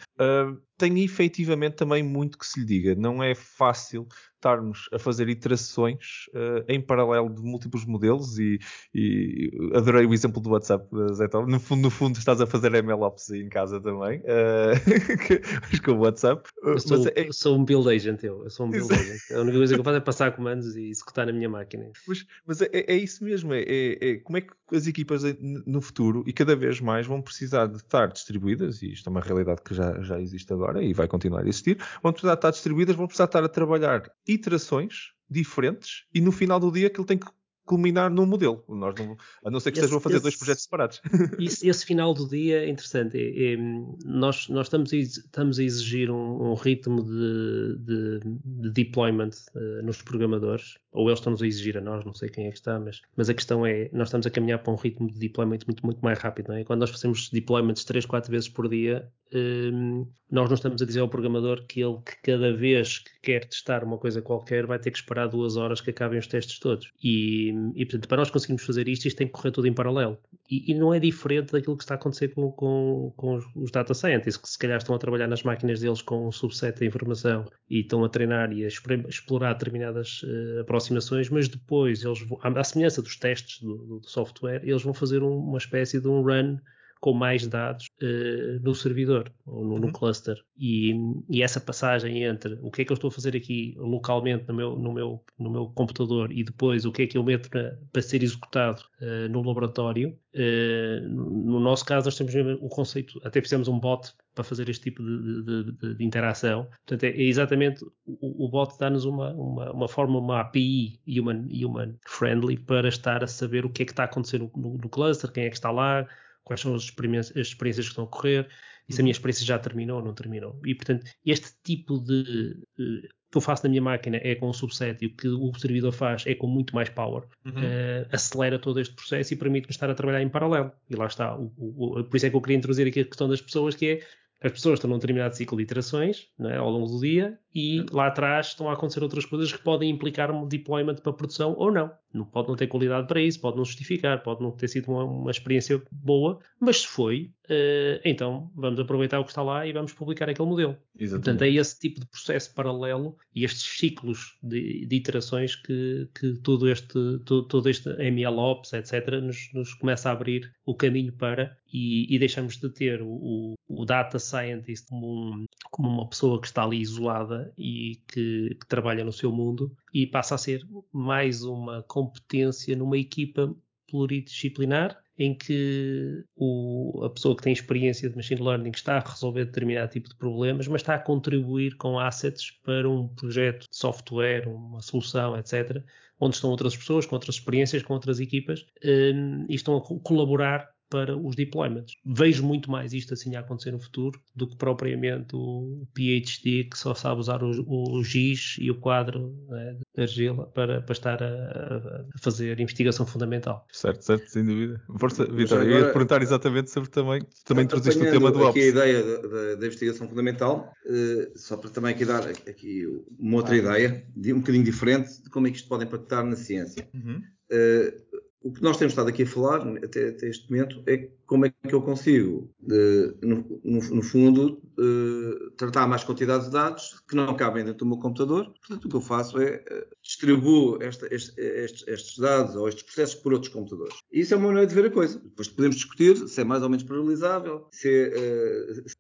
Tem 0.78 1.04
efetivamente 1.04 1.76
também 1.76 2.04
muito 2.04 2.38
que 2.38 2.46
se 2.46 2.60
lhe 2.60 2.66
diga. 2.66 2.96
Não 2.96 3.24
é 3.24 3.34
fácil 3.34 4.08
estarmos 4.46 4.88
a 4.94 5.00
fazer 5.00 5.28
iterações 5.28 6.28
uh, 6.34 6.64
em 6.68 6.80
paralelo 6.80 7.34
de 7.34 7.42
múltiplos 7.42 7.84
modelos 7.86 8.38
e, 8.38 8.60
e, 8.94 9.50
adorei 9.74 10.06
o 10.06 10.14
exemplo 10.14 10.40
do 10.40 10.52
WhatsApp, 10.52 10.88
Zé 11.14 11.28
Tom. 11.28 11.48
No 11.48 11.60
fundo, 11.60 11.82
no 11.82 11.90
fundo, 11.90 12.18
estás 12.18 12.40
a 12.40 12.46
fazer 12.46 12.72
MLOps 12.84 13.32
em 13.32 13.50
casa 13.50 13.82
também, 13.82 14.20
uh, 14.28 15.84
com 15.84 15.92
o 15.94 16.00
WhatsApp. 16.00 16.48
Eu 16.64 16.80
sou, 16.80 17.08
é... 17.16 17.32
sou, 17.32 17.58
um 17.58 17.66
build 17.66 17.90
agent, 17.90 18.24
eu. 18.24 18.44
eu 18.44 18.50
sou 18.50 18.68
um 18.68 18.70
build 18.70 18.94
agent. 18.94 19.20
A 19.34 19.42
única 19.42 19.58
coisa 19.58 19.74
que 19.74 19.80
eu 19.80 19.84
faço 19.84 19.98
é 19.98 20.02
passar 20.02 20.36
comandos 20.36 20.76
e 20.76 20.90
executar 20.90 21.26
na 21.26 21.34
minha 21.34 21.50
máquina. 21.50 21.90
Mas, 22.08 22.26
mas 22.46 22.62
é, 22.62 22.70
é, 22.72 22.96
isso 22.96 23.24
mesmo. 23.24 23.54
É, 23.54 23.62
é, 23.62 24.10
é, 24.10 24.16
como 24.18 24.38
é 24.38 24.42
que 24.42 24.54
as 24.72 24.86
equipas 24.86 25.24
no 25.66 25.82
futuro 25.82 26.24
e 26.28 26.34
cada 26.34 26.56
vez 26.56 26.80
mais 26.80 27.08
vão 27.08 27.22
precisar 27.22 27.68
de 27.68 27.78
estar 27.78 28.08
distribuídas, 28.08 28.82
e 28.82 28.92
isto 28.92 29.08
é 29.08 29.12
uma 29.12 29.22
realidade 29.22 29.62
que 29.64 29.74
já, 29.74 30.02
já 30.02 30.20
existe 30.20 30.52
agora 30.54 30.65
e 30.82 30.94
vai 30.94 31.08
continuar 31.08 31.42
a 31.42 31.48
existir, 31.48 31.78
vão 32.02 32.12
precisar 32.12 32.34
estar 32.34 32.52
distribuídas, 32.52 32.96
vão 32.96 33.08
precisar 33.08 33.26
estar 33.26 33.44
a 33.44 33.50
trabalhar 33.50 34.12
iterações 34.28 35.14
diferentes 35.30 36.06
e 36.14 36.22
no 36.22 36.32
final 36.32 36.60
do 36.60 36.72
dia 36.72 36.88
aquilo 36.88 37.06
tem 37.06 37.18
que 37.18 37.28
culminar 37.66 38.12
num 38.12 38.26
modelo. 38.26 38.64
Nós 38.70 38.96
não, 38.96 39.18
a 39.44 39.50
não 39.50 39.60
ser 39.60 39.72
que 39.72 39.80
esse, 39.80 39.86
estejam 39.86 39.98
a 39.98 40.02
fazer 40.02 40.16
esse, 40.16 40.24
dois 40.24 40.36
projetos 40.38 40.64
separados. 40.64 41.02
Isso, 41.40 41.68
esse 41.68 41.86
final 41.86 42.14
do 42.14 42.28
dia 42.30 42.64
é 42.64 42.70
interessante. 42.70 43.18
É, 43.18 43.54
é, 43.54 43.58
nós, 44.06 44.48
nós 44.50 44.68
estamos, 44.68 44.94
a, 44.94 44.96
estamos 44.96 45.60
a 45.60 45.64
exigir 45.64 46.12
um, 46.12 46.52
um 46.52 46.54
ritmo 46.54 47.04
de, 47.04 47.78
de, 47.80 48.20
de 48.46 48.72
deployment 48.72 49.32
uh, 49.56 49.84
nos 49.84 50.02
programadores, 50.02 50.78
ou 50.96 51.10
eles 51.10 51.20
estão-nos 51.20 51.42
a 51.42 51.48
exigir 51.48 51.78
a 51.78 51.82
nós, 51.82 52.04
não 52.06 52.14
sei 52.14 52.30
quem 52.30 52.48
é 52.48 52.52
que 52.52 52.58
está, 52.58 52.80
mas, 52.80 53.02
mas 53.16 53.30
a 53.30 53.34
questão 53.34 53.66
é, 53.66 53.90
nós 53.92 54.08
estamos 54.08 54.26
a 54.26 54.30
caminhar 54.30 54.60
para 54.60 54.74
um 54.74 54.78
ritmo 54.78 55.12
de 55.12 55.20
deployment 55.20 55.60
muito, 55.68 55.86
muito 55.86 56.00
mais 56.02 56.18
rápido. 56.18 56.48
Não 56.50 56.56
é? 56.56 56.64
Quando 56.64 56.80
nós 56.80 56.90
fazemos 56.90 57.30
deployments 57.30 57.84
3, 57.84 58.06
4 58.06 58.32
vezes 58.32 58.50
por 58.50 58.70
dia, 58.70 59.08
um, 59.34 60.08
nós 60.32 60.50
não 60.50 60.56
estamos 60.56 60.82
a 60.82 60.86
dizer 60.86 61.00
ao 61.00 61.10
programador 61.10 61.66
que 61.68 61.82
ele 61.82 61.98
que 62.06 62.32
cada 62.32 62.54
vez 62.54 63.00
que 63.00 63.12
quer 63.22 63.46
testar 63.46 63.84
uma 63.84 63.98
coisa 63.98 64.22
qualquer 64.22 64.66
vai 64.66 64.80
ter 64.80 64.92
que 64.92 64.98
esperar 64.98 65.28
duas 65.28 65.56
horas 65.56 65.82
que 65.82 65.90
acabem 65.90 66.18
os 66.18 66.28
testes 66.28 66.60
todos. 66.60 66.92
E, 67.04 67.50
e 67.76 67.86
portanto, 67.86 68.08
para 68.08 68.18
nós 68.18 68.32
conseguirmos 68.32 68.66
fazer 68.66 68.88
isto, 68.88 69.08
isto 69.08 69.18
tem 69.18 69.28
que 69.28 69.34
correr 69.34 69.52
tudo 69.52 69.68
em 69.68 69.74
paralelo. 69.74 70.18
E, 70.50 70.72
e 70.72 70.74
não 70.74 70.94
é 70.94 71.00
diferente 71.00 71.52
daquilo 71.52 71.78
que 71.78 71.84
está 71.84 71.96
a 71.96 71.98
acontecer 71.98 72.30
com, 72.30 72.52
com, 72.52 73.14
com, 73.16 73.40
os 73.56 73.72
data 73.72 73.94
scientists, 73.94 74.38
que 74.38 74.50
se 74.50 74.58
calhar 74.58 74.78
estão 74.78 74.96
a 74.96 75.00
trabalhar 75.00 75.28
nas 75.28 75.44
máquinas 75.44 75.80
deles 75.80 76.02
com 76.02 76.28
um 76.28 76.32
subset 76.32 76.80
de 76.80 76.86
informação 76.86 77.46
e 77.70 77.82
estão 77.82 78.04
a 78.04 78.10
treinar 78.10 78.52
e 78.52 78.64
a 78.64 78.68
explorar 78.68 79.54
determinadas 79.54 80.24
uh, 80.24 80.66
aproximações, 80.86 81.30
mas 81.30 81.48
depois 81.48 82.04
eles 82.04 82.22
vão, 82.22 82.40
à 82.42 82.64
semelhança 82.64 83.02
dos 83.02 83.16
testes 83.16 83.62
do, 83.62 84.00
do 84.00 84.08
software, 84.08 84.62
eles 84.64 84.84
vão 84.84 84.94
fazer 84.94 85.24
um, 85.24 85.38
uma 85.38 85.58
espécie 85.58 86.00
de 86.00 86.08
um 86.08 86.22
run 86.22 86.58
com 87.00 87.14
mais 87.14 87.48
dados 87.48 87.88
uh, 88.02 88.60
no 88.64 88.74
servidor 88.74 89.32
ou 89.46 89.64
no, 89.64 89.80
no 89.80 89.88
uhum. 89.88 89.92
cluster. 89.92 90.36
E, 90.58 90.94
e, 91.30 91.44
essa 91.44 91.60
passagem 91.60 92.24
entre 92.24 92.58
o 92.62 92.72
que 92.72 92.82
é 92.82 92.86
que 92.86 92.92
eu 92.92 92.96
estou 92.96 93.10
a 93.10 93.12
fazer 93.12 93.36
aqui 93.36 93.76
localmente 93.78 94.48
no 94.48 94.54
meu, 94.54 94.76
no 94.76 94.94
meu, 94.94 95.24
no 95.38 95.50
meu 95.50 95.68
computador 95.68 96.32
e 96.32 96.44
depois 96.44 96.86
o 96.86 96.92
que 96.92 97.04
é 97.04 97.08
que 97.08 97.18
eu 97.18 97.24
meto 97.24 97.50
para, 97.50 97.78
para 97.92 98.02
ser 98.02 98.24
executado 98.24 98.82
uh, 99.02 99.30
no 99.30 99.44
laboratório, 99.44 100.18
uh, 100.36 101.10
no 101.10 101.60
nosso 101.60 101.86
caso 101.86 102.06
nós 102.06 102.18
temos 102.18 102.34
o 102.62 102.70
conceito, 102.70 103.20
até 103.24 103.42
fizemos 103.42 103.68
um 103.68 103.80
bot 103.80 104.14
para 104.34 104.44
fazer 104.44 104.70
este 104.70 104.84
tipo 104.84 105.02
de, 105.02 105.44
de, 105.44 105.72
de, 105.72 105.96
de 105.96 106.04
interação. 106.04 106.68
Portanto, 106.86 107.04
é, 107.04 107.10
é 107.10 107.24
exatamente 107.24 107.84
o, 108.06 108.46
o 108.46 108.50
bot 108.50 108.78
dá-nos 108.78 109.06
uma, 109.06 109.34
uma, 109.34 109.72
uma, 109.72 109.88
forma, 109.88 110.20
uma 110.20 110.42
API 110.42 111.00
human, 111.08 111.48
human 111.52 111.96
friendly 112.06 112.58
para 112.58 112.90
estar 112.90 113.24
a 113.24 113.28
saber 113.28 113.66
o 113.66 113.70
que 113.70 113.84
é 113.84 113.86
que 113.86 113.92
está 113.92 114.04
a 114.04 114.06
acontecer 114.06 114.40
no, 114.40 114.52
no, 114.56 114.78
no 114.78 114.90
cluster, 114.90 115.32
quem 115.32 115.46
é 115.46 115.50
que 115.50 115.56
está 115.56 115.72
lá, 115.72 116.06
quais 116.46 116.62
são 116.62 116.74
as 116.74 116.84
experiências, 116.84 117.36
as 117.36 117.48
experiências 117.48 117.88
que 117.88 117.92
estão 117.92 118.06
a 118.06 118.08
ocorrer 118.08 118.48
e 118.88 118.94
se 118.94 119.02
a 119.02 119.04
minha 119.04 119.12
uhum. 119.12 119.18
experiência 119.18 119.46
já 119.46 119.60
terminou 119.60 119.98
ou 119.98 120.06
não 120.06 120.14
terminou. 120.14 120.60
E, 120.64 120.74
portanto, 120.74 121.06
este 121.26 121.50
tipo 121.64 122.00
de. 122.00 122.56
Uh, 122.80 123.26
que 123.32 123.38
eu 123.38 123.42
faço 123.42 123.64
na 123.66 123.70
minha 123.70 123.82
máquina 123.82 124.18
é 124.24 124.34
com 124.36 124.48
um 124.48 124.54
subset 124.54 125.04
e 125.04 125.08
o 125.08 125.14
que 125.14 125.28
o 125.28 125.54
servidor 125.60 125.92
faz 125.92 126.26
é 126.26 126.34
com 126.36 126.48
muito 126.48 126.74
mais 126.74 126.88
power, 126.88 127.24
uhum. 127.44 127.52
uh, 127.52 128.08
acelera 128.10 128.58
todo 128.58 128.80
este 128.80 128.96
processo 128.96 129.34
e 129.34 129.36
permite-me 129.36 129.72
estar 129.72 129.90
a 129.90 129.94
trabalhar 129.94 130.22
em 130.22 130.30
paralelo. 130.30 130.72
E 130.90 130.96
lá 130.96 131.08
está. 131.08 131.36
O, 131.36 131.52
o, 131.58 132.00
o, 132.00 132.04
por 132.06 132.16
isso 132.16 132.28
é 132.28 132.30
que 132.30 132.36
eu 132.36 132.42
queria 132.42 132.58
introduzir 132.58 132.88
aqui 132.88 133.02
a 133.02 133.06
questão 133.06 133.28
das 133.28 133.42
pessoas, 133.42 133.76
que 133.76 133.86
é 133.88 134.00
as 134.42 134.52
pessoas 134.52 134.78
estão 134.78 134.90
num 134.90 134.98
determinado 134.98 135.36
ciclo 135.36 135.58
de 135.58 135.64
iterações 135.64 136.28
é, 136.40 136.58
ao 136.58 136.70
longo 136.70 136.88
do 136.88 137.00
dia 137.00 137.40
e 137.54 137.86
lá 137.92 138.08
atrás 138.08 138.48
estão 138.48 138.70
a 138.70 138.74
acontecer 138.74 139.02
outras 139.02 139.26
coisas 139.26 139.52
que 139.52 139.64
podem 139.64 139.90
implicar 139.90 140.30
um 140.30 140.48
deployment 140.48 140.96
para 140.96 141.14
produção 141.14 141.56
ou 141.58 141.72
não. 141.72 141.92
não 142.14 142.26
pode 142.26 142.50
não 142.50 142.56
ter 142.56 142.68
qualidade 142.68 143.08
para 143.08 143.22
isso, 143.22 143.40
pode 143.40 143.58
não 143.58 143.66
justificar, 143.66 144.22
pode 144.22 144.42
não 144.42 144.52
ter 144.52 144.68
sido 144.68 144.92
uma, 144.92 145.04
uma 145.04 145.32
experiência 145.32 145.82
boa, 145.92 146.40
mas 146.60 146.82
se 146.82 146.88
foi, 146.88 147.32
uh, 147.50 148.02
então 148.04 148.52
vamos 148.56 148.80
aproveitar 148.80 149.20
o 149.20 149.24
que 149.24 149.32
está 149.32 149.42
lá 149.42 149.66
e 149.66 149.74
vamos 149.74 149.94
publicar 149.94 150.30
aquele 150.30 150.48
modelo. 150.48 150.78
Exatamente. 150.98 151.26
Portanto, 151.26 151.42
é 151.44 151.50
esse 151.50 151.80
tipo 151.80 152.00
de 152.00 152.06
processo 152.08 152.54
paralelo 152.54 153.18
e 153.34 153.44
estes 153.44 153.78
ciclos 153.78 154.38
de, 154.42 154.86
de 154.86 154.96
iterações 154.96 155.56
que, 155.56 156.08
que 156.18 156.34
todo 156.42 156.70
este, 156.70 157.20
todo, 157.26 157.44
todo 157.44 157.70
este 157.70 157.90
MLOps, 157.90 158.74
etc., 158.74 159.22
nos, 159.22 159.50
nos 159.54 159.74
começa 159.74 160.10
a 160.10 160.14
abrir 160.14 160.54
o 160.66 160.76
caminho 160.76 161.14
para 161.14 161.58
e, 161.72 162.14
e 162.14 162.18
deixamos 162.18 162.58
de 162.58 162.70
ter 162.70 163.02
o, 163.02 163.56
o, 163.68 163.86
data 163.86 164.18
scientist 164.18 164.88
como, 164.88 165.08
um, 165.08 165.46
como 165.70 165.90
uma 165.90 166.08
pessoa 166.08 166.40
que 166.40 166.48
está 166.48 166.64
ali 166.64 166.80
isolada 166.80 167.54
e 167.58 168.02
que, 168.08 168.56
que, 168.60 168.68
trabalha 168.68 169.04
no 169.04 169.12
seu 169.12 169.32
mundo 169.32 169.76
e 169.94 170.08
passa 170.08 170.36
a 170.36 170.38
ser 170.38 170.62
mais 170.94 171.44
uma 171.44 171.84
competência 171.84 172.76
numa 172.76 172.98
equipa 172.98 173.54
pluridisciplinar 173.90 174.98
em 175.18 175.34
que 175.34 176.24
o, 176.36 177.02
a 177.04 177.10
pessoa 177.10 177.36
que 177.36 177.44
tem 177.44 177.54
experiência 177.54 178.10
de 178.10 178.16
machine 178.16 178.42
learning 178.42 178.72
está 178.72 178.98
a 178.98 179.10
resolver 179.10 179.46
determinado 179.46 179.92
tipo 179.92 180.10
de 180.10 180.16
problemas, 180.16 180.68
mas 180.68 180.82
está 180.82 180.96
a 180.96 181.00
contribuir 181.00 181.76
com 181.78 182.00
assets 182.00 182.52
para 182.64 182.90
um 182.90 183.08
projeto 183.08 183.62
de 183.70 183.76
software, 183.76 184.48
uma 184.48 184.82
solução, 184.82 185.38
etc., 185.38 185.82
onde 186.20 186.36
estão 186.36 186.50
outras 186.50 186.76
pessoas 186.76 187.06
com 187.06 187.16
outras 187.16 187.36
experiências, 187.36 187.84
com 187.84 187.94
outras 187.94 188.20
equipas, 188.20 188.66
um, 188.84 189.46
e 189.50 189.56
estão 189.56 189.78
a 189.78 189.82
colaborar 190.02 190.75
para 190.90 191.18
os 191.18 191.36
deployments. 191.36 191.96
Vejo 192.06 192.44
muito 192.44 192.70
mais 192.70 192.94
isto 192.94 193.14
assim 193.14 193.36
a 193.36 193.40
acontecer 193.40 193.72
no 193.72 193.80
futuro 193.80 194.20
do 194.36 194.48
que 194.48 194.56
propriamente 194.56 195.36
o 195.36 195.88
PhD 195.94 196.66
que 196.66 196.78
só 196.78 196.94
sabe 196.94 197.20
usar 197.20 197.44
o, 197.44 197.52
o 197.68 198.04
giz 198.04 198.56
e 198.60 198.70
o 198.70 198.76
quadro 198.76 199.36
né, 199.48 199.78
de 199.96 200.02
argila 200.02 200.46
para, 200.48 200.82
para 200.82 200.94
estar 200.94 201.22
a, 201.24 201.28
a, 201.28 202.20
fazer 202.22 202.60
investigação 202.60 203.06
fundamental. 203.06 203.66
Certo, 203.72 204.04
certo, 204.04 204.30
sem 204.30 204.46
dúvida. 204.46 204.82
Força, 205.00 205.26
Vitor, 205.26 205.64
eu 205.64 205.80
ia 205.80 205.92
perguntar 205.92 206.22
exatamente 206.22 206.70
sobre 206.70 206.90
também, 206.90 207.22
também 207.46 207.66
introduziste 207.66 208.02
o 208.02 208.12
tema 208.12 208.32
do 208.32 208.40
Ops. 208.40 208.50
aqui 208.50 208.62
a 208.62 208.68
ideia 208.68 209.04
da, 209.04 209.56
da 209.56 209.66
investigação 209.66 210.08
fundamental, 210.08 210.72
uh, 210.86 211.38
só 211.38 211.58
para 211.58 211.70
também 211.70 211.94
aqui 211.94 212.06
dar 212.06 212.28
aqui 212.28 212.86
uma 213.20 213.38
outra 213.38 213.56
ah. 213.56 213.58
ideia, 213.58 214.06
um 214.34 214.40
bocadinho 214.40 214.64
diferente 214.64 215.22
de 215.24 215.30
como 215.30 215.48
é 215.48 215.52
que 215.52 215.58
isto 215.58 215.68
pode 215.68 215.86
impactar 215.86 216.24
na 216.24 216.36
ciência. 216.36 216.88
Uhum. 216.94 217.22
Uh, 217.52 218.05
o 218.46 218.52
que 218.52 218.62
nós 218.62 218.78
temos 218.78 218.92
estado 218.92 219.10
aqui 219.10 219.24
a 219.24 219.28
falar 219.28 219.68
até, 219.84 220.10
até 220.10 220.28
este 220.28 220.50
momento 220.52 220.84
é 220.86 221.10
como 221.26 221.46
é 221.46 221.50
que 221.50 221.74
eu 221.74 221.82
consigo, 221.82 222.54
de, 222.60 223.16
no, 223.22 223.46
no, 223.64 224.04
fundo, 224.04 224.62
uh, 224.78 225.52
tratar 225.52 225.88
mais 225.88 226.04
quantidade 226.04 226.46
de 226.46 226.52
dados 226.52 227.02
que 227.08 227.16
não 227.16 227.36
cabem 227.36 227.64
dentro 227.64 227.80
do 227.80 227.86
meu 227.86 227.98
computador. 227.98 228.54
Portanto, 228.60 228.86
o 228.86 228.90
que 228.90 228.96
eu 228.96 229.02
faço 229.02 229.40
é 229.40 229.56
uh, 229.56 229.96
distribuo 230.02 230.82
esta, 230.82 231.08
este, 231.14 231.40
estes, 231.40 231.88
estes, 231.88 232.18
dados 232.18 232.56
ou 232.56 232.68
estes 232.68 232.84
processos 232.84 233.16
por 233.16 233.34
outros 233.34 233.52
computadores. 233.52 233.96
Isso 234.12 234.34
é 234.34 234.38
uma 234.38 234.48
maneira 234.48 234.68
de 234.68 234.76
ver 234.76 234.86
a 234.86 234.92
coisa. 234.92 235.20
Depois 235.20 235.48
podemos 235.48 235.76
discutir 235.76 236.16
se 236.28 236.42
é 236.42 236.44
mais 236.44 236.62
ou 236.62 236.70
menos 236.70 236.84
paralisável, 236.84 237.68
se, 237.72 238.12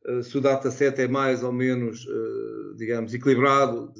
uh, 0.09 0.23
se 0.23 0.37
o 0.37 0.41
dataset 0.41 1.01
é 1.01 1.07
mais 1.07 1.43
ou 1.43 1.51
menos, 1.51 2.05
digamos, 2.77 3.13
equilibrado, 3.13 3.91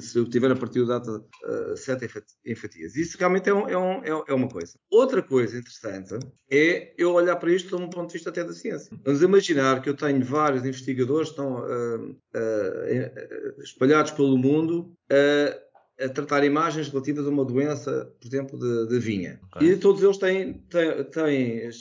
se 0.00 0.18
eu 0.18 0.28
tiver 0.28 0.50
a 0.50 0.56
partir 0.56 0.80
do 0.80 0.86
dataset 0.86 2.08
em 2.44 2.54
fatias. 2.54 2.96
Isso 2.96 3.16
realmente 3.18 3.48
é, 3.48 3.54
um, 3.54 3.68
é, 3.68 3.76
um, 3.76 4.04
é, 4.04 4.24
é 4.28 4.34
uma 4.34 4.48
coisa. 4.48 4.78
Outra 4.90 5.22
coisa 5.22 5.58
interessante 5.58 6.18
é 6.50 6.94
eu 6.96 7.12
olhar 7.12 7.36
para 7.36 7.52
isto 7.52 7.63
de 7.68 7.74
um 7.74 7.88
ponto 7.88 8.08
de 8.08 8.14
vista 8.14 8.30
até 8.30 8.44
da 8.44 8.52
ciência. 8.52 8.96
Vamos 9.04 9.22
imaginar 9.22 9.82
que 9.82 9.88
eu 9.88 9.94
tenho 9.94 10.24
vários 10.24 10.64
investigadores 10.64 11.30
que 11.30 11.40
estão 11.40 11.60
uh, 11.60 12.10
uh, 12.10 13.62
espalhados 13.62 14.12
pelo 14.12 14.36
mundo 14.36 14.92
a 16.00 16.08
tratar 16.08 16.44
imagens 16.44 16.88
relativas 16.88 17.26
a 17.26 17.30
uma 17.30 17.44
doença, 17.44 18.12
por 18.20 18.26
exemplo, 18.26 18.58
de, 18.58 18.88
de 18.88 18.98
vinha. 18.98 19.40
Okay. 19.54 19.72
E 19.72 19.76
todos 19.76 20.02
eles 20.02 20.18
têm, 20.18 20.54
têm, 20.68 21.04
têm, 21.04 21.66
a 21.66 21.72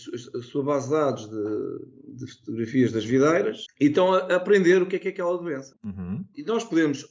sua 0.41 0.63
base 0.63 0.87
de 0.87 0.93
dados 0.93 1.29
de, 1.29 2.25
de, 2.25 2.31
fotografias 2.31 2.91
das 2.91 3.05
videiras 3.05 3.65
e 3.79 3.85
estão 3.85 4.13
a 4.13 4.35
aprender 4.35 4.81
o 4.81 4.85
que 4.85 4.97
é, 4.97 4.99
que 4.99 5.07
é 5.07 5.11
aquela 5.11 5.37
doença. 5.37 5.75
Uhum. 5.83 6.23
E 6.35 6.43
nós 6.43 6.63
podemos 6.63 7.05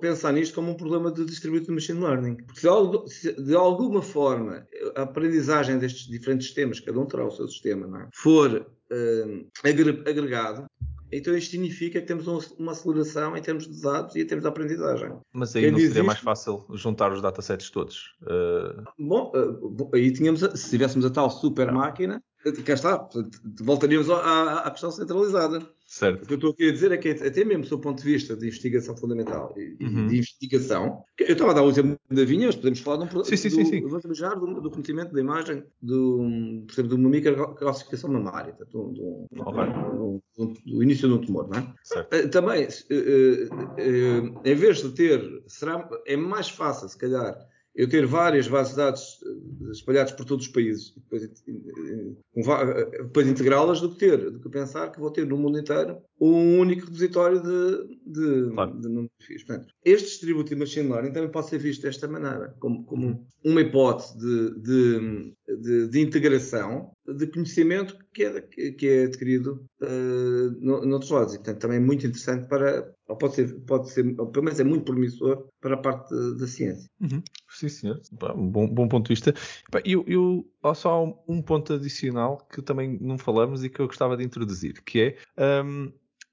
pensar 0.00 0.32
nisto 0.32 0.54
como 0.54 0.72
um 0.72 0.76
problema 0.76 1.10
de 1.10 1.24
distributed 1.24 1.70
machine 1.70 2.00
learning. 2.00 2.36
Porque 2.36 2.68
se 3.10 3.32
de 3.32 3.54
alguma 3.54 4.02
forma 4.02 4.66
a 4.94 5.02
aprendizagem 5.02 5.78
destes 5.78 6.08
diferentes 6.08 6.46
sistemas, 6.46 6.80
cada 6.80 6.98
um 7.00 7.06
terá 7.06 7.26
o 7.26 7.30
seu 7.30 7.48
sistema, 7.48 8.02
é? 8.02 8.08
for 8.12 8.66
uh, 8.90 9.46
agregado, 10.06 10.66
então 11.10 11.36
isto 11.36 11.50
significa 11.50 12.00
que 12.00 12.06
temos 12.06 12.26
uma 12.58 12.72
aceleração 12.72 13.36
em 13.36 13.42
termos 13.42 13.66
de 13.66 13.80
dados 13.80 14.14
e 14.14 14.20
em 14.20 14.26
termos 14.26 14.42
de 14.42 14.48
aprendizagem. 14.48 15.12
Mas 15.32 15.54
aí 15.56 15.62
Quem 15.62 15.72
não 15.72 15.78
seria 15.78 15.92
isto... 15.92 16.04
mais 16.04 16.18
fácil 16.18 16.64
juntar 16.74 17.12
os 17.12 17.22
datasets 17.22 17.70
todos? 17.70 18.16
Uh... 18.22 18.84
Bom, 18.98 19.32
uh, 19.34 19.90
aí 19.94 20.12
tínhamos, 20.12 20.40
se 20.40 20.70
tivéssemos 20.70 21.06
a 21.06 21.10
tal 21.10 21.30
super 21.30 21.72
máquina, 21.72 22.22
cá 22.64 22.74
está, 22.74 23.08
voltaríamos 23.60 24.10
à, 24.10 24.60
à 24.60 24.70
questão 24.70 24.90
centralizada. 24.90 25.60
Certo. 25.88 26.22
O 26.22 26.26
que 26.26 26.32
eu 26.34 26.36
estou 26.36 26.50
aqui 26.50 26.68
a 26.68 26.72
dizer 26.72 26.92
é 26.92 26.98
que, 26.98 27.08
até 27.08 27.42
mesmo 27.46 27.64
do 27.64 27.78
ponto 27.78 27.96
de 27.96 28.04
vista 28.04 28.36
de 28.36 28.46
investigação 28.46 28.94
fundamental 28.94 29.54
e 29.56 29.82
uhum. 29.82 30.06
de 30.06 30.18
investigação, 30.18 31.02
eu 31.18 31.32
estava 31.32 31.52
a 31.52 31.54
dar 31.54 31.62
o 31.62 31.70
exemplo 31.70 31.98
da 32.10 32.24
vinha, 32.26 32.46
mas 32.46 32.56
podemos 32.56 32.80
falar 32.80 33.06
de 33.06 33.16
um, 33.16 33.24
sim, 33.24 33.36
sim, 33.38 33.48
do, 33.48 33.66
sim, 33.66 33.80
Vamos 33.80 34.04
imaginar 34.04 34.34
do, 34.34 34.60
do, 34.60 34.70
conhecimento 34.70 35.14
da 35.14 35.20
imagem 35.20 35.64
do, 35.80 36.18
por 36.66 36.74
exemplo, 36.74 36.88
de 36.90 36.94
uma 36.94 37.08
microcalcificação 37.08 38.10
mamária, 38.10 38.54
do, 38.70 38.92
do, 38.92 39.26
do, 39.32 40.52
do, 40.66 40.82
início 40.82 41.08
de 41.08 41.14
um 41.14 41.20
tumor, 41.22 41.48
não 41.48 41.58
é? 41.58 41.74
Certo. 41.82 42.12
Eh, 42.12 42.28
também, 42.28 42.66
uh, 42.66 43.54
uh, 43.54 44.40
em 44.44 44.54
vez 44.54 44.82
de 44.82 44.90
ter, 44.90 45.42
será, 45.46 45.88
é 46.06 46.18
mais 46.18 46.50
fácil, 46.50 46.86
se 46.86 46.98
calhar, 46.98 47.34
eu 47.78 47.88
ter 47.88 48.04
várias 48.06 48.48
bases 48.48 48.72
de 48.72 48.78
dados 48.78 49.20
eh, 49.24 49.70
espalhadas 49.70 50.10
por 50.10 50.24
todos 50.24 50.46
os 50.46 50.52
países 50.52 50.92
e 50.96 51.00
depois, 51.00 51.22
eh, 51.22 53.02
depois 53.04 53.28
integrá-las 53.28 53.80
do 53.80 53.92
que 53.92 54.00
ter, 54.00 54.32
do 54.32 54.40
que 54.40 54.48
pensar 54.48 54.90
que 54.90 54.98
vou 54.98 55.12
ter 55.12 55.24
no 55.24 55.36
mundo 55.36 55.60
inteiro 55.60 55.98
um 56.20 56.58
único 56.58 56.86
repositório 56.86 57.40
de, 57.40 57.98
de, 58.04 58.50
claro. 58.50 58.80
de 58.80 58.88
monografias. 58.88 59.44
Portanto, 59.44 59.72
este 59.84 60.08
distributed 60.08 60.58
machine 60.58 60.88
learning 60.88 61.12
também 61.12 61.30
pode 61.30 61.50
ser 61.50 61.58
visto 61.58 61.82
desta 61.82 62.08
maneira, 62.08 62.52
como, 62.58 62.84
como 62.84 63.24
uma 63.44 63.60
hipótese 63.60 64.18
de, 64.18 64.60
de, 64.60 65.34
de, 65.60 65.86
de, 65.86 66.00
integração 66.00 66.90
de 67.06 67.28
conhecimento 67.28 67.96
que 68.12 68.24
é, 68.24 68.40
que 68.72 68.88
é 68.88 69.04
adquirido 69.04 69.64
uh, 69.80 70.50
no, 70.58 70.84
noutros 70.84 71.12
lados. 71.12 71.34
E, 71.34 71.38
portanto, 71.38 71.60
também 71.60 71.76
é 71.76 71.80
muito 71.80 72.04
interessante 72.04 72.48
para, 72.48 72.92
ou 73.08 73.16
pode 73.16 73.34
ser, 73.34 73.54
pode 73.60 73.90
ser, 73.90 74.14
ou 74.20 74.26
pelo 74.26 74.44
menos 74.44 74.60
é 74.60 74.64
muito 74.64 74.84
promissor 74.84 75.48
para 75.60 75.74
a 75.74 75.78
parte 75.78 76.14
da 76.38 76.46
ciência. 76.46 76.90
Uhum. 77.00 77.22
Sim, 77.48 77.68
senhor. 77.68 78.00
Bom, 78.12 78.68
bom 78.68 78.86
ponto 78.86 79.06
de 79.06 79.14
vista. 79.14 79.34
Eu, 79.84 80.04
eu, 80.06 80.74
só 80.74 81.04
um 81.26 81.40
ponto 81.40 81.72
adicional 81.72 82.46
que 82.52 82.60
também 82.60 82.98
não 83.00 83.16
falamos 83.16 83.64
e 83.64 83.70
que 83.70 83.80
eu 83.80 83.86
gostava 83.86 84.16
de 84.16 84.24
introduzir, 84.24 84.82
que 84.84 85.16
é 85.36 85.62
um, 85.62 85.90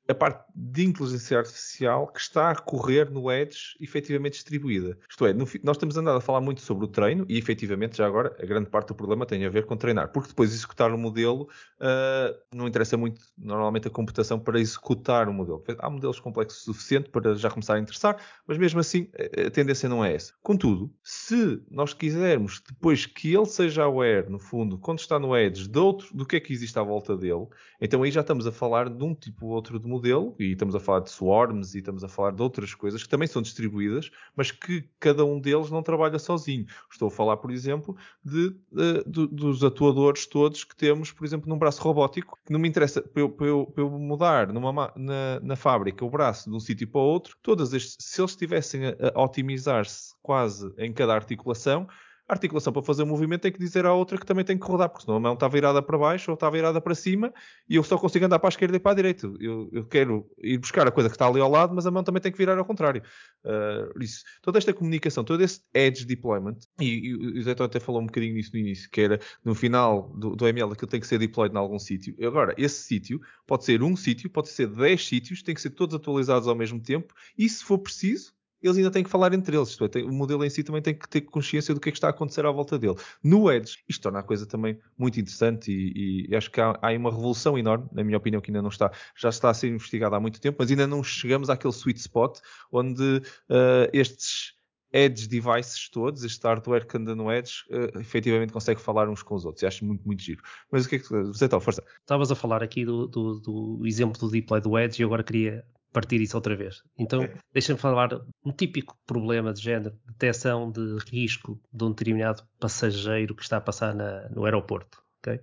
a 0.07 0.13
parte 0.13 0.45
de 0.55 0.85
inteligência 0.85 1.37
artificial 1.37 2.07
que 2.07 2.19
está 2.19 2.51
a 2.51 2.55
correr 2.55 3.09
no 3.09 3.31
Edge 3.31 3.75
efetivamente 3.79 4.33
distribuída. 4.33 4.97
Isto 5.09 5.25
é, 5.25 5.33
no, 5.33 5.47
nós 5.63 5.77
temos 5.77 5.97
andado 5.97 6.17
a 6.17 6.21
falar 6.21 6.41
muito 6.41 6.61
sobre 6.61 6.85
o 6.85 6.87
treino 6.87 7.25
e 7.27 7.37
efetivamente 7.37 7.97
já 7.97 8.05
agora 8.05 8.35
a 8.39 8.45
grande 8.45 8.69
parte 8.69 8.89
do 8.89 8.95
problema 8.95 9.25
tem 9.25 9.45
a 9.45 9.49
ver 9.49 9.65
com 9.65 9.75
treinar, 9.75 10.11
porque 10.11 10.29
depois 10.29 10.53
executar 10.53 10.91
o 10.91 10.97
modelo 10.97 11.49
uh, 11.79 12.37
não 12.53 12.67
interessa 12.67 12.95
muito 12.97 13.21
normalmente 13.37 13.87
a 13.87 13.91
computação 13.91 14.39
para 14.39 14.59
executar 14.59 15.27
o 15.27 15.33
modelo. 15.33 15.63
Há 15.79 15.89
modelos 15.89 16.19
complexos 16.19 16.61
o 16.61 16.73
suficiente 16.73 17.09
para 17.09 17.35
já 17.35 17.49
começar 17.49 17.75
a 17.75 17.79
interessar, 17.79 18.17
mas 18.47 18.57
mesmo 18.57 18.79
assim 18.79 19.09
a 19.45 19.49
tendência 19.49 19.89
não 19.89 20.05
é 20.05 20.13
essa. 20.13 20.33
Contudo, 20.43 20.93
se 21.03 21.61
nós 21.69 21.93
quisermos 21.93 22.61
depois 22.67 23.05
que 23.05 23.33
ele 23.33 23.45
seja 23.45 23.83
aware, 23.83 24.29
no 24.29 24.39
fundo, 24.39 24.77
quando 24.77 24.99
está 24.99 25.17
no 25.19 25.35
Edge, 25.35 25.67
de 25.67 25.79
outro, 25.79 26.15
do 26.15 26.25
que 26.25 26.35
é 26.35 26.39
que 26.39 26.53
existe 26.53 26.77
à 26.77 26.83
volta 26.83 27.17
dele, 27.17 27.47
então 27.81 28.03
aí 28.03 28.11
já 28.11 28.21
estamos 28.21 28.45
a 28.45 28.51
falar 28.51 28.89
de 28.89 29.03
um 29.03 29.13
tipo 29.13 29.47
ou 29.47 29.53
outro 29.53 29.79
de 29.79 29.87
modelo, 29.87 29.94
e 30.39 30.51
estamos 30.51 30.75
a 30.75 30.79
falar 30.79 31.01
de 31.01 31.09
swarms 31.09 31.75
e 31.75 31.79
estamos 31.79 32.03
a 32.03 32.07
falar 32.07 32.31
de 32.31 32.41
outras 32.41 32.73
coisas 32.73 33.01
que 33.03 33.09
também 33.09 33.27
são 33.27 33.41
distribuídas, 33.41 34.09
mas 34.35 34.51
que 34.51 34.89
cada 34.99 35.23
um 35.25 35.39
deles 35.39 35.69
não 35.69 35.83
trabalha 35.83 36.19
sozinho. 36.19 36.65
Estou 36.91 37.07
a 37.07 37.11
falar, 37.11 37.37
por 37.37 37.51
exemplo, 37.51 37.95
de, 38.23 38.49
de, 38.71 39.03
de 39.05 39.27
dos 39.27 39.63
atuadores 39.63 40.25
todos 40.25 40.63
que 40.63 40.75
temos, 40.75 41.11
por 41.11 41.25
exemplo, 41.25 41.49
num 41.49 41.57
braço 41.57 41.81
robótico, 41.81 42.37
que 42.45 42.51
não 42.51 42.59
me 42.59 42.67
interessa 42.67 43.01
para 43.01 43.21
eu, 43.21 43.29
para 43.29 43.47
eu, 43.47 43.65
para 43.65 43.83
eu 43.83 43.89
mudar 43.89 44.51
numa, 44.51 44.91
na, 44.95 45.39
na 45.41 45.55
fábrica 45.55 46.03
o 46.03 46.09
braço 46.09 46.49
de 46.49 46.55
um 46.55 46.59
sítio 46.59 46.87
para 46.87 47.01
o 47.01 47.03
outro, 47.03 47.35
todas 47.41 47.73
estes, 47.73 47.97
se 47.99 48.21
eles 48.21 48.31
estivessem 48.31 48.87
a, 48.87 48.95
a 49.13 49.23
otimizar-se 49.23 50.13
quase 50.21 50.73
em 50.77 50.91
cada 50.93 51.13
articulação, 51.13 51.87
a 52.27 52.33
articulação 52.33 52.73
para 52.73 52.81
fazer 52.81 53.03
o 53.03 53.07
movimento 53.07 53.41
tem 53.41 53.51
que 53.51 53.59
dizer 53.59 53.85
à 53.85 53.93
outra 53.93 54.17
que 54.17 54.25
também 54.25 54.43
tem 54.43 54.57
que 54.57 54.65
rodar, 54.65 54.89
porque 54.89 55.05
senão 55.05 55.17
a 55.17 55.19
mão 55.19 55.33
está 55.33 55.47
virada 55.47 55.81
para 55.81 55.97
baixo 55.97 56.31
ou 56.31 56.35
está 56.35 56.49
virada 56.49 56.81
para 56.81 56.95
cima 56.95 57.33
e 57.69 57.75
eu 57.75 57.83
só 57.83 57.97
consigo 57.97 58.25
andar 58.25 58.39
para 58.39 58.47
a 58.47 58.49
esquerda 58.49 58.75
e 58.75 58.79
para 58.79 58.91
a 58.91 58.95
direita. 58.95 59.27
Eu, 59.39 59.69
eu 59.71 59.85
quero 59.85 60.27
ir 60.41 60.57
buscar 60.57 60.87
a 60.87 60.91
coisa 60.91 61.09
que 61.09 61.15
está 61.15 61.27
ali 61.27 61.39
ao 61.39 61.49
lado, 61.49 61.75
mas 61.75 61.85
a 61.85 61.91
mão 61.91 62.03
também 62.03 62.21
tem 62.21 62.31
que 62.31 62.37
virar 62.37 62.57
ao 62.57 62.65
contrário. 62.65 63.03
Uh, 63.43 64.01
isso, 64.01 64.23
toda 64.41 64.57
esta 64.57 64.73
comunicação, 64.73 65.23
todo 65.23 65.41
esse 65.43 65.61
edge 65.73 66.05
deployment, 66.05 66.57
e, 66.79 67.09
e 67.09 67.39
o 67.39 67.43
Zé 67.43 67.51
até 67.51 67.79
falou 67.79 68.01
um 68.01 68.07
bocadinho 68.07 68.33
nisso 68.33 68.51
no 68.53 68.59
início, 68.59 68.89
que 68.89 69.01
era 69.01 69.19
no 69.43 69.53
final 69.53 70.11
do, 70.17 70.35
do 70.35 70.47
ML 70.47 70.71
aquilo 70.71 70.89
tem 70.89 70.99
que 70.99 71.07
ser 71.07 71.19
deployed 71.19 71.53
em 71.53 71.57
algum 71.57 71.77
sítio. 71.77 72.15
Agora, 72.25 72.55
esse 72.57 72.83
sítio 72.83 73.19
pode 73.45 73.65
ser 73.65 73.83
um 73.83 73.95
sítio, 73.95 74.29
pode 74.29 74.49
ser 74.49 74.67
10 74.67 75.07
sítios, 75.07 75.43
tem 75.43 75.53
que 75.53 75.61
ser 75.61 75.69
todos 75.71 75.95
atualizados 75.95 76.47
ao 76.47 76.55
mesmo 76.55 76.79
tempo 76.79 77.13
e 77.37 77.47
se 77.47 77.63
for 77.63 77.77
preciso, 77.77 78.33
eles 78.67 78.77
ainda 78.77 78.91
têm 78.91 79.03
que 79.03 79.09
falar 79.09 79.33
entre 79.33 79.55
eles. 79.55 79.77
É, 79.79 79.99
o 79.99 80.11
modelo 80.11 80.43
em 80.43 80.49
si 80.49 80.63
também 80.63 80.81
tem 80.81 80.93
que 80.93 81.07
ter 81.07 81.21
consciência 81.21 81.73
do 81.73 81.79
que 81.79 81.89
é 81.89 81.91
que 81.91 81.97
está 81.97 82.07
a 82.07 82.11
acontecer 82.11 82.45
à 82.45 82.51
volta 82.51 82.77
dele. 82.77 82.95
No 83.23 83.51
Edge, 83.51 83.77
isto 83.87 84.01
torna 84.01 84.19
a 84.19 84.23
coisa 84.23 84.45
também 84.45 84.79
muito 84.97 85.19
interessante 85.19 85.71
e, 85.71 86.27
e 86.29 86.35
acho 86.35 86.51
que 86.51 86.61
há, 86.61 86.77
há 86.81 86.91
uma 86.93 87.11
revolução 87.11 87.57
enorme, 87.57 87.87
na 87.91 88.03
minha 88.03 88.17
opinião, 88.17 88.41
que 88.41 88.51
ainda 88.51 88.61
não 88.61 88.69
está, 88.69 88.91
já 89.15 89.29
está 89.29 89.49
a 89.49 89.53
ser 89.53 89.69
investigada 89.69 90.15
há 90.15 90.19
muito 90.19 90.39
tempo, 90.39 90.57
mas 90.59 90.69
ainda 90.69 90.87
não 90.87 91.03
chegamos 91.03 91.49
àquele 91.49 91.73
sweet 91.73 91.99
spot 91.99 92.39
onde 92.71 93.03
uh, 93.49 93.89
estes 93.93 94.55
edge 94.95 95.27
devices 95.27 95.89
todos, 95.89 96.23
este 96.23 96.41
hardware 96.47 96.87
que 96.87 96.95
anda 96.95 97.13
no 97.13 97.29
edge, 97.29 97.65
uh, 97.69 97.99
efetivamente 97.99 98.53
consegue 98.53 98.79
falar 98.79 99.09
uns 99.09 99.21
com 99.21 99.35
os 99.35 99.43
outros. 99.43 99.61
E 99.63 99.65
acho 99.65 99.83
muito, 99.83 100.05
muito 100.05 100.21
giro. 100.21 100.41
Mas 100.71 100.85
o 100.85 100.89
que 100.89 100.95
é 100.95 100.99
que 100.99 101.09
você 101.09 101.45
está, 101.45 101.59
força? 101.59 101.83
Estavas 101.99 102.31
a 102.31 102.35
falar 102.35 102.63
aqui 102.63 102.85
do, 102.85 103.05
do, 103.05 103.39
do 103.39 103.81
exemplo 103.85 104.17
do 104.17 104.29
deploy 104.29 104.61
do 104.61 104.77
edge 104.79 105.01
e 105.01 105.03
eu 105.03 105.09
agora 105.09 105.23
queria 105.23 105.65
partir 105.95 106.19
isso 106.19 106.35
outra 106.35 106.53
vez. 106.57 106.83
Então, 106.97 107.27
deixa-me 107.53 107.79
falar 107.79 108.09
um 108.43 108.51
típico 108.51 108.97
problema 109.07 109.53
de 109.53 109.61
género, 109.61 109.97
detecção 110.05 110.69
de 110.69 110.97
risco 111.09 111.57
de 111.71 111.83
um 111.85 111.89
determinado 111.89 112.43
passageiro 112.59 113.33
que 113.33 113.43
está 113.43 113.57
a 113.57 113.61
passar 113.61 113.95
na, 113.95 114.27
no 114.29 114.43
aeroporto, 114.43 115.01
ok? 115.19 115.39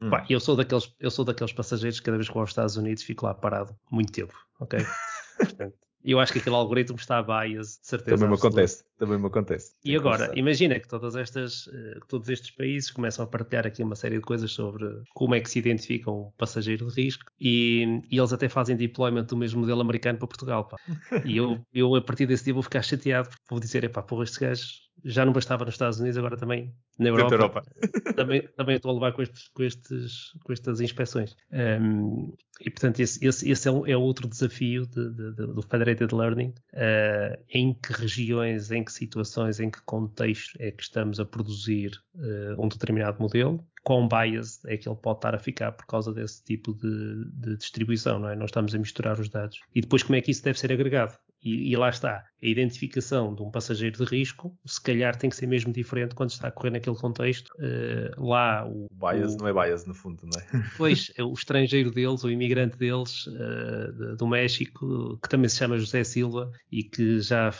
Hum. 0.00 0.10
Pá, 0.10 0.26
eu 0.28 0.40
sou 0.40 0.56
daqueles, 0.56 0.92
eu 0.98 1.12
sou 1.12 1.24
daqueles 1.24 1.52
passageiros 1.52 2.00
que 2.00 2.06
cada 2.06 2.16
vez 2.16 2.26
que 2.26 2.34
vou 2.34 2.40
aos 2.40 2.50
Estados 2.50 2.76
Unidos 2.76 3.04
fico 3.04 3.24
lá 3.24 3.32
parado 3.32 3.76
muito 3.88 4.12
tempo, 4.12 4.34
ok? 4.58 4.80
Eu 6.06 6.20
acho 6.20 6.34
que 6.34 6.38
aquele 6.38 6.54
algoritmo 6.54 6.98
está 6.98 7.22
bias, 7.22 7.78
de 7.80 7.86
certeza. 7.86 8.18
Também 8.18 8.28
me 8.28 8.34
acontece, 8.34 8.84
também 8.98 9.18
me 9.18 9.26
acontece. 9.26 9.74
E 9.84 9.96
agora, 9.96 10.32
imagina 10.36 10.78
que 10.78 10.88
todas 10.88 11.16
estas, 11.16 11.68
eh, 11.68 11.98
que 12.00 12.08
todos 12.08 12.28
estes 12.28 12.50
países 12.50 12.90
começam 12.90 13.24
a 13.24 13.28
partilhar 13.28 13.66
aqui 13.66 13.82
uma 13.82 13.96
série 13.96 14.16
de 14.16 14.22
coisas 14.22 14.52
sobre 14.52 14.86
como 15.12 15.34
é 15.34 15.40
que 15.40 15.50
se 15.50 15.58
identifica 15.58 16.10
um 16.10 16.30
passageiro 16.36 16.86
de 16.86 17.02
risco 17.02 17.24
e, 17.40 18.00
e 18.10 18.18
eles 18.18 18.32
até 18.32 18.48
fazem 18.48 18.76
deployment 18.76 19.24
do 19.24 19.36
mesmo 19.36 19.60
modelo 19.60 19.80
americano 19.80 20.18
para 20.18 20.28
Portugal. 20.28 20.68
Pá. 20.68 20.76
E 21.24 21.36
eu, 21.36 21.58
eu, 21.74 21.94
a 21.94 22.02
partir 22.02 22.26
desse 22.26 22.44
dia, 22.44 22.54
vou 22.54 22.62
ficar 22.62 22.82
chateado 22.82 23.28
porque 23.28 23.44
vou 23.50 23.60
dizer: 23.60 23.90
pá, 23.90 24.02
porra, 24.02 24.24
estes 24.24 24.38
gajos 24.38 24.84
já 25.04 25.24
não 25.24 25.32
bastava 25.32 25.64
nos 25.64 25.74
Estados 25.74 25.98
Unidos, 25.98 26.16
agora 26.16 26.36
também 26.36 26.72
na 26.98 27.08
Europa. 27.08 27.34
Europa. 27.34 27.62
também, 28.16 28.48
também 28.56 28.76
estou 28.76 28.90
a 28.90 28.94
levar 28.94 29.12
com, 29.12 29.22
estes, 29.22 29.48
com, 29.48 29.62
estes, 29.62 30.32
com 30.44 30.52
estas 30.52 30.80
inspeções. 30.80 31.36
Um, 31.52 32.32
e, 32.60 32.70
portanto, 32.70 33.00
esse, 33.00 33.24
esse, 33.24 33.50
esse 33.50 33.68
é, 33.68 33.70
um, 33.72 33.86
é, 33.86 33.96
outro 33.96 34.28
desafio 34.28 34.86
de, 34.86 35.10
de, 35.10 35.34
de, 35.34 35.46
do 35.46 35.62
Federated 35.62 36.14
Learning. 36.14 36.54
Uh, 36.72 37.36
em 37.50 37.74
que 37.74 37.92
regiões, 37.92 38.70
em 38.70 38.84
que 38.84 38.92
situações, 38.94 39.60
em 39.60 39.70
que 39.70 39.80
contexto 39.82 40.56
é 40.60 40.70
que 40.70 40.82
estamos 40.82 41.20
a 41.20 41.24
produzir 41.24 41.92
uh, 42.14 42.62
um 42.62 42.68
determinado 42.68 43.20
modelo 43.20 43.64
quão 43.84 44.08
bias 44.08 44.64
é 44.64 44.76
que 44.76 44.88
ele 44.88 44.96
pode 44.96 45.18
estar 45.18 45.34
a 45.34 45.38
ficar 45.38 45.70
por 45.72 45.86
causa 45.86 46.12
desse 46.12 46.42
tipo 46.42 46.72
de, 46.72 47.26
de 47.32 47.56
distribuição, 47.56 48.18
não 48.18 48.30
é? 48.30 48.34
Nós 48.34 48.48
estamos 48.48 48.74
a 48.74 48.78
misturar 48.78 49.20
os 49.20 49.28
dados. 49.28 49.60
E 49.74 49.80
depois 49.82 50.02
como 50.02 50.16
é 50.16 50.22
que 50.22 50.30
isso 50.30 50.42
deve 50.42 50.58
ser 50.58 50.72
agregado? 50.72 51.16
E, 51.44 51.70
e, 51.70 51.76
lá 51.76 51.90
está, 51.90 52.24
a 52.42 52.46
identificação 52.46 53.34
de 53.34 53.42
um 53.42 53.50
passageiro 53.50 54.02
de 54.02 54.04
risco, 54.04 54.56
se 54.64 54.80
calhar 54.80 55.14
tem 55.14 55.28
que 55.28 55.36
ser 55.36 55.46
mesmo 55.46 55.72
diferente 55.72 56.14
quando 56.14 56.30
está 56.30 56.48
a 56.48 56.50
correr 56.50 56.70
naquele 56.70 56.96
contexto. 56.96 57.50
Uh, 57.58 58.26
lá 58.26 58.66
o. 58.66 58.86
Bias 58.92 59.34
o, 59.34 59.38
não 59.38 59.48
é 59.48 59.52
bias, 59.52 59.84
no 59.84 59.94
fundo, 59.94 60.22
não 60.24 60.40
é? 60.40 60.64
Pois, 60.78 61.12
o 61.18 61.32
estrangeiro 61.32 61.90
deles, 61.90 62.24
o 62.24 62.30
imigrante 62.30 62.78
deles, 62.78 63.26
uh, 63.26 64.16
do 64.16 64.26
México, 64.26 65.18
que 65.22 65.28
também 65.28 65.48
se 65.48 65.56
chama 65.56 65.76
José 65.76 66.02
Silva 66.02 66.50
e 66.72 66.82
que 66.82 67.20
já, 67.20 67.52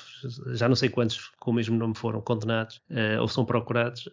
já 0.52 0.66
não 0.66 0.76
sei 0.76 0.88
quantos 0.88 1.30
com 1.38 1.50
o 1.50 1.54
mesmo 1.54 1.76
nome 1.76 1.94
foram 1.94 2.22
condenados 2.22 2.80
uh, 2.90 3.20
ou 3.20 3.28
são 3.28 3.44
procurados, 3.44 4.08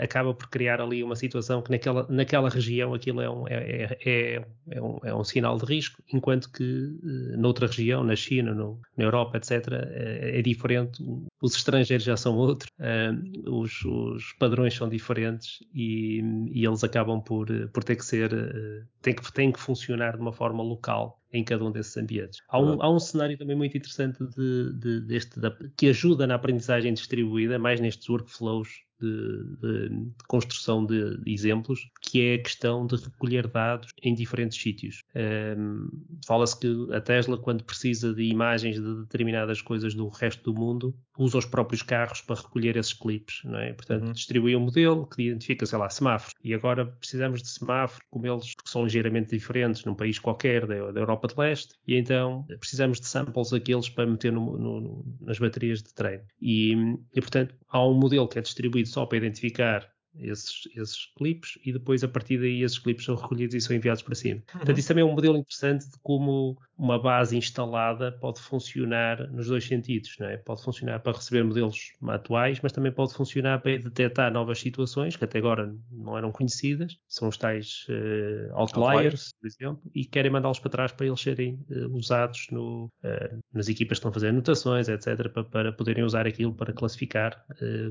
acaba 0.00 0.34
por 0.34 0.48
criar 0.48 0.80
ali 0.80 1.02
uma 1.02 1.14
situação 1.14 1.62
que 1.62 1.70
naquela, 1.70 2.06
naquela 2.08 2.48
região 2.48 2.94
aquilo 2.94 3.20
é 3.20 3.30
um, 3.30 3.46
é, 3.48 3.96
é, 4.04 4.44
é, 4.70 4.82
um, 4.82 4.98
é 5.04 5.14
um 5.14 5.22
sinal 5.22 5.56
de 5.56 5.64
risco, 5.64 6.02
enquanto 6.12 6.50
que 6.50 6.98
noutra 7.36 7.66
região, 7.66 8.02
na 8.02 8.16
China, 8.16 8.52
no, 8.54 8.80
no 8.96 9.03
Europa, 9.04 9.36
etc., 9.36 9.72
é, 9.72 10.38
é 10.38 10.42
diferente. 10.42 11.02
Os 11.40 11.56
estrangeiros 11.56 12.04
já 12.04 12.16
são 12.16 12.36
outros, 12.36 12.70
eh, 12.78 13.10
os, 13.46 13.84
os 13.84 14.32
padrões 14.38 14.74
são 14.74 14.88
diferentes 14.88 15.58
e, 15.74 16.20
e, 16.52 16.64
eles 16.66 16.82
acabam 16.84 17.20
por, 17.22 17.46
por 17.70 17.84
ter 17.84 17.96
que 17.96 18.04
ser, 18.04 18.32
eh, 18.32 18.84
têm 19.02 19.14
que, 19.14 19.32
têm 19.32 19.52
que 19.52 19.60
funcionar 19.60 20.16
de 20.16 20.22
uma 20.22 20.32
forma 20.32 20.62
local 20.62 21.20
em 21.34 21.44
cada 21.44 21.64
um 21.64 21.70
desses 21.70 21.96
ambientes. 21.96 22.40
Há 22.48 22.60
um, 22.60 22.80
há 22.80 22.90
um 22.90 22.98
cenário 22.98 23.36
também 23.36 23.56
muito 23.56 23.76
interessante 23.76 24.24
de, 24.24 24.72
de, 24.74 25.00
deste, 25.00 25.40
que 25.76 25.88
ajuda 25.88 26.26
na 26.26 26.36
aprendizagem 26.36 26.94
distribuída, 26.94 27.58
mais 27.58 27.80
nestes 27.80 28.08
workflows 28.08 28.84
de, 29.00 29.44
de, 29.60 29.88
de, 29.88 30.24
construção 30.28 30.84
de, 30.86 31.20
exemplos, 31.26 31.80
que 32.00 32.20
é 32.22 32.34
a 32.34 32.42
questão 32.42 32.86
de 32.86 32.96
recolher 32.96 33.48
dados 33.48 33.88
em 34.02 34.14
diferentes 34.14 34.60
sítios. 34.60 35.02
Um, 35.14 35.88
Fala-se 36.26 36.58
que 36.58 36.88
a 36.92 37.00
Tesla, 37.00 37.36
quando 37.36 37.64
precisa 37.64 38.14
de 38.14 38.22
imagens 38.22 38.80
de 38.80 39.00
determinadas 39.02 39.60
coisas 39.60 39.94
do 39.94 40.08
resto 40.08 40.52
do 40.52 40.58
mundo, 40.58 40.94
usa 41.18 41.38
os 41.38 41.46
próprios 41.46 41.82
carros 41.82 42.20
para 42.20 42.36
recolher 42.36 42.76
esses 42.76 42.92
clipes, 42.92 43.40
não 43.44 43.58
é? 43.58 43.72
Portanto, 43.72 44.06
uhum. 44.06 44.12
distribui 44.12 44.56
um 44.56 44.60
modelo 44.60 45.06
que 45.06 45.22
identifica, 45.22 45.66
sei 45.66 45.78
lá, 45.78 45.88
semáforos. 45.88 46.34
E 46.42 46.54
agora 46.54 46.86
precisamos 46.86 47.42
de 47.42 47.48
semáforos 47.48 48.04
como 48.10 48.26
eles, 48.26 48.54
que 48.54 48.70
são 48.70 48.84
ligeiramente 48.84 49.30
diferentes 49.30 49.84
num 49.84 49.94
país 49.94 50.18
qualquer 50.18 50.66
da, 50.66 50.92
da 50.92 51.00
Europa 51.00 51.23
de 51.26 51.34
Leste, 51.36 51.74
e 51.86 51.96
então 51.96 52.46
precisamos 52.58 53.00
de 53.00 53.06
samples 53.06 53.50
daqueles 53.50 53.88
para 53.88 54.06
meter 54.06 54.32
no, 54.32 54.58
no, 54.58 55.16
nas 55.20 55.38
baterias 55.38 55.82
de 55.82 55.92
treino. 55.94 56.24
E, 56.40 56.72
e, 57.14 57.20
portanto, 57.20 57.54
há 57.68 57.86
um 57.86 57.94
modelo 57.94 58.28
que 58.28 58.38
é 58.38 58.42
distribuído 58.42 58.88
só 58.88 59.06
para 59.06 59.18
identificar 59.18 59.88
esses, 60.18 60.68
esses 60.76 61.06
clipes 61.16 61.58
e 61.64 61.72
depois 61.72 62.04
a 62.04 62.08
partir 62.08 62.38
daí 62.38 62.62
esses 62.62 62.78
clipes 62.78 63.04
são 63.04 63.14
recolhidos 63.14 63.54
e 63.54 63.60
são 63.60 63.74
enviados 63.74 64.02
para 64.02 64.14
cima. 64.14 64.36
Uhum. 64.36 64.58
Portanto, 64.58 64.78
isso 64.78 64.88
também 64.88 65.02
é 65.02 65.04
um 65.04 65.12
modelo 65.12 65.36
interessante 65.36 65.90
de 65.90 65.98
como 66.02 66.56
uma 66.76 66.98
base 66.98 67.36
instalada 67.36 68.12
pode 68.12 68.40
funcionar 68.40 69.30
nos 69.30 69.48
dois 69.48 69.64
sentidos, 69.64 70.16
não 70.18 70.28
é? 70.28 70.36
Pode 70.36 70.62
funcionar 70.62 71.00
para 71.00 71.16
receber 71.16 71.44
modelos 71.44 71.92
atuais, 72.08 72.60
mas 72.62 72.72
também 72.72 72.92
pode 72.92 73.14
funcionar 73.14 73.60
para 73.60 73.78
detectar 73.78 74.32
novas 74.32 74.58
situações 74.58 75.16
que 75.16 75.24
até 75.24 75.38
agora 75.38 75.74
não 75.90 76.16
eram 76.16 76.30
conhecidas, 76.30 76.96
são 77.14 77.28
os 77.28 77.36
tais 77.36 77.86
uh, 77.88 78.54
outliers, 78.54 79.32
por 79.40 79.46
exemplo, 79.46 79.82
e 79.94 80.04
querem 80.04 80.30
mandá-los 80.30 80.58
para 80.58 80.70
trás 80.70 80.92
para 80.92 81.06
eles 81.06 81.20
serem 81.20 81.64
uh, 81.70 81.94
usados 81.94 82.46
no, 82.50 82.86
uh, 83.04 83.38
nas 83.52 83.68
equipas 83.68 83.98
que 83.98 84.00
estão 84.00 84.10
a 84.10 84.14
fazer 84.14 84.28
anotações, 84.28 84.88
etc., 84.88 85.28
para, 85.28 85.44
para 85.44 85.72
poderem 85.72 86.04
usar 86.04 86.26
aquilo 86.26 86.54
para 86.54 86.72
classificar 86.72 87.44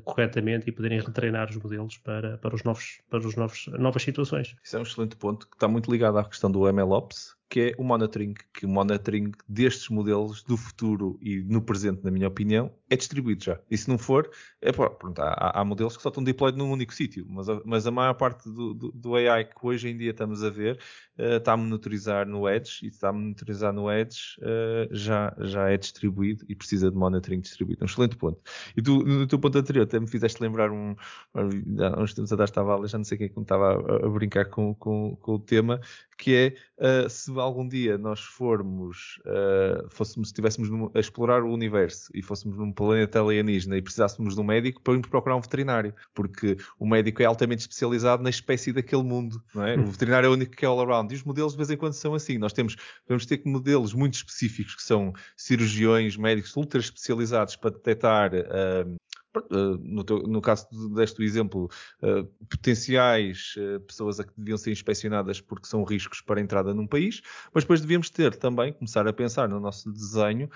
corretamente 0.03 0.69
e 0.69 0.71
poderem 0.71 0.99
retreinar 0.99 1.49
os 1.49 1.57
modelos 1.57 1.97
para 1.97 2.23
para, 2.23 2.37
para, 2.37 2.55
os 2.55 2.63
novos, 2.63 3.01
para 3.09 3.19
os 3.19 3.35
novos, 3.35 3.67
novas 3.67 4.01
situações. 4.01 4.55
Isso 4.63 4.75
é 4.75 4.79
um 4.79 4.83
excelente 4.83 5.15
ponto 5.15 5.47
que 5.47 5.55
está 5.55 5.67
muito 5.67 5.91
ligado 5.91 6.17
à 6.17 6.25
questão 6.25 6.51
do 6.51 6.71
MLOps, 6.71 7.35
que 7.53 7.61
é 7.61 7.73
o 7.77 7.83
monitoring, 7.83 8.33
que 8.51 8.65
o 8.65 8.69
monitoring 8.69 9.31
destes 9.47 9.87
modelos 9.87 10.41
do 10.41 10.57
futuro 10.57 11.19
e 11.21 11.37
no 11.43 11.61
presente, 11.61 12.03
na 12.03 12.09
minha 12.09 12.27
opinião, 12.27 12.71
é 12.89 12.95
distribuído 12.95 13.43
já. 13.43 13.59
E 13.69 13.77
se 13.77 13.87
não 13.87 13.99
for, 13.99 14.27
é, 14.59 14.71
pronto, 14.71 15.19
há, 15.19 15.59
há 15.59 15.63
modelos 15.63 15.95
que 15.95 16.01
só 16.01 16.09
estão 16.09 16.23
deployed 16.23 16.57
num 16.57 16.71
único 16.71 16.91
sítio, 16.91 17.27
mas 17.29 17.47
a, 17.47 17.61
mas 17.63 17.85
a 17.85 17.91
maior 17.91 18.15
parte 18.15 18.49
do, 18.49 18.73
do, 18.73 18.91
do, 18.91 19.15
AI 19.15 19.45
que 19.45 19.53
hoje 19.61 19.87
em 19.87 19.95
dia 19.95 20.09
estamos 20.09 20.43
a 20.43 20.49
ver 20.49 20.79
uh, 21.19 21.37
está 21.37 21.53
a 21.53 21.57
monitorizar 21.57 22.27
no 22.27 22.49
Edge 22.49 22.83
e 22.83 22.87
está 22.87 23.09
a 23.09 23.13
monitorizar 23.13 23.71
no 23.71 23.91
Edge 23.91 24.35
uh, 24.39 24.89
já, 24.89 25.35
já 25.37 25.69
é 25.69 25.77
distribuído 25.77 26.43
e 26.49 26.55
precisa 26.55 26.89
de 26.89 26.97
monitoring 26.97 27.39
distribuído. 27.39 27.83
Um 27.83 27.85
excelente 27.85 28.15
ponto. 28.15 28.41
E 28.75 28.81
tu, 28.81 29.03
no 29.03 29.27
teu 29.27 29.37
ponto 29.37 29.59
anterior, 29.59 29.83
até 29.83 29.99
me 29.99 30.07
fizeste 30.07 30.41
lembrar 30.41 30.71
um, 30.71 30.95
uns 31.99 32.15
tempos 32.15 32.33
atrás 32.33 32.49
estava 32.49 32.87
já 32.87 32.97
não 32.97 33.05
sei 33.05 33.17
quem 33.19 33.27
é 33.27 33.41
estava 33.41 33.73
a, 33.73 34.07
a 34.07 34.09
brincar 34.09 34.45
com, 34.45 34.73
com, 34.73 35.15
com, 35.17 35.35
o 35.35 35.39
tema, 35.39 35.79
que 36.17 36.33
é 36.79 37.05
uh, 37.05 37.09
se 37.09 37.31
algum 37.43 37.67
dia 37.67 37.97
nós 37.97 38.21
formos, 38.21 39.19
uh, 39.25 39.87
fôssemos, 39.89 40.29
estivéssemos 40.29 40.91
a 40.93 40.99
explorar 40.99 41.43
o 41.43 41.51
universo 41.51 42.09
e 42.13 42.21
fôssemos 42.21 42.57
num 42.57 42.71
planeta 42.71 43.21
alienígena 43.21 43.77
e 43.77 43.81
precisássemos 43.81 44.35
de 44.35 44.41
um 44.41 44.43
médico 44.43 44.81
para 44.81 44.93
irmos 44.93 45.07
procurar 45.07 45.35
um 45.35 45.41
veterinário, 45.41 45.93
porque 46.13 46.57
o 46.79 46.85
médico 46.85 47.21
é 47.21 47.25
altamente 47.25 47.61
especializado 47.61 48.23
na 48.23 48.29
espécie 48.29 48.71
daquele 48.71 49.03
mundo, 49.03 49.41
não 49.53 49.65
é? 49.65 49.75
O 49.75 49.85
veterinário 49.85 50.27
é 50.27 50.29
o 50.29 50.33
único 50.33 50.55
que 50.55 50.65
é 50.65 50.67
all 50.67 50.79
around. 50.79 51.13
E 51.13 51.17
os 51.17 51.23
modelos 51.23 51.53
de 51.53 51.57
vez 51.57 51.69
em 51.69 51.77
quando 51.77 51.93
são 51.93 52.13
assim. 52.13 52.37
Nós 52.37 52.53
temos, 52.53 52.75
vamos 53.07 53.25
ter 53.25 53.41
modelos 53.45 53.93
muito 53.93 54.15
específicos 54.15 54.75
que 54.75 54.83
são 54.83 55.13
cirurgiões, 55.35 56.17
médicos 56.17 56.55
ultra 56.55 56.79
especializados 56.79 57.55
para 57.55 57.71
detectar 57.71 58.31
uh, 58.33 58.95
no, 59.79 60.03
teu, 60.03 60.19
no, 60.23 60.41
caso 60.41 60.67
deste 60.93 61.23
exemplo, 61.23 61.69
uh, 62.01 62.23
potenciais 62.49 63.55
uh, 63.57 63.79
pessoas 63.81 64.19
a 64.19 64.23
que 64.23 64.31
deviam 64.37 64.57
ser 64.57 64.71
inspecionadas 64.71 65.41
porque 65.41 65.67
são 65.67 65.83
riscos 65.83 66.21
para 66.21 66.39
a 66.39 66.43
entrada 66.43 66.73
num 66.73 66.87
país, 66.87 67.21
mas 67.53 67.63
depois 67.63 67.81
devíamos 67.81 68.09
ter 68.09 68.35
também, 68.35 68.73
começar 68.73 69.07
a 69.07 69.13
pensar 69.13 69.47
no 69.49 69.59
nosso 69.59 69.91
desenho 69.91 70.49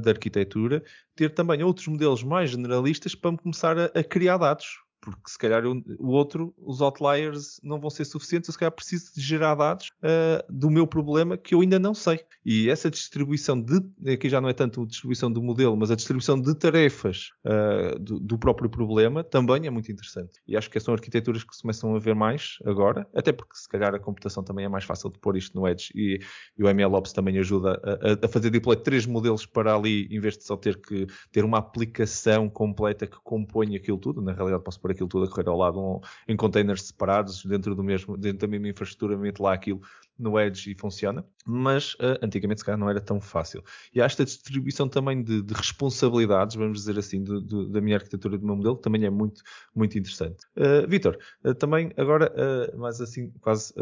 de 0.00 0.10
arquitetura, 0.10 0.82
ter 1.14 1.30
também 1.30 1.62
outros 1.62 1.86
modelos 1.86 2.22
mais 2.22 2.50
generalistas 2.50 3.14
para 3.14 3.36
começar 3.36 3.76
a 3.78 4.04
criar 4.04 4.36
dados 4.36 4.81
porque 5.02 5.30
se 5.30 5.36
calhar 5.36 5.64
o, 5.66 6.08
outro, 6.08 6.54
os 6.56 6.80
outliers 6.80 7.60
não 7.62 7.80
vão 7.80 7.90
ser 7.90 8.04
suficientes, 8.04 8.48
eu 8.48 8.52
se 8.52 8.58
calhar 8.58 8.70
preciso 8.70 9.12
de 9.12 9.20
gerar 9.20 9.56
dados 9.56 9.90
uh, 9.98 10.44
do 10.48 10.70
meu 10.70 10.86
problema 10.86 11.36
que 11.36 11.54
eu 11.54 11.60
ainda 11.60 11.78
não 11.78 11.92
sei. 11.92 12.20
E 12.46 12.70
essa 12.70 12.88
distribuição 12.88 13.60
de, 13.60 13.82
aqui 14.12 14.28
já 14.28 14.40
não 14.40 14.48
é 14.48 14.52
tanto 14.52 14.82
a 14.82 14.86
distribuição 14.86 15.30
do 15.30 15.42
modelo, 15.42 15.76
mas 15.76 15.90
a 15.90 15.96
distribuição 15.96 16.40
de 16.40 16.54
tarefas 16.54 17.30
uh, 17.44 17.98
do, 17.98 18.20
do, 18.20 18.38
próprio 18.38 18.70
problema 18.70 19.24
também 19.24 19.66
é 19.66 19.70
muito 19.70 19.90
interessante. 19.90 20.40
E 20.46 20.56
acho 20.56 20.70
que 20.70 20.78
são 20.78 20.94
arquiteturas 20.94 21.42
que 21.42 21.54
se 21.54 21.62
começam 21.62 21.96
a 21.96 21.98
ver 21.98 22.14
mais 22.14 22.58
agora, 22.64 23.06
até 23.12 23.32
porque 23.32 23.56
se 23.56 23.68
calhar 23.68 23.92
a 23.94 23.98
computação 23.98 24.44
também 24.44 24.64
é 24.64 24.68
mais 24.68 24.84
fácil 24.84 25.10
de 25.10 25.18
pôr 25.18 25.36
isto 25.36 25.58
no 25.58 25.66
Edge 25.66 25.90
e, 25.96 26.20
e 26.56 26.62
o 26.62 26.72
MLOps 26.72 27.12
também 27.12 27.38
ajuda 27.38 27.80
a, 27.82 28.24
a, 28.24 28.28
fazer 28.28 28.50
deploy 28.50 28.76
de 28.76 28.84
três 28.84 29.04
modelos 29.04 29.46
para 29.46 29.74
ali, 29.74 30.06
em 30.12 30.20
vez 30.20 30.38
de 30.38 30.44
só 30.44 30.56
ter 30.56 30.80
que 30.80 31.08
ter 31.32 31.44
uma 31.44 31.58
aplicação 31.58 32.48
completa 32.48 33.04
que 33.04 33.16
compõe 33.24 33.74
aquilo 33.74 33.98
tudo. 33.98 34.22
Na 34.22 34.32
realidade 34.32 34.62
posso 34.62 34.80
pôr 34.80 34.91
aquilo 34.92 35.08
tudo 35.08 35.24
a 35.24 35.28
correr 35.28 35.48
ao 35.48 35.56
lado 35.56 35.80
um, 35.80 36.00
em 36.28 36.36
containers 36.36 36.82
separados 36.82 37.44
dentro 37.44 37.74
do 37.74 37.82
mesmo, 37.82 38.16
dentro 38.16 38.38
da 38.40 38.46
mesma 38.46 38.68
infraestrutura, 38.68 39.16
meto 39.16 39.42
lá 39.42 39.52
aquilo 39.52 39.82
no 40.18 40.38
Edge 40.38 40.70
e 40.70 40.74
funciona, 40.74 41.24
mas 41.44 41.94
uh, 41.94 42.18
antigamente 42.22 42.60
se 42.60 42.64
calhar 42.64 42.78
não 42.78 42.88
era 42.88 43.00
tão 43.00 43.20
fácil. 43.20 43.62
E 43.94 44.00
há 44.00 44.04
esta 44.04 44.24
distribuição 44.24 44.88
também 44.88 45.22
de, 45.22 45.42
de 45.42 45.54
responsabilidades, 45.54 46.56
vamos 46.56 46.78
dizer 46.78 46.98
assim, 46.98 47.22
de, 47.22 47.42
de, 47.42 47.70
da 47.70 47.80
minha 47.80 47.96
arquitetura 47.96 48.38
do 48.38 48.46
meu 48.46 48.56
modelo, 48.56 48.76
que 48.76 48.82
também 48.82 49.04
é 49.04 49.10
muito, 49.10 49.42
muito 49.74 49.98
interessante. 49.98 50.44
Uh, 50.56 50.86
Vitor, 50.88 51.18
uh, 51.44 51.54
também 51.54 51.92
agora, 51.96 52.32
mais 52.76 53.00
assim, 53.00 53.30
quase 53.40 53.72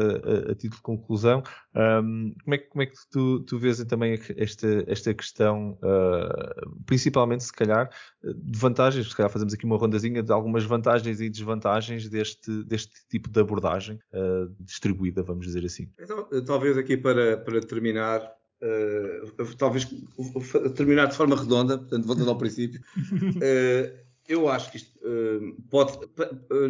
a 0.51 0.55
título 0.55 0.77
de 0.77 0.83
conclusão, 0.83 1.43
um, 1.75 2.35
como, 2.45 2.55
é, 2.55 2.59
como 2.59 2.83
é 2.83 2.87
que 2.87 2.95
tu, 3.11 3.41
tu 3.41 3.59
vês 3.59 3.83
também 3.85 4.19
esta, 4.37 4.85
esta 4.87 5.15
questão, 5.15 5.79
principalmente 6.87 7.45
se 7.45 7.53
calhar, 7.53 7.91
de 8.23 8.59
vantagens, 8.59 9.09
se 9.09 9.17
calhar 9.17 9.31
fazemos 9.31 9.55
aqui 9.55 9.65
uma 9.65 9.77
rondazinha 9.77 10.23
de 10.23 10.33
algumas 10.33 10.65
vantagens 10.65 11.21
e 11.21 11.29
desvantagens 11.29 12.09
deste, 12.09 12.65
deste 12.65 13.07
tipo 13.09 13.29
de 13.29 13.41
abordagem 13.41 13.99
distribuída, 14.61 15.23
vamos 15.23 15.47
dizer 15.47 15.65
assim. 15.65 15.89
Então, 15.99 16.20
talvez 16.47 16.77
aqui 16.77 16.97
para, 16.97 17.37
para 17.39 17.61
terminar, 17.61 18.21
uh, 18.63 19.57
talvez 19.57 19.87
terminar 20.77 21.07
de 21.07 21.17
forma 21.17 21.37
redonda, 21.37 21.79
portanto, 21.79 22.07
voltando 22.07 22.31
ao 22.31 22.39
princípio, 22.39 22.81
uh, 22.81 24.11
eu 24.29 24.49
acho 24.49 24.71
que 24.71 24.77
isto 24.77 24.99
uh, 24.99 25.63
pode, 25.71 25.99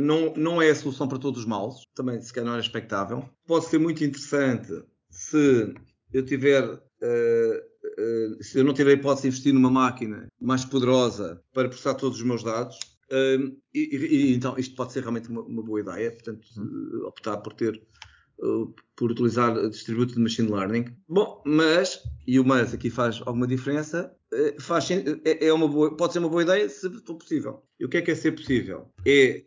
não, 0.01 0.33
não 0.35 0.63
é 0.63 0.71
a 0.71 0.75
solução 0.75 1.07
para 1.07 1.19
todos 1.19 1.41
os 1.41 1.47
males, 1.47 1.87
também 1.95 2.21
se 2.21 2.33
calhar 2.33 2.51
não 2.51 2.57
é 2.57 2.61
expectável. 2.61 3.29
Pode 3.47 3.67
ser 3.67 3.79
muito 3.79 4.03
interessante 4.05 4.83
se 5.11 5.75
eu 6.13 6.25
tiver 6.25 6.81
Uh, 7.03 8.43
se 8.43 8.59
eu 8.59 8.65
não 8.65 8.75
tiver 8.75 8.91
a 8.91 8.95
hipótese 8.95 9.23
de 9.23 9.29
investir 9.29 9.55
numa 9.55 9.71
máquina 9.71 10.29
mais 10.41 10.65
poderosa 10.65 11.43
para 11.53 11.69
processar 11.69 11.95
todos 11.95 12.19
os 12.19 12.25
meus 12.25 12.43
dados, 12.43 12.77
uh, 13.11 13.57
e, 13.75 13.97
e, 13.97 14.35
então 14.35 14.55
isto 14.59 14.75
pode 14.75 14.93
ser 14.93 15.01
realmente 15.01 15.29
uma, 15.29 15.41
uma 15.43 15.63
boa 15.63 15.81
ideia, 15.81 16.11
portanto, 16.13 16.47
uh, 16.59 17.07
optar 17.07 17.39
por 17.39 17.55
ter 17.55 17.81
por 18.97 19.11
utilizar 19.11 19.69
distributo 19.69 20.15
de 20.15 20.21
machine 20.21 20.51
learning. 20.51 20.87
Bom, 21.09 21.43
mas, 21.45 22.03
e 22.27 22.39
o 22.41 22.45
mas 22.45 22.73
aqui 22.73 22.91
faz 22.91 23.21
alguma 23.27 23.47
diferença, 23.47 24.15
faz, 24.59 24.91
é, 24.91 25.47
é 25.47 25.53
uma 25.53 25.69
boa, 25.69 25.97
pode 25.97 26.13
ser 26.13 26.19
uma 26.19 26.29
boa 26.29 26.43
ideia 26.43 26.69
se 26.69 26.89
for 27.05 27.17
possível. 27.17 27.63
E 27.79 27.85
o 27.85 27.89
que 27.89 27.99
é 27.99 28.03
que 28.03 28.11
é 28.11 28.15
ser 28.15 28.33
possível? 28.33 28.91
É 29.07 29.45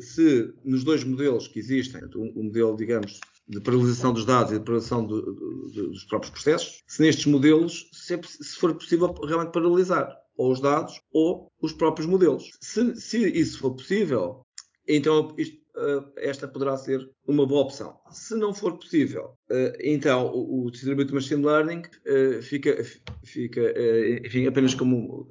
se 0.00 0.52
nos 0.64 0.84
dois 0.84 1.04
modelos 1.04 1.48
que 1.48 1.58
existem, 1.58 2.02
o 2.14 2.42
modelo, 2.42 2.76
digamos, 2.76 3.18
de 3.48 3.60
paralisação 3.60 4.12
dos 4.12 4.24
dados 4.24 4.52
e 4.52 4.58
de 4.58 4.64
paralisação 4.64 5.04
do, 5.06 5.20
do, 5.20 5.68
do, 5.68 5.90
dos 5.90 6.04
próprios 6.04 6.30
processos, 6.30 6.82
se 6.86 7.02
nestes 7.02 7.26
modelos, 7.26 7.88
se, 7.92 8.14
é, 8.14 8.20
se, 8.22 8.56
for 8.56 8.74
possível 8.74 9.12
realmente 9.26 9.52
paralisar 9.52 10.16
ou 10.36 10.52
os 10.52 10.60
dados 10.60 11.00
ou 11.12 11.50
os 11.60 11.72
próprios 11.72 12.06
modelos. 12.06 12.50
Se, 12.60 12.94
se 12.96 13.18
isso 13.18 13.58
for 13.58 13.72
possível, 13.72 14.46
então 14.86 15.34
isto, 15.36 15.56
uh, 15.56 15.61
esta 16.16 16.46
poderá 16.46 16.76
ser 16.76 17.10
uma 17.26 17.46
boa 17.46 17.62
opção. 17.62 17.98
Se 18.10 18.34
não 18.34 18.52
for 18.52 18.76
possível, 18.78 19.36
uh, 19.50 19.72
então 19.80 20.26
o, 20.26 20.66
o 20.66 20.70
Distributed 20.70 21.14
Machine 21.14 21.44
Learning 21.44 21.82
uh, 22.06 22.42
fica, 22.42 22.76
fica 23.24 23.60
enfim, 24.24 24.46
apenas 24.46 24.74
como 24.74 25.26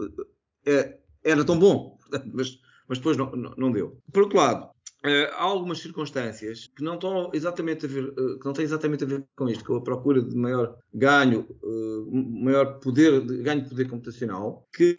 era 1.24 1.46
tão 1.46 1.60
bom, 1.60 1.98
mas, 2.34 2.58
mas 2.88 2.98
depois 2.98 3.18
não, 3.18 3.32
não 3.32 3.72
deu. 3.72 3.98
Por 4.12 4.24
outro 4.24 4.38
lado, 4.38 4.70
Uh, 5.04 5.34
há 5.34 5.44
algumas 5.44 5.80
circunstâncias 5.80 6.68
que 6.76 6.84
não 6.84 6.94
estão 6.94 7.32
exatamente 7.34 7.88
a 7.88 7.90
ver, 7.90 8.04
uh, 8.04 8.38
que 8.38 8.46
não 8.46 8.54
têm 8.54 8.64
exatamente 8.64 9.04
a 9.04 9.08
ver 9.08 9.26
com 9.36 9.50
isto, 9.50 9.66
com 9.66 9.76
a 9.76 9.82
procura 9.82 10.22
de 10.22 10.36
maior 10.36 10.78
ganho, 10.94 11.48
uh, 11.64 12.44
maior 12.44 12.80
poder, 12.80 13.26
de, 13.26 13.42
ganho 13.42 13.64
de 13.64 13.70
poder 13.70 13.90
computacional, 13.90 14.68
que, 14.72 14.96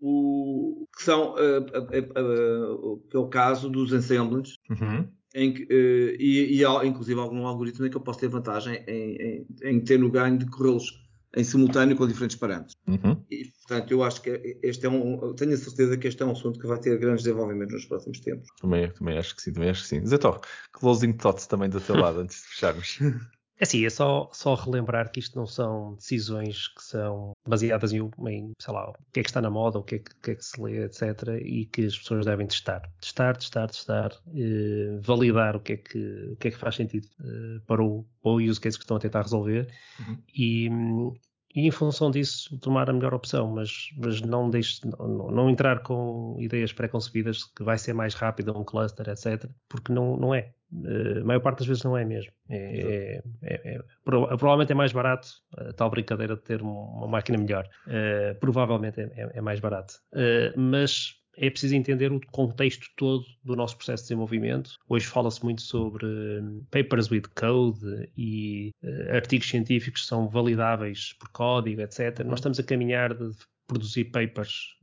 o, 0.00 0.86
que 0.96 1.02
são 1.02 1.34
que 3.10 3.16
é 3.16 3.18
o 3.18 3.28
caso 3.28 3.68
dos 3.68 3.92
ensembles, 3.92 4.56
uhum. 4.70 5.06
em 5.34 5.52
que, 5.52 5.66
e, 6.18 6.56
e 6.56 6.64
há, 6.64 6.86
inclusive 6.86 7.20
algum 7.20 7.46
algoritmo 7.46 7.84
em 7.84 7.90
que 7.90 7.96
eu 7.98 8.00
posso 8.00 8.20
ter 8.20 8.28
vantagem 8.28 8.82
em, 8.88 9.16
em, 9.16 9.46
em 9.62 9.80
ter 9.80 10.02
o 10.02 10.10
ganho 10.10 10.38
de 10.38 10.46
corrê-los 10.46 11.05
em 11.36 11.44
simultâneo 11.44 11.96
com 11.96 12.08
diferentes 12.08 12.36
parâmetros. 12.36 12.76
Uhum. 12.88 13.22
E, 13.30 13.44
portanto, 13.44 13.90
eu 13.90 14.02
acho 14.02 14.22
que 14.22 14.58
este 14.62 14.86
é 14.86 14.88
um. 14.88 15.34
Tenho 15.34 15.52
a 15.52 15.56
certeza 15.56 15.96
que 15.98 16.08
este 16.08 16.22
é 16.22 16.26
um 16.26 16.30
assunto 16.30 16.58
que 16.58 16.66
vai 16.66 16.78
ter 16.80 16.98
grandes 16.98 17.24
desenvolvimentos 17.24 17.74
nos 17.74 17.84
próximos 17.84 18.20
tempos. 18.20 18.48
Também, 18.60 18.90
também 18.90 19.18
acho 19.18 19.36
que 19.36 19.42
sim, 19.42 19.52
também 19.52 19.68
acho 19.68 19.82
que 19.82 19.88
sim. 19.88 20.06
Zé 20.06 20.16
closing 20.72 21.12
thoughts 21.12 21.46
também 21.46 21.68
do 21.68 21.80
teu 21.80 21.96
lado, 21.96 22.20
antes 22.20 22.40
de 22.40 22.48
fecharmos. 22.48 22.98
É 23.58 23.64
sim, 23.64 23.86
é 23.86 23.90
só, 23.90 24.28
só 24.32 24.54
relembrar 24.54 25.10
que 25.10 25.18
isto 25.18 25.38
não 25.38 25.46
são 25.46 25.94
decisões 25.94 26.68
que 26.68 26.82
são 26.82 27.32
baseadas 27.48 27.92
em, 27.92 28.10
em, 28.28 28.52
sei 28.58 28.74
lá, 28.74 28.90
o 28.90 28.94
que 29.12 29.20
é 29.20 29.22
que 29.22 29.30
está 29.30 29.40
na 29.40 29.50
moda, 29.50 29.78
o 29.78 29.82
que 29.82 29.94
é 29.94 29.98
que, 29.98 30.14
que, 30.22 30.30
é 30.32 30.34
que 30.34 30.44
se 30.44 30.60
lê, 30.60 30.84
etc. 30.84 31.40
E 31.42 31.64
que 31.64 31.86
as 31.86 31.98
pessoas 31.98 32.26
devem 32.26 32.46
testar. 32.46 32.82
Testar, 33.00 33.36
testar, 33.36 33.66
testar, 33.68 34.12
eh, 34.34 34.98
validar 35.00 35.56
o 35.56 35.60
que 35.60 35.72
é 35.72 35.76
que, 35.78 35.98
o 36.32 36.36
que, 36.36 36.48
é 36.48 36.50
que 36.50 36.58
faz 36.58 36.74
sentido 36.74 37.08
eh, 37.20 37.60
para, 37.66 37.82
o, 37.82 38.04
para 38.22 38.32
o 38.32 38.36
use 38.36 38.60
case 38.60 38.76
que 38.76 38.84
estão 38.84 38.98
a 38.98 39.00
tentar 39.00 39.22
resolver 39.22 39.72
uhum. 40.00 40.18
e, 40.34 40.68
e 41.54 41.66
em 41.66 41.70
função 41.70 42.10
disso 42.10 42.58
tomar 42.58 42.90
a 42.90 42.92
melhor 42.92 43.14
opção, 43.14 43.50
mas, 43.50 43.88
mas 43.96 44.20
não, 44.20 44.50
deixe, 44.50 44.86
não, 44.86 45.30
não 45.30 45.48
entrar 45.48 45.82
com 45.82 46.36
ideias 46.38 46.74
pré-concebidas 46.74 47.44
que 47.44 47.64
vai 47.64 47.78
ser 47.78 47.94
mais 47.94 48.12
rápido 48.12 48.56
um 48.56 48.62
cluster, 48.62 49.08
etc., 49.08 49.48
porque 49.66 49.90
não, 49.90 50.14
não 50.18 50.34
é. 50.34 50.52
Uh, 50.72 51.20
a 51.20 51.24
maior 51.24 51.40
parte 51.40 51.58
das 51.58 51.66
vezes 51.66 51.82
não 51.82 51.96
é 51.96 52.04
mesmo. 52.04 52.32
É, 52.48 53.20
é, 53.42 53.54
é, 53.54 53.74
é 53.76 53.80
provavelmente 54.04 54.72
é 54.72 54.74
mais 54.74 54.92
barato 54.92 55.28
a 55.56 55.72
tal 55.72 55.90
brincadeira 55.90 56.36
de 56.36 56.42
ter 56.42 56.60
uma 56.62 57.06
máquina 57.06 57.38
melhor. 57.38 57.68
Uh, 57.86 58.38
provavelmente 58.40 59.00
é, 59.00 59.30
é 59.34 59.40
mais 59.40 59.60
barato. 59.60 59.94
Uh, 60.12 60.58
mas 60.58 61.14
é 61.38 61.50
preciso 61.50 61.74
entender 61.74 62.10
o 62.10 62.20
contexto 62.32 62.86
todo 62.96 63.24
do 63.44 63.54
nosso 63.54 63.76
processo 63.76 64.04
de 64.04 64.08
desenvolvimento. 64.08 64.70
Hoje 64.88 65.06
fala-se 65.06 65.44
muito 65.44 65.60
sobre 65.60 66.06
hum, 66.06 66.64
papers 66.70 67.10
with 67.10 67.24
code 67.34 68.10
e 68.16 68.72
artigos 69.12 69.46
científicos 69.46 70.00
que 70.00 70.06
são 70.06 70.28
validáveis 70.28 71.12
por 71.20 71.28
código, 71.28 71.82
etc. 71.82 72.24
Nós 72.24 72.38
estamos 72.38 72.58
a 72.58 72.62
caminhar 72.62 73.12
de 73.12 73.32
produzir 73.66 74.06
papers 74.06 74.78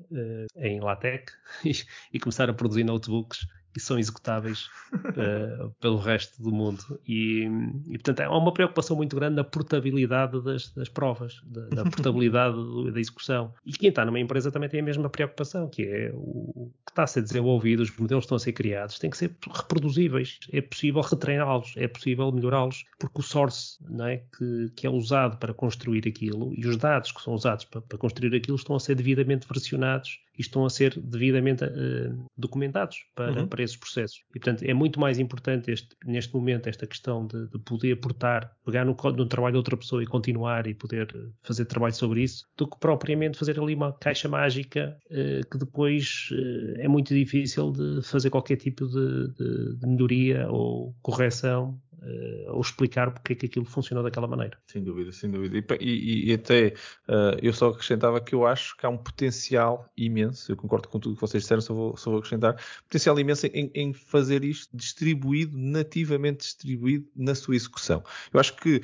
em 0.57 0.79
LaTeX 0.79 1.33
e, 1.65 1.71
e, 2.13 2.19
começar 2.19 2.47
a 2.51 2.53
produzir 2.53 2.83
notebooks 2.83 3.47
que 3.73 3.79
são 3.79 3.97
executáveis 3.97 4.69
uh, 4.93 5.69
pelo 5.81 5.97
resto 5.97 6.41
do 6.41 6.51
mundo. 6.51 6.99
E, 7.07 7.47
e, 7.87 7.97
portanto, 7.97 8.21
há 8.21 8.37
uma 8.37 8.53
preocupação 8.53 8.95
muito 8.95 9.15
grande 9.15 9.35
na 9.35 9.43
portabilidade 9.43 10.41
das, 10.43 10.69
das 10.69 10.89
provas, 10.89 11.41
da, 11.45 11.67
da 11.67 11.83
portabilidade 11.89 12.55
da 12.91 12.99
execução. 12.99 13.53
E 13.65 13.71
quem 13.71 13.89
está 13.89 14.05
numa 14.05 14.19
empresa 14.19 14.51
também 14.51 14.69
tem 14.69 14.79
a 14.79 14.83
mesma 14.83 15.09
preocupação, 15.09 15.67
que 15.67 15.83
é 15.83 16.11
o, 16.13 16.71
que 16.85 16.91
está 16.91 17.03
a 17.03 17.07
ser 17.07 17.21
desenvolvido, 17.21 17.81
os 17.81 17.95
modelos 17.97 18.25
estão 18.25 18.35
a 18.35 18.39
ser 18.39 18.53
criados, 18.53 18.99
têm 18.99 19.09
que 19.09 19.17
ser 19.17 19.35
reproduzíveis. 19.51 20.39
É 20.51 20.61
possível 20.61 21.01
retreiná-los, 21.01 21.73
é 21.77 21.87
possível 21.87 22.31
melhorá-los, 22.31 22.85
porque 22.99 23.19
o 23.19 23.23
source 23.23 23.77
não 23.89 24.05
é, 24.05 24.17
que, 24.37 24.71
que 24.75 24.87
é 24.87 24.89
usado 24.89 25.37
para 25.37 25.53
construir 25.53 26.07
aquilo 26.07 26.53
e 26.55 26.67
os 26.67 26.77
dados 26.77 27.11
que 27.11 27.21
são 27.21 27.33
usados 27.33 27.65
para, 27.65 27.81
para 27.81 27.97
construir 27.97 28.35
aquilo 28.35 28.57
estão 28.57 28.75
a 28.75 28.79
ser 28.79 28.95
devidamente 28.95 29.47
versionados 29.47 30.19
e 30.37 30.41
estão 30.41 30.65
a 30.65 30.69
ser 30.69 30.99
devidamente 30.99 31.63
uh, 31.63 32.25
documentados 32.37 33.05
para, 33.15 33.41
uhum. 33.41 33.47
para 33.47 33.62
esses 33.63 33.77
processos. 33.77 34.23
E, 34.29 34.39
portanto, 34.39 34.63
é 34.63 34.73
muito 34.73 34.99
mais 34.99 35.19
importante 35.19 35.71
este, 35.71 35.95
neste 36.05 36.33
momento 36.33 36.67
esta 36.67 36.85
questão 36.85 37.25
de, 37.25 37.47
de 37.47 37.59
poder 37.59 37.95
portar, 37.97 38.51
pegar 38.65 38.85
no, 38.85 38.95
no, 39.15 39.25
trabalho 39.25 39.53
de 39.53 39.57
outra 39.57 39.77
pessoa 39.77 40.03
e 40.03 40.05
continuar 40.05 40.67
e 40.67 40.73
poder 40.73 41.07
eh, 41.15 41.29
fazer 41.41 41.65
trabalho 41.65 41.93
sobre 41.93 42.23
isso, 42.23 42.45
do 42.57 42.67
que 42.67 42.77
propriamente 42.79 43.37
fazer 43.37 43.59
ali 43.59 43.73
uma 43.75 43.93
caixa 43.93 44.27
mágica 44.27 44.97
uh, 45.05 45.49
que 45.49 45.57
depois 45.57 46.29
uh, 46.31 46.79
é 46.79 46.87
muito 46.87 47.13
difícil 47.13 47.71
de 47.71 48.01
fazer 48.03 48.29
qualquer 48.29 48.57
tipo 48.57 48.87
de, 48.87 49.27
de, 49.33 49.75
de 49.77 49.87
melhoria 49.87 50.47
ou 50.49 50.95
correção 51.01 51.79
uh, 52.03 52.53
ou 52.53 52.61
explicar 52.61 53.11
porque 53.11 53.33
é 53.33 53.35
que 53.35 53.45
aquilo 53.45 53.65
funcionou 53.65 54.03
daquela 54.03 54.27
maneira. 54.27 54.57
Sem 54.67 54.83
dúvida, 54.83 55.11
sem 55.11 55.31
dúvida. 55.31 55.57
E, 55.79 55.85
e, 55.85 56.29
e 56.29 56.33
até 56.33 56.73
uh, 57.07 57.37
eu 57.41 57.53
só 57.53 57.69
acrescentava 57.69 58.19
que 58.19 58.35
eu 58.35 58.45
acho 58.45 58.75
que 58.77 58.85
há 58.85 58.89
um 58.89 58.97
potencial 58.97 59.89
imenso, 59.97 60.51
eu 60.51 60.57
concordo 60.57 60.87
com 60.87 60.99
tudo 60.99 61.15
que 61.15 61.21
vocês 61.21 61.43
disseram, 61.43 61.61
só 61.61 61.73
vou, 61.73 61.97
só 61.97 62.09
vou 62.09 62.19
acrescentar, 62.19 62.55
potencial 62.83 63.17
imenso 63.19 63.47
em, 63.47 63.71
em, 63.73 63.93
fazer 63.93 64.43
isto 64.43 64.75
distribuído, 64.75 65.57
nativamente 65.57 66.39
distribuído 66.39 67.07
na 67.15 67.35
sua 67.35 67.55
execução. 67.55 68.03
Eu 68.33 68.39
acho 68.39 68.55
que 68.55 68.81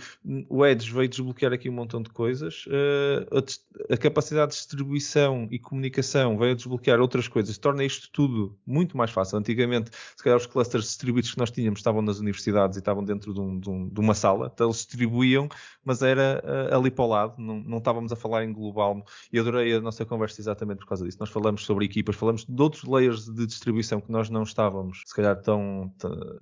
o 0.47 0.65
Edge 0.65 0.91
veio 0.91 1.09
desbloquear 1.09 1.53
aqui 1.53 1.70
um 1.70 1.74
montão 1.74 2.01
de 2.01 2.09
coisas, 2.09 2.65
uh, 2.67 3.38
a, 3.38 3.93
a, 3.93 3.97
capacidade 3.97 4.51
de 4.51 4.57
distribuição 4.57 5.47
e 5.51 5.59
comunicação 5.59 6.38
veio 6.38 6.55
desbloquear 6.55 6.99
outras 6.99 7.28
coisas, 7.28 7.57
torna 7.57 7.84
isto 7.84 8.09
tudo 8.11 8.57
muito 8.65 8.95
mais 8.97 9.11
fácil. 9.11 9.38
Antigamente, 9.38 9.91
se 10.15 10.24
calhar 10.24 10.38
os 10.38 10.45
clusters 10.45 10.86
distribuídos 10.86 11.32
que 11.32 11.38
nós 11.38 11.51
tínhamos 11.51 11.80
estavam 11.80 12.01
nas 12.01 12.20
universidades 12.20 12.78
e 12.78 12.80
estavam 12.80 13.03
dentro 13.10 13.34
de, 13.34 13.39
um, 13.39 13.60
de, 13.60 13.70
um, 13.70 13.89
de 13.89 13.99
uma 13.99 14.14
sala, 14.14 14.51
então 14.53 14.68
eles 14.68 14.78
distribuíam, 14.78 15.49
mas 15.84 16.01
era 16.01 16.43
uh, 16.45 16.76
ali 16.76 16.91
para 16.91 17.05
o 17.05 17.07
lado, 17.07 17.36
não, 17.38 17.60
não 17.60 17.78
estávamos 17.80 18.12
a 18.12 18.16
falar 18.16 18.43
em 18.43 18.53
global. 18.53 19.03
E 19.34 19.39
adorei 19.39 19.74
a 19.74 19.82
nossa 19.82 20.05
conversa 20.05 20.39
exatamente 20.39 20.80
por 20.80 20.88
causa 20.88 21.05
disso. 21.05 21.18
Nós 21.20 21.30
falamos 21.30 21.66
sobre 21.66 21.86
equipas, 21.86 22.16
falamos 22.16 22.45
de 22.45 22.62
outros 22.62 22.84
layers 22.84 23.26
de 23.26 23.45
distribuição 23.45 23.99
que 23.99 24.12
nós 24.12 24.30
não 24.30 24.43
estávamos, 24.43 25.01
se 25.05 25.16
calhar, 25.16 25.41
tão, 25.41 25.91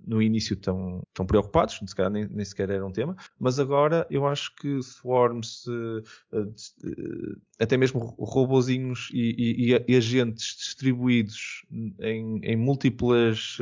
no 0.05 0.21
início 0.21 0.55
tão, 0.55 1.01
tão 1.13 1.25
preocupados, 1.25 1.79
se 1.85 1.95
calhar 1.95 2.11
nem, 2.11 2.27
nem, 2.27 2.45
sequer 2.45 2.69
era 2.69 2.85
um 2.85 2.91
tema, 2.91 3.15
mas 3.39 3.59
agora 3.59 4.05
eu 4.09 4.25
acho 4.25 4.53
que 4.55 4.81
Swarms, 4.81 5.65
uh, 5.67 6.03
uh, 6.33 7.41
até 7.59 7.77
mesmo 7.77 7.99
robozinhos 8.19 9.09
e, 9.13 9.71
e, 9.71 9.83
e, 9.87 9.95
agentes 9.95 10.55
distribuídos 10.55 11.65
em, 11.99 12.39
em 12.43 12.55
múltiplas, 12.55 13.57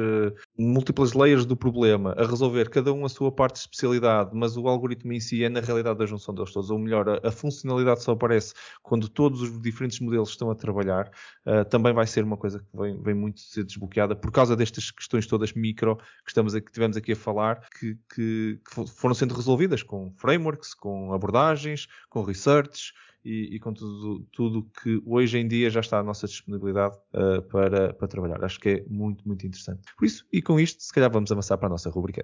múltiplas 0.58 1.14
layers 1.14 1.46
do 1.46 1.56
problema, 1.56 2.14
a 2.18 2.26
resolver 2.26 2.70
cada 2.70 2.91
um 2.91 3.06
a 3.06 3.10
sua 3.10 3.32
parte 3.32 3.56
de 3.56 3.60
especialidade, 3.62 4.32
mas 4.34 4.58
o 4.58 4.68
algoritmo 4.68 5.14
em 5.14 5.20
si 5.20 5.43
é 5.43 5.50
na 5.50 5.62
realidade 5.62 6.02
a 6.04 6.06
junção 6.06 6.34
deles 6.34 6.52
todos, 6.52 6.70
ou 6.70 6.80
melhor, 6.80 7.08
a, 7.10 7.28
a 7.28 7.32
funcionalidade 7.32 8.04
só 8.04 8.12
aparece 8.12 8.54
quando 8.84 9.08
todos 9.08 9.41
os 9.41 9.62
diferentes 9.62 10.00
modelos 10.00 10.30
estão 10.30 10.50
a 10.52 10.56
trabalhar, 10.56 11.12
uh, 11.46 11.66
também 11.66 11.93
vai 11.93 12.08
ser 12.08 12.24
uma 12.24 12.38
coisa 12.38 12.60
que 12.60 12.78
vem, 12.78 13.02
vem 13.02 13.14
muito 13.14 13.39
ser 13.39 13.64
desbloqueada 13.64 14.16
por 14.16 14.32
causa 14.32 14.56
destas 14.56 14.91
questões 14.91 15.28
todas 15.28 15.54
micro 15.54 15.98
que, 15.98 16.30
estamos 16.30 16.54
a, 16.56 16.62
que 16.62 16.72
tivemos 16.72 16.98
aqui 16.98 17.14
a 17.14 17.16
falar, 17.16 17.68
que, 17.80 17.98
que, 18.14 18.60
que 18.64 18.88
foram 18.88 19.16
sendo 19.16 19.34
resolvidas 19.34 19.84
com 19.84 20.12
frameworks, 20.18 20.74
com 20.74 21.14
abordagens, 21.14 21.88
com 22.10 22.24
research, 22.24 22.93
e, 23.26 23.55
e, 23.55 23.59
com 23.59 23.73
tudo, 23.73 24.19
tudo 24.32 24.69
que 24.82 25.01
hoje 25.03 25.39
em 25.39 25.47
dia 25.47 25.67
já 25.71 25.80
está 25.80 25.99
à 25.99 26.03
nossa 26.03 26.28
disponibilidade 26.28 26.95
uh, 27.13 27.41
para, 27.49 27.91
para 27.91 28.07
trabalhar. 28.07 28.43
Acho 28.45 28.59
que 28.59 28.69
é 28.69 28.86
muito, 28.88 29.28
muito 29.28 29.45
interessante. 29.47 29.82
Por 29.97 30.05
isso, 30.05 30.23
e 30.32 30.41
com 30.43 30.59
isto, 30.59 30.84
se 30.84 30.93
calhar 30.93 31.11
vamos 31.11 31.32
avançar 31.32 31.57
para 31.57 31.67
a 31.67 31.69
nossa 31.71 31.89
rubrica. 31.89 32.23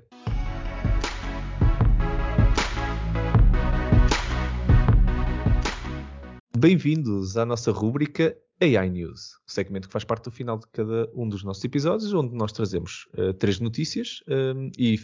Bem-vindos 6.56 7.38
à 7.38 7.44
nossa 7.44 7.72
rúbrica 7.72 8.38
AI 8.62 8.92
News, 8.92 9.40
o 9.48 9.52
segmento 9.52 9.88
que 9.88 9.92
faz 9.94 10.04
parte 10.04 10.26
do 10.26 10.32
final 10.32 10.60
de 10.60 10.68
cada 10.68 11.10
um 11.16 11.28
dos 11.28 11.44
nossos 11.44 11.64
episódios, 11.64 12.14
onde 12.14 12.36
nós 12.36 12.52
trazemos 12.52 13.08
uh, 13.18 13.34
três 13.34 13.60
notícias 13.60 14.22
um, 14.28 14.68
eh, 14.68 14.72
e 14.78 15.00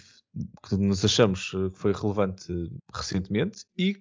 que 0.70 0.78
nos 0.78 1.04
achamos 1.04 1.50
que 1.50 1.72
foi 1.80 1.92
relevante 1.92 2.54
recentemente 2.94 3.66
e 3.76 3.96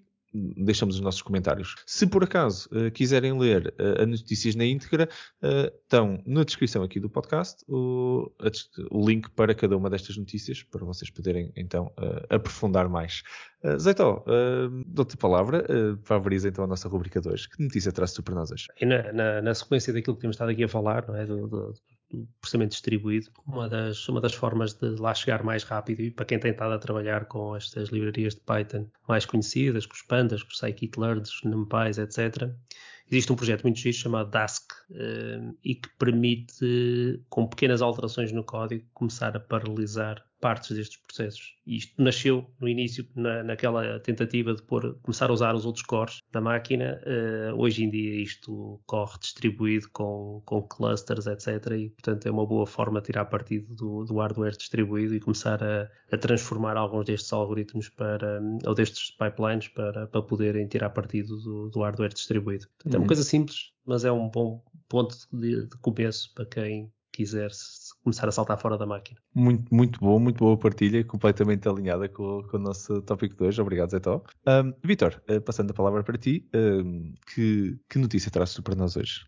deixamos 0.57 0.97
os 0.97 1.01
nossos 1.01 1.23
comentários. 1.23 1.75
Se 1.87 2.07
por 2.07 2.25
acaso 2.25 2.69
uh, 2.73 2.91
quiserem 2.91 3.39
ler 3.39 3.75
uh, 3.79 4.03
as 4.03 4.09
notícias 4.09 4.55
na 4.55 4.65
íntegra, 4.65 5.09
uh, 5.43 5.75
estão 5.83 6.23
na 6.27 6.45
descrição 6.45 6.83
aqui 6.83 7.01
do 7.01 7.09
podcast 7.09 7.65
o, 7.69 8.33
a, 8.41 8.51
o, 8.91 9.07
link 9.09 9.31
para 9.31 9.55
cada 9.55 9.77
uma 9.77 9.89
destas 9.91 10.17
notícias, 10.17 10.63
para 10.63 10.85
vocês 10.85 11.11
poderem 11.11 11.53
então 11.57 11.93
aprofundar 12.29 12.89
mais. 12.89 13.23
Uh, 13.63 13.79
Zeitó, 13.79 14.25
dou-te 14.87 15.15
a 15.15 15.19
palavra 15.19 15.65
para 16.05 16.17
abrir 16.17 16.45
então 16.45 16.65
a 16.65 16.67
nossa 16.67 16.89
rubrica 16.89 17.21
2. 17.21 17.47
Que 17.47 17.63
notícia 17.63 17.93
traz-te 17.93 18.23
para 18.23 18.35
nós 18.35 18.51
hoje? 18.51 18.67
Na, 18.83 19.13
na, 19.13 19.43
na, 19.43 19.55
sequência 19.55 19.93
daquilo 19.93 20.17
que 20.17 20.23
temos 20.23 20.35
estado 20.35 20.51
aqui 20.51 20.65
a 20.65 20.69
falar, 20.69 21.07
não 21.09 21.17
é? 21.17 21.25
Do, 21.25 21.47
do, 21.47 21.75
processamento 22.41 22.73
distribuído, 22.73 23.31
uma 23.47 23.69
das, 23.69 24.09
uma 24.09 24.21
das 24.21 24.35
formas 24.35 24.75
de 24.75 24.91
lá 25.01 25.15
chegar 25.15 25.43
mais 25.43 25.63
rápido 25.63 26.01
e 26.01 26.11
para 26.11 26.25
quem 26.25 26.39
tem 26.39 26.53
estado 26.53 26.73
a 26.73 26.79
trabalhar 26.79 27.27
com 27.27 27.57
estas 27.57 27.89
livrarias 27.89 28.35
de 28.35 28.41
Python 28.41 28.89
mais 29.09 29.27
conhecidas, 29.27 29.87
com 29.87 29.95
os 29.95 30.03
pandas, 30.03 30.43
com 30.43 30.51
os 30.51 30.59
scikit-learns, 30.59 31.31
os 31.31 31.43
numpys, 31.45 31.99
etc., 31.99 32.51
existe 33.11 33.33
um 33.33 33.37
projeto 33.37 33.63
muito 33.63 33.79
giro 33.79 33.97
chamado 33.97 34.31
Dask 34.31 34.73
uh, 34.91 35.57
e 35.63 35.77
que 35.77 35.89
permite, 35.99 37.23
com 37.29 37.47
pequenas 37.47 37.81
alterações 37.81 38.33
no 38.33 38.43
código, 38.43 38.85
começar 38.93 39.37
a 39.37 39.41
paralisar 39.41 40.26
partes 40.41 40.77
destes 40.77 41.01
processos. 41.01 41.57
E 41.67 41.77
isto 41.77 42.01
nasceu 42.01 42.47
no 42.61 42.69
início, 42.69 43.07
na, 43.15 43.43
naquela 43.43 43.99
tentativa 44.01 44.55
de 44.55 44.63
pôr, 44.63 44.99
começar 45.03 45.31
a 45.31 45.33
usar 45.33 45.55
os 45.55 45.65
outros 45.65 45.85
cores 45.85 46.21
da 46.31 46.41
máquina. 46.41 47.01
Uh, 47.05 47.55
hoje 47.57 47.85
em 47.85 47.91
dia 47.91 48.23
isto 48.23 48.81
corre 48.87 49.19
distribuído 49.19 49.89
com, 49.93 50.43
com 50.45 50.63
clusters, 50.63 51.27
etc. 51.27 51.73
E, 51.73 51.91
portanto, 51.91 52.27
é 52.27 52.31
uma 52.31 52.47
boa 52.47 52.67
forma 52.67 53.01
de 53.01 53.07
tirar 53.07 53.25
partido 53.27 53.75
do, 53.75 54.05
do 54.05 54.19
hardware 54.19 54.57
distribuído 54.57 55.15
e 55.15 55.21
começar 55.21 55.63
a, 55.63 55.91
a, 56.13 56.19
transformar 56.19 56.77
alguns 56.77 57.07
destes 57.07 57.33
algoritmos 57.33 57.89
para, 57.89 58.41
ou 58.65 58.75
destes 58.75 59.11
pipelines 59.11 59.69
para, 59.69 60.07
para 60.07 60.23
poderem 60.23 60.67
tirar 60.67 60.91
partido 60.91 61.37
do, 61.39 61.71
do 61.71 61.81
hardware 61.81 62.13
distribuído. 62.13 62.67
Portanto, 62.69 62.95
é 62.95 62.97
uma 62.97 63.03
uhum. 63.03 63.07
coisa 63.09 63.23
simples, 63.23 63.73
mas 63.85 64.05
é 64.05 64.13
um 64.13 64.29
bom 64.29 64.63
ponto 64.89 65.17
de, 65.33 65.67
de 65.67 65.77
começo 65.79 66.33
para 66.35 66.47
quem 66.47 66.93
quiser 67.13 67.51
começar 68.07 68.29
a 68.29 68.33
saltar 68.33 68.57
fora 68.57 68.79
da 68.79 68.87
máquina. 68.87 69.19
Muito, 69.35 69.75
muito 69.75 69.99
bom, 69.99 70.21
muito 70.21 70.39
boa 70.39 70.57
partilha, 70.57 71.03
completamente 71.05 71.69
alinhada 71.69 72.09
com, 72.09 72.45
com 72.45 72.57
o 72.57 72.61
nosso 72.61 73.03
tópico 73.03 73.35
de 73.35 73.43
hoje. 73.43 73.61
Obrigado, 73.61 73.91
Zé 73.91 73.99
Tó. 73.99 74.23
Um, 74.47 74.73
Vitor, 74.85 75.21
uh, 75.29 75.41
passando 75.41 75.73
a 75.73 75.75
palavra 75.75 76.05
para 76.05 76.17
ti, 76.17 76.49
um, 76.55 77.13
que, 77.35 77.77
que 77.91 77.99
notícia 77.99 78.31
trazes 78.31 78.61
para 78.61 78.77
nós 78.77 78.97
hoje? 78.97 79.27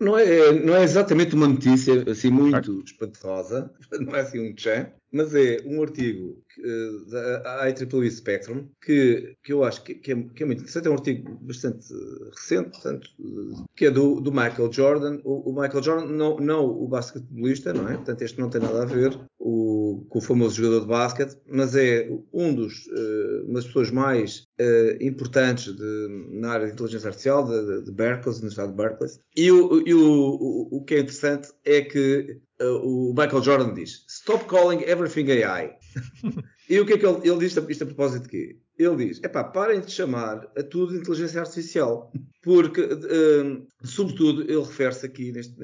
Não 0.00 0.18
é, 0.18 0.52
não 0.52 0.74
é 0.74 0.82
exatamente 0.82 1.34
uma 1.34 1.46
notícia 1.46 2.10
assim 2.10 2.30
muito 2.30 2.82
espantosa, 2.82 3.70
não 4.00 4.16
é 4.16 4.20
assim 4.20 4.40
um 4.40 4.54
tchan, 4.54 4.90
mas 5.12 5.34
é 5.34 5.58
um 5.66 5.82
artigo 5.82 6.42
uh, 6.58 7.10
da 7.10 7.68
IEEE 7.68 8.10
Spectrum 8.10 8.68
que, 8.80 9.36
que 9.42 9.52
eu 9.52 9.62
acho 9.62 9.82
que, 9.82 9.94
que, 9.94 10.12
é, 10.12 10.22
que, 10.34 10.42
é, 10.42 10.46
muito 10.46 10.60
interessante. 10.60 10.86
É 10.86 10.90
um 10.90 10.94
artigo 10.94 11.38
bastante 11.42 11.92
recente, 12.34 12.70
portanto, 12.70 13.10
que 13.76 13.86
é 13.86 13.90
do, 13.90 14.20
do 14.20 14.30
Michael 14.30 14.72
Jordan. 14.72 15.20
O, 15.24 15.50
o, 15.50 15.60
Michael 15.60 15.82
Jordan, 15.82 16.06
não, 16.06 16.36
não 16.38 16.64
o 16.64 16.88
basquetebolista, 16.88 17.72
não 17.74 17.88
é? 17.88 17.96
Portanto, 17.96 18.22
este 18.22 18.40
não 18.40 18.48
tem 18.48 18.60
nada 18.60 18.82
a 18.82 18.86
ver 18.86 19.18
o, 19.38 19.79
com 20.08 20.18
o 20.18 20.22
famoso 20.22 20.56
jogador 20.56 20.80
de 20.80 20.86
basquete, 20.86 21.36
mas 21.48 21.74
é 21.74 22.08
um 22.32 22.54
dos, 22.54 22.86
uh, 22.86 23.44
uma 23.44 23.54
das 23.54 23.66
pessoas 23.66 23.90
mais 23.90 24.46
uh, 24.60 25.02
importantes 25.02 25.74
de, 25.74 26.26
na 26.32 26.52
área 26.52 26.66
de 26.66 26.72
inteligência 26.72 27.08
artificial 27.08 27.44
de, 27.44 27.84
de 27.84 27.92
Berkeley, 27.92 28.40
no 28.40 28.48
estado 28.48 28.70
de 28.70 28.76
Berkeley. 28.76 29.10
E, 29.36 29.50
o, 29.50 29.86
e 29.86 29.94
o, 29.94 30.68
o, 30.70 30.84
que 30.84 30.94
é 30.94 31.00
interessante 31.00 31.48
é 31.64 31.82
que 31.82 32.40
o 32.60 33.14
Michael 33.16 33.42
Jordan 33.42 33.74
diz: 33.74 34.04
Stop 34.08 34.44
calling 34.46 34.82
everything 34.82 35.30
AI. 35.30 35.76
e 36.68 36.80
o 36.80 36.86
que 36.86 36.94
é 36.94 36.98
que 36.98 37.06
ele, 37.06 37.28
ele 37.28 37.38
diz 37.38 37.56
isto 37.56 37.84
a 37.84 37.86
propósito 37.86 38.24
de 38.24 38.28
quê? 38.28 38.56
Ele 38.78 39.08
diz: 39.08 39.20
epá, 39.22 39.44
parem 39.44 39.80
de 39.80 39.90
chamar 39.90 40.50
a 40.56 40.62
tudo 40.62 40.96
inteligência 40.96 41.40
artificial. 41.40 42.12
Porque, 42.42 42.88
sobretudo, 43.84 44.42
ele 44.42 44.62
refere-se 44.62 45.04
aqui 45.04 45.30
neste, 45.30 45.54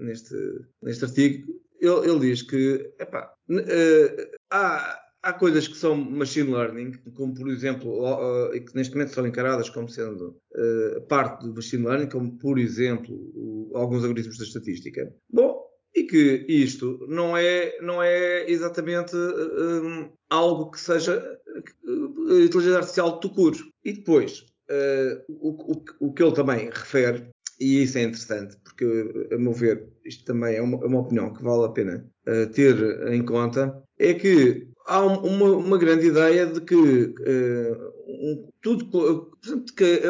neste, 0.00 0.34
neste 0.82 1.04
artigo, 1.04 1.54
ele, 1.80 2.10
ele 2.10 2.20
diz 2.20 2.42
que 2.42 2.92
epá, 2.98 3.32
uh, 3.50 4.36
há, 4.50 5.00
há 5.22 5.32
coisas 5.32 5.66
que 5.68 5.76
são 5.76 5.96
machine 5.96 6.52
learning, 6.52 6.92
como 7.14 7.34
por 7.34 7.48
exemplo, 7.48 8.02
uh, 8.02 8.54
e 8.54 8.60
que 8.60 8.74
neste 8.74 8.94
momento 8.94 9.14
são 9.14 9.26
encaradas 9.26 9.68
como 9.70 9.88
sendo 9.88 10.36
uh, 10.54 11.00
parte 11.08 11.44
do 11.44 11.54
machine 11.54 11.84
learning, 11.84 12.08
como 12.08 12.38
por 12.38 12.58
exemplo 12.58 13.14
o, 13.14 13.72
alguns 13.74 14.02
algoritmos 14.02 14.38
da 14.38 14.44
estatística. 14.44 15.12
Bom, 15.30 15.66
e 15.96 16.04
que 16.04 16.44
isto 16.46 17.06
não 17.08 17.34
é, 17.34 17.80
não 17.80 18.02
é 18.02 18.48
exatamente 18.50 19.16
um, 19.16 20.12
algo 20.28 20.70
que 20.70 20.78
seja 20.78 21.38
uh, 21.84 22.40
inteligência 22.40 22.76
artificial 22.76 23.18
de 23.18 23.28
curo. 23.30 23.58
E 23.82 23.94
depois, 23.94 24.40
uh, 24.70 25.24
o, 25.28 25.72
o, 25.72 25.84
o, 26.00 26.12
que 26.12 26.22
ele 26.22 26.34
também 26.34 26.66
refere, 26.66 27.30
e 27.58 27.82
isso 27.82 27.98
é 27.98 28.02
interessante, 28.02 28.56
porque, 28.62 29.28
a 29.32 29.38
meu 29.38 29.52
ver, 29.52 29.88
isto 30.04 30.24
também 30.24 30.56
é 30.56 30.62
uma, 30.62 30.82
é 30.82 30.86
uma 30.86 31.00
opinião 31.00 31.32
que 31.32 31.42
vale 31.42 31.64
a 31.64 31.70
pena 31.70 32.06
uh, 32.28 32.46
ter 32.52 32.76
em 33.12 33.24
conta, 33.24 33.82
é 33.98 34.14
que 34.14 34.68
há 34.86 35.04
uma, 35.04 35.50
uma 35.50 35.78
grande 35.78 36.06
ideia 36.06 36.46
de 36.46 36.60
que 36.60 36.74
uh, 36.74 37.92
um, 38.06 38.48
tudo, 38.60 39.30
que, 39.76 40.02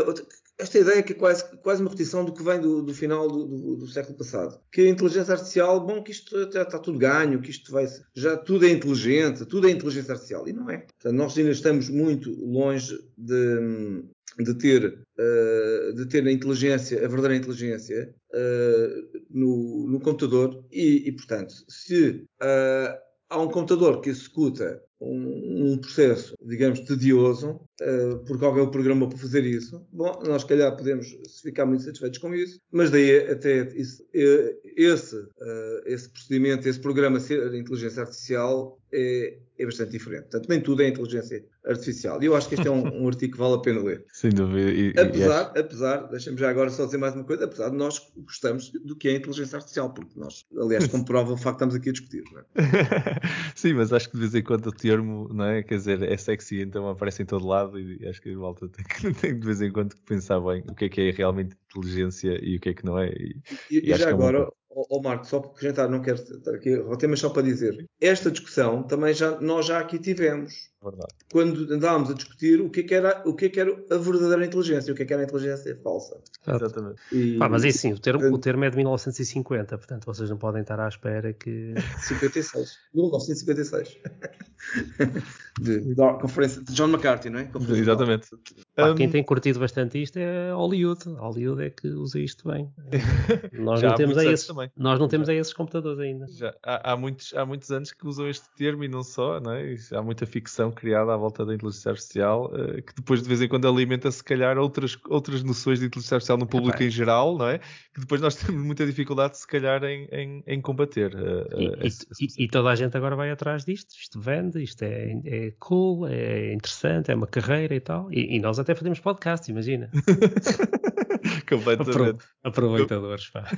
esta 0.59 0.79
ideia 0.79 1.03
que 1.03 1.13
é 1.13 1.17
quase, 1.17 1.45
quase 1.59 1.83
uma 1.83 1.91
repetição 1.91 2.25
do 2.25 2.33
que 2.33 2.43
vem 2.43 2.61
do, 2.61 2.83
do 2.83 2.95
final 2.95 3.29
do, 3.29 3.47
do, 3.47 3.77
do, 3.77 3.89
século 3.89 4.17
passado. 4.17 4.59
Que 4.73 4.83
a 4.83 4.89
inteligência 4.89 5.35
artificial, 5.35 5.85
bom, 5.85 6.03
que 6.03 6.11
isto 6.11 6.35
está, 6.37 6.63
está, 6.63 6.79
tudo 6.79 6.99
ganho, 6.99 7.41
que 7.41 7.51
isto 7.51 7.71
vai 7.71 7.87
já 8.15 8.37
tudo 8.37 8.65
é 8.65 8.71
inteligente, 8.71 9.45
tudo 9.45 9.69
é 9.69 9.71
inteligência 9.71 10.13
artificial. 10.13 10.49
E 10.49 10.53
não 10.53 10.71
é. 10.71 10.79
Portanto, 10.79 11.13
nós 11.15 11.37
ainda 11.37 11.51
estamos 11.51 11.91
muito 11.91 12.31
longe 12.43 12.99
de, 13.19 14.03
de 14.39 14.55
ter, 14.55 15.07
uh, 15.19 15.93
de 15.95 16.07
ter 16.07 16.27
a 16.27 16.33
inteligência, 16.33 16.99
a 16.99 17.09
verdadeira 17.09 17.37
inteligência 17.37 18.15
uh, 18.35 19.21
no, 19.31 19.87
no, 19.89 20.01
computador 20.01 20.65
e, 20.71 21.09
e, 21.09 21.13
portanto, 21.13 21.55
se 21.69 22.27
uh, 22.43 22.99
há 23.31 23.41
um 23.41 23.49
computador 23.49 24.01
que 24.01 24.11
executa 24.11 24.83
um, 25.01 25.73
um 25.73 25.79
processo, 25.79 26.35
digamos, 26.43 26.81
tedioso, 26.81 27.61
uh, 27.81 28.19
porque 28.27 28.45
alguém 28.45 28.63
o 28.63 28.71
programou 28.71 29.09
para 29.09 29.19
fazer 29.19 29.45
isso. 29.45 29.87
Bom, 29.93 30.23
nós, 30.27 30.43
se 30.43 30.49
calhar, 30.49 30.75
podemos 30.77 31.17
ficar 31.43 31.67
muito 31.67 31.85
satisfeitos 31.85 32.19
com 32.19 32.35
isso, 32.35 32.61
mas 32.71 32.91
daí 32.91 33.29
até 33.29 33.63
isso, 33.75 34.05
eh, 34.15 34.57
esse, 34.77 35.17
uh, 35.17 35.83
esse 35.85 36.09
procedimento, 36.09 36.69
esse 36.69 36.81
programa 36.81 37.21
ser 37.21 37.55
inteligência 37.55 38.03
artificial 38.03 38.79
é, 38.93 39.39
é 39.59 39.65
bastante 39.67 39.91
diferente. 39.91 40.23
Portanto, 40.23 40.49
nem 40.49 40.61
tudo 40.61 40.83
é 40.83 40.89
inteligência 40.89 41.45
artificial. 41.67 42.23
E 42.23 42.27
eu 42.27 42.37
acho 42.37 42.49
que 42.49 42.55
este 42.55 42.67
é 42.67 42.71
um, 42.71 42.87
um 43.03 43.09
artigo 43.09 43.33
que 43.33 43.39
vale 43.39 43.55
a 43.55 43.59
pena 43.59 43.83
ler. 43.83 44.05
Sem 44.13 44.31
dúvida. 44.31 44.71
E, 44.71 44.91
apesar, 44.99 45.53
e 45.55 45.59
apesar, 45.59 45.97
deixa-me 46.09 46.39
já 46.39 46.49
agora 46.49 46.71
só 46.71 46.87
dizer 46.87 46.99
mais 46.99 47.15
uma 47.15 47.25
coisa, 47.25 47.45
apesar 47.45 47.71
de 47.71 47.77
nós 47.77 48.01
gostamos 48.17 48.71
do 48.71 48.97
que 48.97 49.09
é 49.09 49.17
inteligência 49.17 49.57
artificial, 49.57 49.93
porque 49.93 50.19
nós, 50.19 50.45
aliás, 50.59 50.87
comprova 50.87 51.33
o 51.33 51.37
facto 51.37 51.59
que 51.59 51.65
estamos 51.65 51.75
aqui 51.75 51.89
a 51.91 51.93
discutir. 51.93 52.25
É? 52.37 53.21
Sim, 53.55 53.75
mas 53.75 53.93
acho 53.93 54.09
que 54.09 54.15
de 54.15 54.21
vez 54.21 54.35
em 54.35 54.43
quando 54.43 54.67
o 54.67 54.73
termo, 54.87 55.29
não 55.33 55.45
é? 55.47 55.63
Quer 55.63 55.77
dizer, 55.77 56.03
é 56.03 56.17
sexy, 56.17 56.61
então 56.61 56.89
aparece 56.89 57.23
em 57.23 57.27
todo 57.27 57.47
lado 57.47 57.79
e 57.79 58.07
acho 58.09 58.21
que 58.23 58.33
a 58.33 58.37
volta 58.37 58.69
tem, 58.69 58.85
que, 58.85 59.13
tem 59.21 59.39
de 59.39 59.45
vez 59.45 59.61
em 59.61 59.73
quando 59.73 59.95
que 59.95 60.03
pensar 60.03 60.41
bem 60.41 60.63
o 60.69 60.75
que 60.75 60.85
é 60.85 60.89
que 60.89 61.01
é 61.01 61.11
realmente 61.11 61.57
inteligência 61.71 62.39
e 62.43 62.57
o 62.57 62.61
que 62.61 62.71
é 62.71 62.75
que 62.75 62.85
não 62.85 62.99
é. 62.99 63.09
E, 63.09 63.37
e, 63.71 63.93
e 63.93 63.97
já 63.97 64.11
agora, 64.11 64.39
é 64.39 64.43
uma... 64.43 64.53
Ó, 64.91 65.01
Marco, 65.03 65.27
só 65.27 65.41
para 65.41 65.51
acrescentar, 65.51 65.89
não 65.89 66.03
quero 66.03 66.19
estar 66.19 66.55
aqui 66.55 66.79
tema, 66.99 67.17
só 67.17 67.31
para 67.31 67.43
dizer, 67.43 67.89
esta 67.99 68.31
discussão 68.31 68.83
também 68.83 69.15
já, 69.15 69.41
nós 69.41 69.67
já 69.67 69.79
aqui 69.79 69.99
tivemos. 69.99 70.71
Verdade. 70.83 71.15
Quando 71.33 71.73
andávamos 71.73 72.11
a 72.11 72.15
discutir 72.15 72.61
o 72.61 72.71
que, 72.71 72.81
é 72.81 72.83
que 72.83 72.95
era, 72.95 73.23
o 73.27 73.35
que, 73.35 73.47
é 73.47 73.49
que 73.49 73.59
era 73.59 73.73
a 73.91 73.97
verdadeira 73.97 74.45
inteligência, 74.45 74.93
o 74.93 74.97
que, 74.97 75.03
é 75.03 75.07
que 75.07 75.13
era 75.13 75.23
a 75.23 75.25
inteligência 75.25 75.77
falsa. 75.83 76.21
Exatamente. 76.47 77.01
E, 77.13 77.39
Pá, 77.39 77.49
mas 77.49 77.65
é 77.65 77.69
assim, 77.69 77.93
o 77.93 77.99
termo, 77.99 78.35
o 78.35 78.39
termo 78.39 78.65
é 78.65 78.71
de 78.71 78.77
1950, 78.77 79.79
portanto 79.79 80.05
vocês 80.05 80.31
não 80.31 80.37
podem 80.37 80.63
estar 80.63 80.79
à 80.79 80.89
espera 80.89 81.33
que. 81.33 81.75
56. 81.99 82.79
1956. 82.95 83.99
de, 85.61 85.95
da 85.95 86.15
conferência 86.15 86.63
de 86.63 86.73
John 86.73 86.89
McCarthy, 86.89 87.31
não 87.31 87.41
é? 87.41 87.45
Conferência 87.45 87.83
Exatamente. 87.83 88.29
Pá, 88.75 88.91
um... 88.91 88.95
Quem 88.95 89.11
tem 89.11 89.23
curtido 89.23 89.61
bastante 89.61 90.03
isto 90.03 90.19
é 90.19 90.53
Hollywood. 90.53 91.09
Hollywood 91.09 91.63
é 91.63 91.71
que 91.71 91.89
usa 91.89 92.19
isto 92.19 92.49
bem. 92.51 92.71
Nós 93.53 93.83
não 93.83 93.95
temos 93.95 94.19
a 94.19 94.25
esses, 94.25 94.47
também. 94.47 94.71
nós 94.77 94.99
não 94.99 95.09
temos 95.09 95.29
a 95.29 95.35
esses 95.35 95.53
computadores 95.53 95.99
ainda. 95.99 96.27
Já 96.29 96.55
há, 96.63 96.93
há, 96.93 96.97
muitos, 96.97 97.35
há 97.35 97.45
muitos 97.45 97.71
anos 97.71 97.93
que 97.93 98.07
usam 98.07 98.29
este 98.29 98.47
termo 98.57 98.85
e 98.85 98.89
não 98.89 99.03
só, 99.03 99.41
não 99.41 99.53
é? 99.53 99.75
Há 99.93 100.03
muita 100.03 100.27
ficção 100.27 100.71
criada 100.77 101.13
à 101.13 101.17
volta 101.17 101.45
da 101.45 101.55
inteligência 101.55 101.91
artificial 101.91 102.53
uh, 102.55 102.81
que 102.83 102.95
depois 102.95 103.21
de 103.23 103.29
vez 103.29 103.43
em 103.43 103.49
quando 103.49 103.67
alimenta 103.67 104.11
se 104.11 104.23
calhar 104.23 104.57
outras, 104.59 104.97
outras 105.09 105.43
noções 105.43 105.81
de 105.81 105.87
inteligência 105.87 106.15
artificial 106.15 106.39
no 106.39 106.47
público 106.47 106.81
é 106.81 106.87
em 106.87 106.91
geral, 106.91 107.37
não 107.37 107.49
é? 107.49 107.59
Que 107.93 108.01
depois 108.01 108.21
nós 108.21 108.37
temos 108.37 108.65
muita 108.65 108.87
dificuldade 108.87 109.39
se 109.39 109.47
calhar 109.47 109.83
em, 109.83 110.07
em, 110.13 110.45
em 110.47 110.61
combater. 110.61 111.15
Uh, 111.15 111.61
e, 111.61 111.69
uh, 111.69 111.87
esse, 111.87 112.07
e, 112.21 112.45
e, 112.45 112.49
toda 112.49 112.71
a 112.71 112.75
gente 112.77 112.97
agora 112.97 113.17
vai 113.17 113.31
atrás 113.31 113.65
disto, 113.65 113.97
isto 113.99 114.21
vende, 114.21 114.63
isto 114.63 114.83
é, 114.83 115.13
é 115.25 115.53
cool, 115.59 116.07
é 116.07 116.53
interessante, 116.53 117.11
é 117.11 117.15
uma 117.15 117.27
carreira 117.27 117.75
e 117.75 117.81
tal. 117.81 118.13
E, 118.13 118.37
e 118.37 118.39
nós 118.39 118.59
até 118.59 118.75
fazemos 118.75 119.01
podcast, 119.01 119.51
imagina. 119.51 119.91
Completamente. 121.49 122.25
Aproveitadores, 122.43 123.31
pá. 123.31 123.49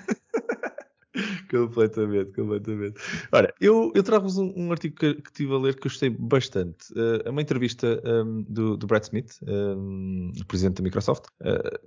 Completamente, 1.48 2.32
completamente. 2.32 3.00
Ora, 3.32 3.52
eu, 3.60 3.92
eu 3.94 4.02
trago-vos 4.02 4.38
um, 4.38 4.52
um, 4.56 4.70
artigo 4.72 4.96
que, 4.96 5.14
que 5.14 5.28
estive 5.28 5.52
a 5.54 5.58
ler 5.58 5.74
que 5.74 5.82
gostei 5.82 6.10
bastante. 6.10 6.92
Uh, 6.92 7.22
é 7.24 7.30
uma 7.30 7.42
entrevista 7.42 8.00
um, 8.04 8.42
do, 8.48 8.76
do 8.76 8.86
Brad 8.86 9.02
Smith, 9.04 9.38
um, 9.46 10.32
presidente 10.46 10.76
da 10.76 10.82
Microsoft, 10.82 11.26
uh, 11.40 11.78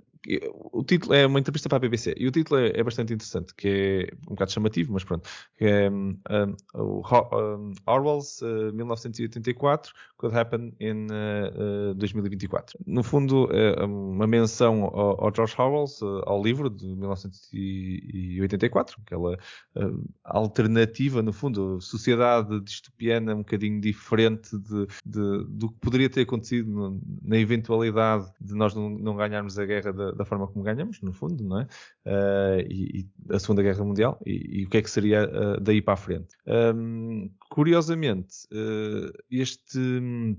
o 0.72 0.84
título 0.84 1.14
é 1.14 1.26
uma 1.26 1.40
entrevista 1.40 1.68
para 1.68 1.76
a 1.76 1.80
BBC 1.80 2.14
e 2.16 2.28
o 2.28 2.30
título 2.30 2.60
é, 2.60 2.70
é 2.74 2.82
bastante 2.82 3.12
interessante, 3.12 3.54
que 3.54 3.68
é 3.68 4.08
um 4.28 4.34
bocado 4.34 4.52
chamativo, 4.52 4.92
mas 4.92 5.04
pronto. 5.04 5.28
É 5.60 5.90
um, 5.90 6.16
um, 6.74 6.76
um, 6.76 7.72
Orwell's 7.86 8.40
uh, 8.40 8.72
1984 8.72 9.92
Could 10.16 10.36
Happen 10.36 10.74
in 10.80 11.06
uh, 11.06 11.94
2024. 11.94 12.78
No 12.86 13.02
fundo, 13.02 13.48
é 13.52 13.84
uma 13.84 14.26
menção 14.26 14.84
ao, 14.84 15.24
ao 15.24 15.34
George 15.34 15.54
Orwell, 15.58 15.86
uh, 16.02 16.22
ao 16.26 16.42
livro 16.42 16.68
de 16.70 16.86
1984, 16.86 19.00
aquela 19.04 19.38
uh, 19.76 20.04
alternativa, 20.22 21.22
no 21.22 21.32
fundo, 21.32 21.80
sociedade 21.80 22.60
distopiana 22.60 23.34
um 23.34 23.38
bocadinho 23.38 23.80
diferente 23.80 24.56
de, 24.56 24.86
de, 25.04 25.44
do 25.48 25.70
que 25.70 25.78
poderia 25.80 26.08
ter 26.08 26.20
acontecido 26.22 27.00
na 27.22 27.36
eventualidade 27.36 28.30
de 28.40 28.54
nós 28.54 28.74
não, 28.74 28.88
não 28.88 29.16
ganharmos 29.16 29.58
a 29.58 29.64
guerra 29.64 29.92
da, 29.92 30.11
da, 30.16 30.24
forma 30.24 30.46
como 30.46 30.64
ganhamos, 30.64 31.00
no 31.02 31.12
fundo, 31.12 31.42
não 31.44 31.60
é? 31.60 31.64
Uh, 32.06 32.60
e, 32.68 33.00
e, 33.00 33.34
a 33.34 33.38
Segunda 33.38 33.62
Guerra 33.62 33.84
Mundial 33.84 34.18
e, 34.24 34.60
e 34.60 34.64
o 34.64 34.68
que 34.68 34.78
é 34.78 34.82
que 34.82 34.90
seria 34.90 35.24
uh, 35.28 35.60
daí 35.60 35.80
para 35.80 35.94
a 35.94 35.96
frente. 35.96 36.36
Um, 36.46 37.30
curiosamente, 37.50 38.46
uh, 38.52 39.12
este 39.30 39.78
eh, 39.78 40.36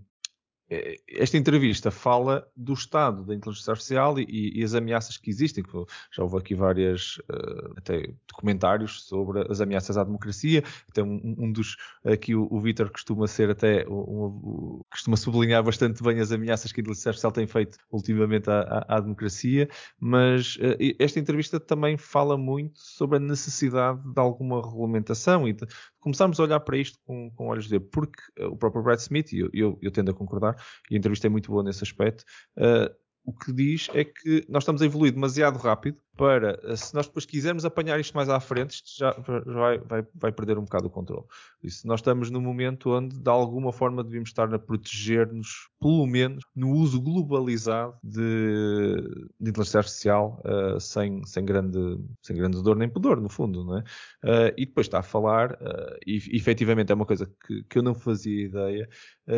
esta 1.07 1.37
entrevista 1.37 1.91
fala 1.91 2.47
do 2.55 2.73
estado 2.73 3.23
da 3.23 3.35
inteligência 3.35 3.71
artificial 3.71 4.19
e, 4.19 4.59
e 4.59 4.63
as 4.63 4.73
ameaças 4.73 5.17
que 5.17 5.29
existem. 5.29 5.63
Já 6.11 6.23
houve 6.23 6.37
aqui 6.37 6.55
vários 6.55 7.17
uh, 7.29 7.73
até 7.77 8.13
documentários 8.27 9.03
sobre 9.03 9.45
as 9.51 9.61
ameaças 9.61 9.97
à 9.97 10.03
democracia. 10.03 10.63
Até 10.89 11.03
um, 11.03 11.35
um 11.37 11.51
dos 11.51 11.75
aqui 12.03 12.35
o, 12.35 12.47
o 12.49 12.59
Vitor 12.59 12.89
costuma 12.89 13.27
ser 13.27 13.49
até 13.49 13.87
um, 13.87 13.93
um, 13.93 14.81
costuma 14.89 15.17
sublinhar 15.17 15.63
bastante 15.63 16.01
bem 16.01 16.19
as 16.19 16.31
ameaças 16.31 16.71
que 16.71 16.79
a 16.79 16.81
inteligência 16.81 17.09
artificial 17.09 17.31
tem 17.31 17.47
feito 17.47 17.77
ultimamente 17.91 18.49
à, 18.49 18.61
à, 18.61 18.97
à 18.97 18.99
democracia. 18.99 19.69
Mas 19.99 20.55
uh, 20.55 20.77
esta 20.99 21.19
entrevista 21.19 21.59
também 21.59 21.97
fala 21.97 22.37
muito 22.37 22.79
sobre 22.79 23.17
a 23.17 23.19
necessidade 23.19 24.01
de 24.03 24.19
alguma 24.19 24.61
regulamentação 24.61 25.47
e 25.47 25.53
de, 25.53 25.65
começarmos 26.03 26.39
a 26.39 26.43
olhar 26.43 26.59
para 26.59 26.77
isto 26.77 26.99
com, 27.05 27.31
com 27.31 27.47
olhos 27.47 27.67
de 27.67 27.79
porque 27.79 28.21
o 28.39 28.57
próprio 28.57 28.83
Brad 28.83 28.99
Smith, 28.99 29.31
e 29.31 29.39
eu, 29.39 29.49
eu, 29.53 29.79
eu, 29.81 29.91
tendo 29.91 30.11
a 30.11 30.13
concordar, 30.13 30.55
e 30.91 30.95
a 30.95 30.97
entrevista 30.97 31.27
é 31.27 31.29
muito 31.29 31.49
boa 31.49 31.63
nesse 31.63 31.83
aspecto, 31.83 32.23
uh, 32.57 32.93
o 33.25 33.31
que 33.31 33.53
diz 33.53 33.89
é 33.93 34.03
que 34.03 34.45
nós 34.49 34.63
estamos 34.63 34.81
a 34.81 34.85
evoluir 34.85 35.13
demasiado 35.13 35.57
rápido 35.57 35.97
para, 36.15 36.75
se 36.75 36.93
nós 36.93 37.07
depois 37.07 37.25
quisermos 37.25 37.65
apanhar 37.65 37.99
isto 37.99 38.13
mais 38.15 38.29
à 38.29 38.39
frente, 38.39 38.75
isto 38.75 38.97
já 38.97 39.11
vai, 39.45 39.79
vai, 39.79 40.05
vai 40.13 40.31
perder 40.31 40.57
um 40.57 40.63
bocado 40.63 40.87
o 40.87 40.89
controle. 40.89 41.25
Se 41.67 41.87
nós 41.87 42.01
estamos 42.01 42.29
num 42.29 42.41
momento 42.41 42.91
onde, 42.91 43.19
de 43.19 43.29
alguma 43.29 43.73
forma, 43.73 44.03
devemos 44.03 44.29
estar 44.29 44.53
a 44.53 44.59
proteger-nos, 44.59 45.69
pelo 45.79 46.05
menos, 46.05 46.43
no 46.55 46.71
uso 46.71 47.01
globalizado 47.01 47.95
de, 48.03 48.95
de 49.39 49.49
inteligência 49.49 49.79
artificial, 49.79 50.41
uh, 50.45 50.79
sem, 50.79 51.23
sem, 51.25 51.43
grande, 51.43 51.79
sem 52.21 52.35
grande 52.35 52.61
dor 52.61 52.75
nem 52.75 52.89
pudor, 52.89 53.19
no 53.19 53.29
fundo, 53.29 53.63
não 53.63 53.77
é? 53.77 53.81
Uh, 54.23 54.53
e 54.55 54.65
depois 54.65 54.87
está 54.87 54.99
a 54.99 55.03
falar, 55.03 55.53
uh, 55.53 55.97
e 56.05 56.17
efetivamente 56.35 56.91
é 56.91 56.95
uma 56.95 57.05
coisa 57.05 57.25
que, 57.47 57.63
que 57.63 57.77
eu 57.79 57.83
não 57.83 57.95
fazia 57.95 58.45
ideia, 58.45 58.89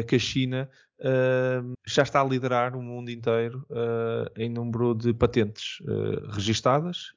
que 0.08 0.16
a 0.16 0.20
China 0.20 0.70
já 1.86 2.02
está 2.02 2.22
a 2.22 2.24
liderar 2.24 2.76
o 2.76 2.82
mundo 2.82 3.12
inteiro 3.12 3.64
em 4.36 4.50
número 4.50 4.96
de 4.96 5.14
patentes 5.14 5.80
uh, 5.82 6.28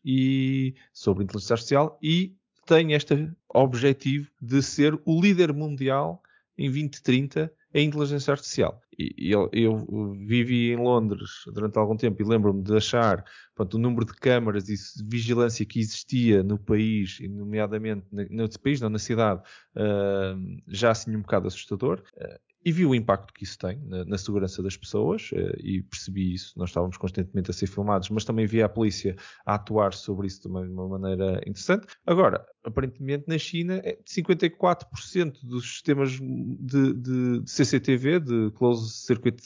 e 0.05 0.75
sobre 0.93 1.25
inteligência 1.25 1.55
artificial 1.55 1.99
e 2.03 2.35
tem 2.67 2.93
este 2.93 3.31
objetivo 3.49 4.31
de 4.41 4.63
ser 4.63 5.01
o 5.05 5.21
líder 5.21 5.53
mundial 5.53 6.23
em 6.57 6.71
2030 6.71 7.53
em 7.73 7.87
inteligência 7.87 8.33
artificial. 8.33 8.81
E 8.99 9.31
eu, 9.31 9.49
eu 9.53 10.13
vivi 10.27 10.73
em 10.73 10.77
Londres 10.77 11.45
durante 11.47 11.79
algum 11.79 11.97
tempo 11.97 12.21
e 12.21 12.25
lembro-me 12.25 12.63
de 12.63 12.77
achar 12.77 13.25
pronto, 13.55 13.75
o 13.75 13.79
número 13.79 14.05
de 14.05 14.13
câmaras 14.15 14.69
e 14.69 14.75
vigilância 15.07 15.65
que 15.65 15.79
existia 15.79 16.43
no 16.43 16.59
país, 16.59 17.19
nomeadamente 17.21 18.05
no 18.11 18.49
país, 18.59 18.81
não 18.81 18.89
na 18.89 18.99
cidade, 18.99 19.41
uh, 19.77 20.63
já 20.67 20.91
assim 20.91 21.15
um 21.15 21.21
bocado 21.21 21.47
assustador. 21.47 22.03
Uh, 22.17 22.48
e 22.69 22.73
vi 22.73 22.85
o 22.85 22.95
impacto 22.95 23.33
que 23.33 23.45
isso 23.45 23.59
tem 23.59 23.81
na, 23.87 24.05
na 24.05 24.19
segurança 24.19 24.63
das 24.63 24.77
pessoas 24.77 25.33
uh, 25.33 25.57
e 25.59 25.83
percebi 25.83 26.35
isso. 26.35 26.53
Nós 26.55 26.69
estávamos 26.69 26.99
constantemente 26.99 27.51
a 27.51 27.55
ser 27.55 27.67
filmados, 27.67 28.11
mas 28.11 28.27
também 28.27 28.45
vi 28.45 28.63
a 28.63 28.69
polícia 28.69 29.17
a 29.47 29.55
atuar 29.55 29.95
sobre 29.95 30.27
isso 30.27 30.43
também 30.43 30.65
de 30.65 30.73
uma 30.75 30.87
maneira 30.87 31.41
interessante. 31.47 31.87
Agora, 32.05 32.47
aparentemente 32.63 33.25
na 33.27 33.39
China, 33.39 33.83
54% 34.07 35.35
é 35.35 35.47
dos 35.47 35.67
sistemas 35.67 36.11
de, 36.11 36.93
de, 36.93 37.41
de, 37.41 37.51
CCTV, 37.51 38.21
de 38.21 38.51
Closed 38.51 38.93
Circuit 38.93 39.41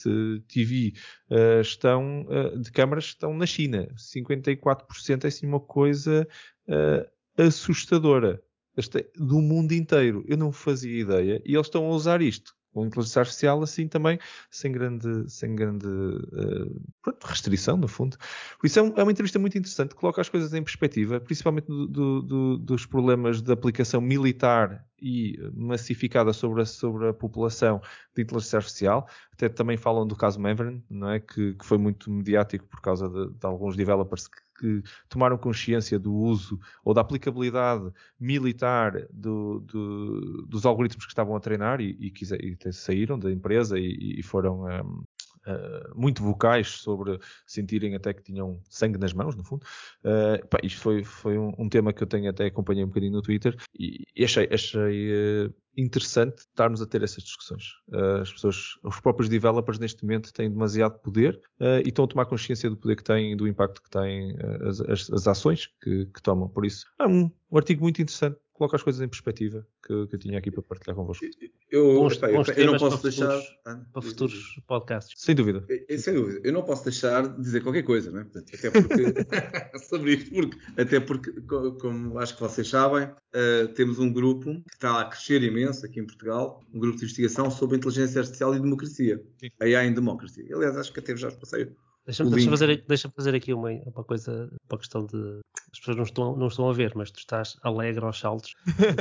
TV, 0.49 0.93
uh, 1.31 1.61
estão, 1.61 2.23
uh, 2.23 2.59
de 2.59 2.73
câmaras 2.73 3.05
estão 3.05 3.33
na 3.35 3.47
China. 3.47 3.87
54% 3.97 5.23
é 5.23 5.27
assim 5.29 5.47
uma 5.47 5.61
coisa 5.61 6.27
assustadora. 7.39 8.43
É 8.77 9.07
do 9.17 9.41
mundo 9.41 9.73
inteiro. 9.73 10.25
Eu 10.27 10.37
não 10.37 10.51
fazia 10.51 11.03
ideia. 11.03 11.41
E 11.45 11.55
eles 11.55 11.69
estão 11.69 11.85
a 11.87 11.91
usar 11.91 12.21
isto 12.21 12.53
com 12.73 12.87
inteligência 12.87 13.21
artificial 13.21 13.63
assim 13.63 13.87
também, 13.87 14.19
sem 14.51 14.73
grande, 14.73 15.31
sem 15.31 15.55
grande 15.55 15.87
uh, 15.87 16.83
restrição, 17.25 17.77
no 17.77 17.89
fundo. 17.89 18.17
Por 18.59 18.67
isso 18.67 18.79
é, 18.79 18.83
um, 18.83 18.95
é, 18.97 19.03
uma 19.03 19.13
entrevista 19.13 19.39
muito 19.39 19.57
interessante, 19.57 19.95
coloca 19.95 20.21
as 20.21 20.29
coisas 20.29 20.53
em 20.55 20.63
perspectiva, 20.63 21.21
principalmente 21.21 21.67
do, 21.67 21.87
do, 21.87 22.23
do, 22.23 22.59
dos 22.59 22.87
problemas 22.87 23.43
de 23.43 23.53
aplicação 23.53 24.01
militar 24.01 24.85
e 25.03 25.37
massificada 25.55 26.33
sobre 26.33 26.63
a, 26.63 26.65
sobre 26.65 27.09
a 27.09 27.13
população 27.13 27.81
de 28.15 28.23
inteligência 28.23 28.59
artificial. 28.59 29.09
Até 29.33 29.49
também 29.49 29.77
falam 29.77 30.07
do 30.07 30.15
caso 30.15 30.41
Maven, 30.41 30.83
não 30.89 31.11
é? 31.11 31.19
que, 31.21 31.55
que 31.55 31.67
foi 31.67 31.77
muito 31.79 32.11
mediático 32.11 32.67
por 32.67 32.81
causa 32.81 33.09
de, 33.09 33.33
de 33.33 33.47
alguns 33.47 33.77
developers 33.77 34.29
que 34.29 34.41
que 34.63 34.81
tomaram 35.09 35.37
consciência 35.37 35.99
do 35.99 36.15
uso 36.15 36.61
ou 36.85 36.95
da 36.95 37.01
aplicabilidade 37.01 37.91
militar 38.19 39.09
do, 39.13 39.59
do, 39.59 40.47
dos 40.47 40.65
algoritmos 40.65 41.05
que 41.05 41.11
estavam 41.11 41.35
a 41.35 41.41
treinar 41.41 41.81
e, 41.81 41.97
e, 41.99 42.11
quiser, 42.13 42.39
e 42.41 42.57
saíram 42.73 43.19
da 43.19 43.33
empresa 43.33 43.77
e, 43.77 44.21
e 44.21 44.23
foram 44.23 44.65
um, 44.65 45.03
Uh, 45.47 45.99
muito 46.01 46.23
vocais 46.23 46.69
sobre 46.69 47.19
sentirem 47.47 47.97
até 47.97 48.13
que 48.13 48.23
tinham 48.23 48.61
sangue 48.71 48.99
nas 48.99 49.13
mãos, 49.13 49.35
no 49.35 49.43
fundo. 49.43 49.65
Uh, 50.05 50.47
pá, 50.47 50.59
isto 50.63 50.81
foi, 50.81 51.03
foi 51.03 51.37
um, 51.37 51.53
um, 51.59 51.69
tema 51.69 51.93
que 51.93 52.03
eu 52.03 52.07
tenho 52.07 52.31
até 52.31 52.47
acompanhei 52.47 52.85
um 52.85 52.89
bocadinho 52.89 53.13
no 53.13 53.23
Twitter 53.23 53.57
e, 53.79 54.05
e 54.15 54.25
achei, 54.25 54.49
achei 54.53 55.47
uh, 55.47 55.55
interessante 55.77 56.39
estarmos 56.39 56.83
a 56.83 56.87
ter 56.87 57.03
essas 57.03 57.23
discussões. 57.23 57.65
as 58.21 58.33
pessoas, 58.33 58.79
os 58.83 59.01
próprios 59.01 59.29
developers 59.29 59.79
neste 59.79 60.03
momento 60.03 60.33
têm 60.33 60.51
demasiado 60.51 60.99
poder 60.99 61.41
e 61.85 61.89
estão 61.89 62.05
a 62.05 62.09
tomar 62.09 62.27
consciência 62.27 62.69
do 62.69 62.77
poder 62.77 62.97
que 62.97 63.05
têm 63.05 63.33
e 63.33 63.37
do 63.37 63.49
impacto 63.49 63.83
que 63.83 63.91
têm 63.91 64.37
as, 64.69 64.81
as, 64.81 65.11
as 65.11 65.27
ações 65.27 65.69
que, 65.83 66.07
que, 66.07 66.23
tomam. 66.23 66.49
Por 66.49 66.67
isso, 66.67 66.87
é 66.99 67.07
um, 67.07 67.31
um 67.51 67.57
artigo 67.57 67.83
muito 67.83 68.03
interessante 68.03 68.37
coloca 68.63 68.77
as 68.77 68.83
coisas 68.83 69.03
em 69.03 69.09
perspectiva 69.09 69.67
que, 69.85 70.07
que 70.07 70.15
eu 70.15 70.19
tinha 70.19 70.39
aqui 70.39 70.51
para 70.51 70.63
partilhar 70.63 70.95
convosco. 70.95 71.25
Eu, 71.71 71.95
bons, 71.95 72.21
eu, 72.23 72.33
bons 72.33 72.49
eu 72.49 72.67
não 72.67 72.79
posso 72.79 72.99
para 72.99 73.11
deixar. 73.11 73.31
Futuros, 73.31 73.59
ah, 73.65 73.81
para 73.93 74.03
futuros 74.03 74.61
podcasts. 74.67 75.21
Sem 75.21 75.35
dúvida. 75.35 75.65
Eu, 75.89 75.99
sem 75.99 76.15
dúvida. 76.15 76.41
Eu 76.45 76.53
não 76.53 76.63
posso 76.63 76.85
deixar 76.85 77.27
de 77.27 77.41
dizer 77.41 77.63
qualquer 77.63 77.83
coisa, 77.83 78.11
né? 78.13 78.25
Portanto, 78.25 78.53
até 78.55 78.71
porque. 78.71 79.79
sobre 79.89 80.15
isto, 80.15 80.31
porque, 80.31 80.59
até 80.81 81.01
porque, 81.01 81.33
como 81.81 82.19
acho 82.19 82.35
que 82.35 82.41
vocês 82.41 82.69
sabem, 82.69 83.05
uh, 83.05 83.69
temos 83.75 83.99
um 83.99 84.13
grupo 84.13 84.45
que 84.45 84.75
está 84.75 85.01
a 85.01 85.05
crescer 85.07 85.43
imenso 85.43 85.62
aqui 85.69 86.01
em 86.01 86.07
Portugal 86.07 86.63
um 86.73 86.79
grupo 86.79 86.97
de 86.97 87.05
investigação 87.05 87.51
sobre 87.51 87.77
inteligência 87.77 88.21
artificial 88.21 88.55
e 88.55 88.61
democracia. 88.61 89.23
Sim. 89.39 89.51
AI 89.61 89.87
em 89.87 89.95
Democracy. 89.95 90.47
Aliás, 90.53 90.77
acho 90.77 90.93
que 90.93 91.01
até 91.01 91.17
já 91.17 91.31
passei 91.31 91.69
Deixa-me 92.05 92.31
deixa 92.31 92.51
fazer, 92.51 92.85
deixa 92.87 93.09
fazer 93.11 93.35
aqui 93.35 93.53
uma, 93.55 93.71
uma 93.71 94.05
coisa, 94.05 94.51
uma 94.69 94.79
questão 94.79 95.07
de. 95.07 95.41
As 95.73 95.79
pessoas 95.79 95.97
não 95.97 96.05
estão, 96.05 96.37
não 96.37 96.49
estão 96.49 96.69
a 96.69 96.73
ver, 96.75 96.93
mas 96.95 97.11
tu 97.11 97.19
estás 97.19 97.57
alegre 97.63 98.05
aos 98.05 98.21
saltos, 98.21 98.55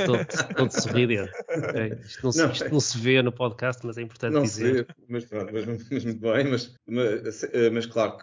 todo, 0.06 0.54
todo 0.56 0.70
sorridente. 0.70 1.30
Okay? 1.46 1.98
Isto, 2.02 2.24
não 2.24 2.32
se, 2.32 2.38
não, 2.38 2.50
isto 2.50 2.68
não 2.70 2.80
se 2.80 2.98
vê 2.98 3.20
no 3.20 3.30
podcast, 3.30 3.86
mas 3.86 3.98
é 3.98 4.02
importante 4.02 4.32
não 4.32 4.42
dizer. 4.42 4.64
Se 4.66 4.72
vê, 4.72 4.86
mas, 5.06 5.26
mas, 5.30 5.66
mas, 5.66 6.04
muito 6.04 6.20
bem, 6.20 6.50
mas, 6.50 6.74
mas, 6.86 7.50
mas, 7.72 7.86
claro. 7.86 8.16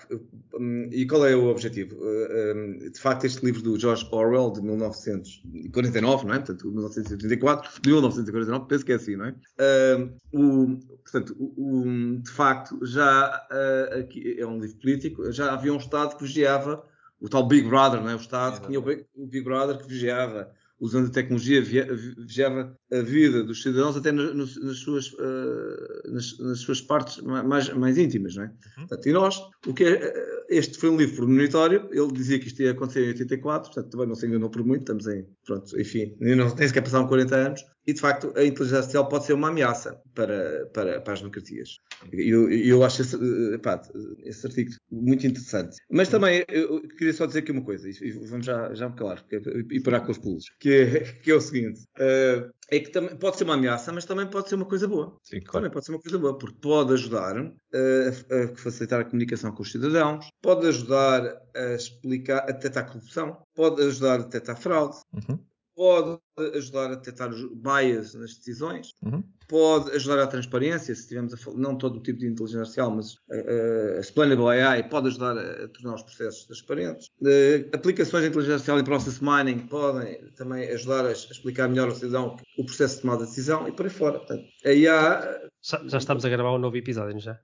Hum, 0.59 0.89
e 0.91 1.05
qual 1.05 1.27
é 1.27 1.35
o 1.35 1.45
objetivo? 1.45 1.95
Uh, 1.97 2.55
hum, 2.55 2.89
de 2.91 2.99
facto, 2.99 3.25
este 3.25 3.45
livro 3.45 3.61
do 3.61 3.79
George 3.79 4.07
Orwell, 4.11 4.51
de 4.51 4.63
1949, 4.63 6.25
não 6.25 6.33
é? 6.33 6.37
Portanto, 6.39 6.71
1984, 6.71 7.81
de 7.83 7.89
1949, 7.89 8.65
penso 8.67 8.83
que 8.83 8.91
é 8.93 8.95
assim, 8.95 9.15
não 9.15 9.25
é? 9.25 9.35
Uh, 9.59 10.11
o, 10.33 10.79
portanto, 11.03 11.35
o, 11.37 12.17
de 12.19 12.31
facto, 12.31 12.83
já 12.83 13.47
uh, 13.51 13.99
aqui 13.99 14.39
é 14.39 14.47
um 14.47 14.59
livro 14.59 14.77
político, 14.77 15.31
já 15.31 15.53
havia 15.53 15.71
um 15.71 15.77
Estado 15.77 16.17
que 16.17 16.23
vigiava 16.23 16.83
o 17.19 17.27
tal 17.27 17.47
Big 17.47 17.67
Brother, 17.67 18.01
não 18.01 18.09
é? 18.09 18.15
o 18.15 18.19
Estado 18.19 18.65
tinha 18.65 18.79
o 18.79 19.27
Big 19.27 19.43
Brother 19.43 19.77
que 19.77 19.87
vigiava, 19.87 20.51
usando 20.79 21.07
a 21.07 21.11
tecnologia, 21.11 21.61
vigiava 21.61 22.77
a 22.91 23.01
vida 23.01 23.43
dos 23.43 23.61
cidadãos 23.61 23.97
até 23.97 24.11
nas, 24.11 24.55
nas 24.55 24.77
suas, 24.77 25.11
uh, 25.13 26.11
nas, 26.11 26.37
nas, 26.39 26.59
suas 26.59 26.81
partes 26.81 27.21
mais, 27.21 27.69
mais 27.73 27.97
íntimas. 27.97 28.35
Não 28.35 28.43
é? 28.43 28.47
Uhum. 28.47 28.87
Portanto, 28.87 29.09
e 29.09 29.11
nós, 29.11 29.41
o 29.67 29.73
que 29.73 29.83
é, 29.83 30.13
este 30.49 30.77
foi 30.77 30.89
um 30.89 30.97
livro 30.97 31.17
premonitório, 31.17 31.89
ele 31.91 32.11
dizia 32.11 32.39
que 32.39 32.47
isto 32.47 32.61
ia 32.61 32.71
acontecer 32.71 33.05
em 33.05 33.09
84, 33.09 33.71
portanto 33.71 33.91
também 33.91 34.07
não 34.07 34.15
se 34.15 34.25
enganou 34.25 34.49
por 34.49 34.63
muito, 34.63 34.81
estamos 34.81 35.07
em, 35.07 35.25
pronto, 35.45 35.79
enfim, 35.79 36.15
nem, 36.19 36.35
não, 36.35 36.53
nem 36.55 36.67
sequer 36.67 36.81
passaram 36.81 37.07
40 37.07 37.35
anos, 37.35 37.61
E, 37.87 37.93
de 37.93 38.01
facto, 38.01 38.33
a 38.35 38.43
inteligência 38.43 38.77
artificial 38.77 39.07
pode 39.07 39.25
ser 39.25 39.33
uma 39.33 39.49
ameaça 39.49 39.99
para, 40.13 40.65
para, 40.73 41.01
para 41.01 41.13
as 41.13 41.19
democracias. 41.19 41.77
Eu, 42.11 42.49
eu 42.51 42.83
acho 42.83 43.01
esse, 43.01 43.15
eh, 43.15 43.57
pá, 43.57 43.81
esse 44.23 44.45
artigo 44.45 44.71
muito 44.91 45.25
interessante. 45.25 45.77
Mas 45.89 46.09
também, 46.09 46.43
eu 46.49 46.81
queria 46.81 47.13
só 47.13 47.25
dizer 47.25 47.39
aqui 47.39 47.51
uma 47.51 47.63
coisa, 47.63 47.89
e 47.89 48.11
vamos 48.11 48.45
já, 48.45 48.73
já 48.73 48.89
me 48.89 48.95
calar, 48.95 49.25
e 49.71 49.79
parar 49.79 50.01
com 50.01 50.11
os 50.11 50.17
pulos, 50.17 50.45
que 50.59 50.69
é, 50.69 50.99
que 51.23 51.31
é 51.31 51.35
o 51.35 51.41
seguinte. 51.41 51.81
Uh, 51.97 52.51
é 52.71 52.79
que 52.79 52.91
também 52.91 53.15
pode 53.17 53.37
ser 53.37 53.45
uma 53.45 53.55
ameaça, 53.55 53.91
mas 53.91 54.05
também 54.05 54.27
pode 54.27 54.47
ser 54.47 54.55
uma 54.55 54.65
coisa 54.65 54.87
boa. 54.87 55.17
Sim, 55.23 55.39
claro. 55.39 55.63
Também 55.63 55.71
pode 55.71 55.85
ser 55.85 55.91
uma 55.91 56.01
coisa 56.01 56.19
boa, 56.19 56.37
porque 56.37 56.59
pode 56.61 56.93
ajudar 56.93 57.35
a, 57.37 58.35
a 58.35 58.55
facilitar 58.55 59.01
a 59.01 59.05
comunicação 59.05 59.51
com 59.51 59.63
os 59.63 59.71
cidadãos, 59.71 60.29
pode 60.41 60.67
ajudar 60.67 61.41
a 61.55 61.73
explicar, 61.73 62.43
a 62.43 62.51
detectar 62.51 62.85
corrupção, 62.87 63.41
pode 63.55 63.81
ajudar 63.81 64.15
a 64.15 64.23
detectar 64.23 64.59
fraude, 64.59 64.97
uhum. 65.13 65.39
Pode 65.79 66.19
ajudar 66.55 66.91
a 66.91 66.95
detectar 66.95 67.29
os 67.29 67.41
bias 67.53 68.13
nas 68.13 68.35
decisões, 68.35 68.93
uhum. 69.01 69.23
Pode 69.49 69.91
ajudar 69.95 70.19
à 70.19 70.27
transparência, 70.27 70.95
se 70.95 71.07
tivermos 71.07 71.33
a, 71.33 71.51
não 71.55 71.75
todo 71.75 71.97
o 71.97 72.01
tipo 72.01 72.19
de 72.19 72.27
inteligência 72.27 72.59
artificial, 72.59 72.91
mas 72.91 73.17
a, 73.29 73.97
a 73.97 73.99
Explainable 73.99 74.47
AI 74.47 74.87
pode 74.87 75.07
ajudar 75.07 75.37
a, 75.37 75.65
a, 75.65 75.67
tornar 75.67 75.95
os 75.95 76.03
processos 76.03 76.45
transparentes. 76.45 77.07
Uh, 77.21 77.67
aplicações 77.73 78.23
de 78.23 78.29
inteligência 78.29 78.53
artificial 78.53 78.79
em 78.79 78.83
process 78.83 79.19
mining 79.19 79.59
podem 79.67 80.23
também 80.35 80.69
ajudar 80.69 81.05
a, 81.05 81.11
explicar 81.11 81.67
melhor 81.67 81.89
ao 81.89 81.95
cidadão 81.95 82.37
o 82.57 82.63
processo 82.63 82.97
de 82.97 83.01
tomada 83.01 83.23
de 83.23 83.29
decisão 83.29 83.67
e 83.67 83.71
por 83.71 83.85
aí 83.85 83.91
fora. 83.91 84.19
Portanto, 84.19 84.45
aí 84.63 84.87
há 84.87 85.49
já, 85.61 85.81
já, 85.85 85.97
estamos 85.97 86.23
a 86.23 86.29
gravar 86.29 86.53
um 86.53 86.57
novo 86.57 86.77
episódio, 86.77 87.19
já? 87.19 87.37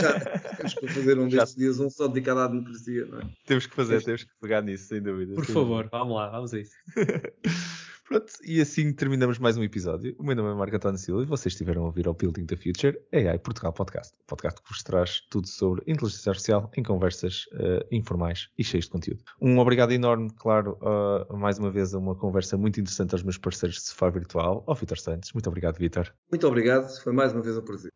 já 0.00 0.20
temos 0.56 0.74
que 0.74 0.88
fazer 0.88 1.18
um 1.18 1.28
destes 1.28 1.56
dias, 1.56 1.80
um 1.80 1.90
só 1.90 2.06
dedicado 2.06 2.40
à 2.40 2.46
democracia, 2.46 3.06
não 3.06 3.18
é? 3.18 3.22
Temos 3.44 3.66
que 3.66 3.74
fazer, 3.74 4.04
temos 4.04 4.22
que 4.22 4.30
pegar 4.40 4.62
nisso, 4.62 4.86
sem 4.86 5.02
dúvida. 5.02 5.34
Por 5.34 5.44
favor, 5.44 5.84
dúvida. 5.84 5.98
vamos 5.98 6.14
lá, 6.14 6.30
vamos 6.30 6.54
a 6.54 6.60
isso. 6.60 6.74
Pronto, 8.06 8.34
e 8.44 8.60
assim 8.60 8.92
terminamos 8.92 9.38
mais 9.38 9.56
um 9.56 9.62
episódio. 9.62 10.14
O 10.18 10.22
meu 10.22 10.36
nome 10.36 10.50
é 10.50 10.54
Marco 10.54 10.76
António 10.76 10.98
Silva 10.98 11.22
e 11.22 11.24
vocês 11.26 11.54
estiveram 11.54 11.84
a 11.84 11.86
ouvir 11.86 12.06
ao 12.06 12.12
Building 12.12 12.44
the 12.44 12.54
Future 12.54 13.00
AI 13.10 13.38
Portugal 13.38 13.72
Podcast. 13.72 14.14
Podcast 14.26 14.60
que 14.60 14.68
vos 14.68 14.82
traz 14.82 15.22
tudo 15.30 15.48
sobre 15.48 15.82
inteligência 15.90 16.28
artificial 16.28 16.70
em 16.76 16.82
conversas 16.82 17.46
uh, 17.54 17.82
informais 17.90 18.50
e 18.58 18.62
cheias 18.62 18.84
de 18.84 18.90
conteúdo. 18.90 19.24
Um 19.40 19.58
obrigado 19.58 19.90
enorme, 19.92 20.28
claro, 20.36 20.78
uh, 20.82 21.34
mais 21.34 21.58
uma 21.58 21.70
vez 21.70 21.94
a 21.94 21.98
uma 21.98 22.14
conversa 22.14 22.58
muito 22.58 22.78
interessante 22.78 23.14
aos 23.14 23.22
meus 23.22 23.38
parceiros 23.38 23.76
de 23.76 23.84
Sofá 23.84 24.10
Virtual, 24.10 24.62
ao 24.66 24.74
Vitor 24.74 24.98
Santos. 24.98 25.32
Muito 25.32 25.48
obrigado, 25.48 25.78
Vitor. 25.78 26.12
Muito 26.30 26.46
obrigado, 26.46 26.90
foi 27.00 27.12
mais 27.12 27.32
uma 27.32 27.40
vez 27.40 27.56
um 27.56 27.62
prazer. 27.62 27.92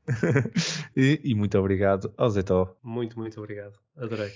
e, 0.97 1.21
e, 1.25 1.35
muito 1.35 1.59
obrigado 1.59 2.15
ao 2.17 2.31
Zetó. 2.31 2.79
Muito, 2.83 3.19
muito 3.19 3.39
obrigado. 3.39 3.79
Adorei. 3.99 4.33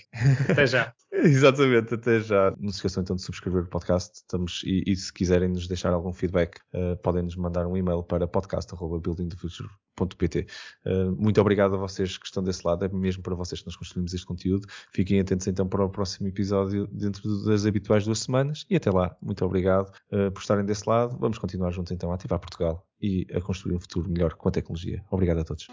Até 0.49 0.67
já. 0.67 0.93
Exatamente, 1.13 1.95
até 1.95 2.21
já. 2.21 2.55
Não 2.59 2.71
se 2.71 2.77
esqueçam 2.77 3.03
então 3.03 3.17
de 3.17 3.23
subscrever 3.23 3.63
o 3.63 3.69
podcast. 3.69 4.17
Estamos, 4.17 4.63
e, 4.65 4.83
e 4.87 4.97
se 4.97 5.13
quiserem 5.13 5.49
nos 5.49 5.69
deixar 5.69 5.93
algum 5.93 6.13
feedback, 6.13 6.59
uh, 6.75 6.97
podem 7.03 7.23
nos 7.23 7.37
mandar 7.37 7.67
um 7.67 7.77
e-mail 7.77 8.03
para 8.03 8.27
podcast.buildingthefuture.pt. 8.27 10.47
Uh, 10.85 11.13
muito 11.13 11.41
obrigado 11.41 11.77
a 11.77 11.79
vocês 11.79 12.19
que 12.19 12.27
estão 12.27 12.43
desse 12.43 12.67
lado, 12.67 12.85
é 12.85 12.89
mesmo 12.89 13.23
para 13.23 13.37
vocês 13.37 13.61
que 13.61 13.67
nós 13.67 13.77
construímos 13.77 14.13
este 14.13 14.27
conteúdo. 14.27 14.67
Fiquem 14.93 15.21
atentos 15.21 15.47
então 15.47 15.69
para 15.69 15.85
o 15.85 15.91
próximo 15.91 16.27
episódio 16.27 16.89
dentro 16.89 17.45
das 17.45 17.65
habituais 17.65 18.05
duas 18.05 18.19
semanas 18.19 18.67
e 18.69 18.75
até 18.75 18.91
lá. 18.91 19.17
Muito 19.23 19.45
obrigado 19.45 19.93
uh, 20.11 20.33
por 20.33 20.41
estarem 20.41 20.65
desse 20.65 20.89
lado. 20.89 21.17
Vamos 21.21 21.39
continuar 21.39 21.71
juntos 21.71 21.93
então 21.93 22.11
a 22.11 22.17
ativar 22.17 22.41
Portugal 22.41 22.85
e 23.01 23.29
a 23.33 23.41
construir 23.41 23.77
um 23.77 23.81
futuro 23.81 24.11
melhor 24.11 24.35
com 24.35 24.49
a 24.49 24.53
tecnologia. 24.53 25.05
Obrigado 25.11 25.39
a 25.39 25.45
todos. 25.45 25.69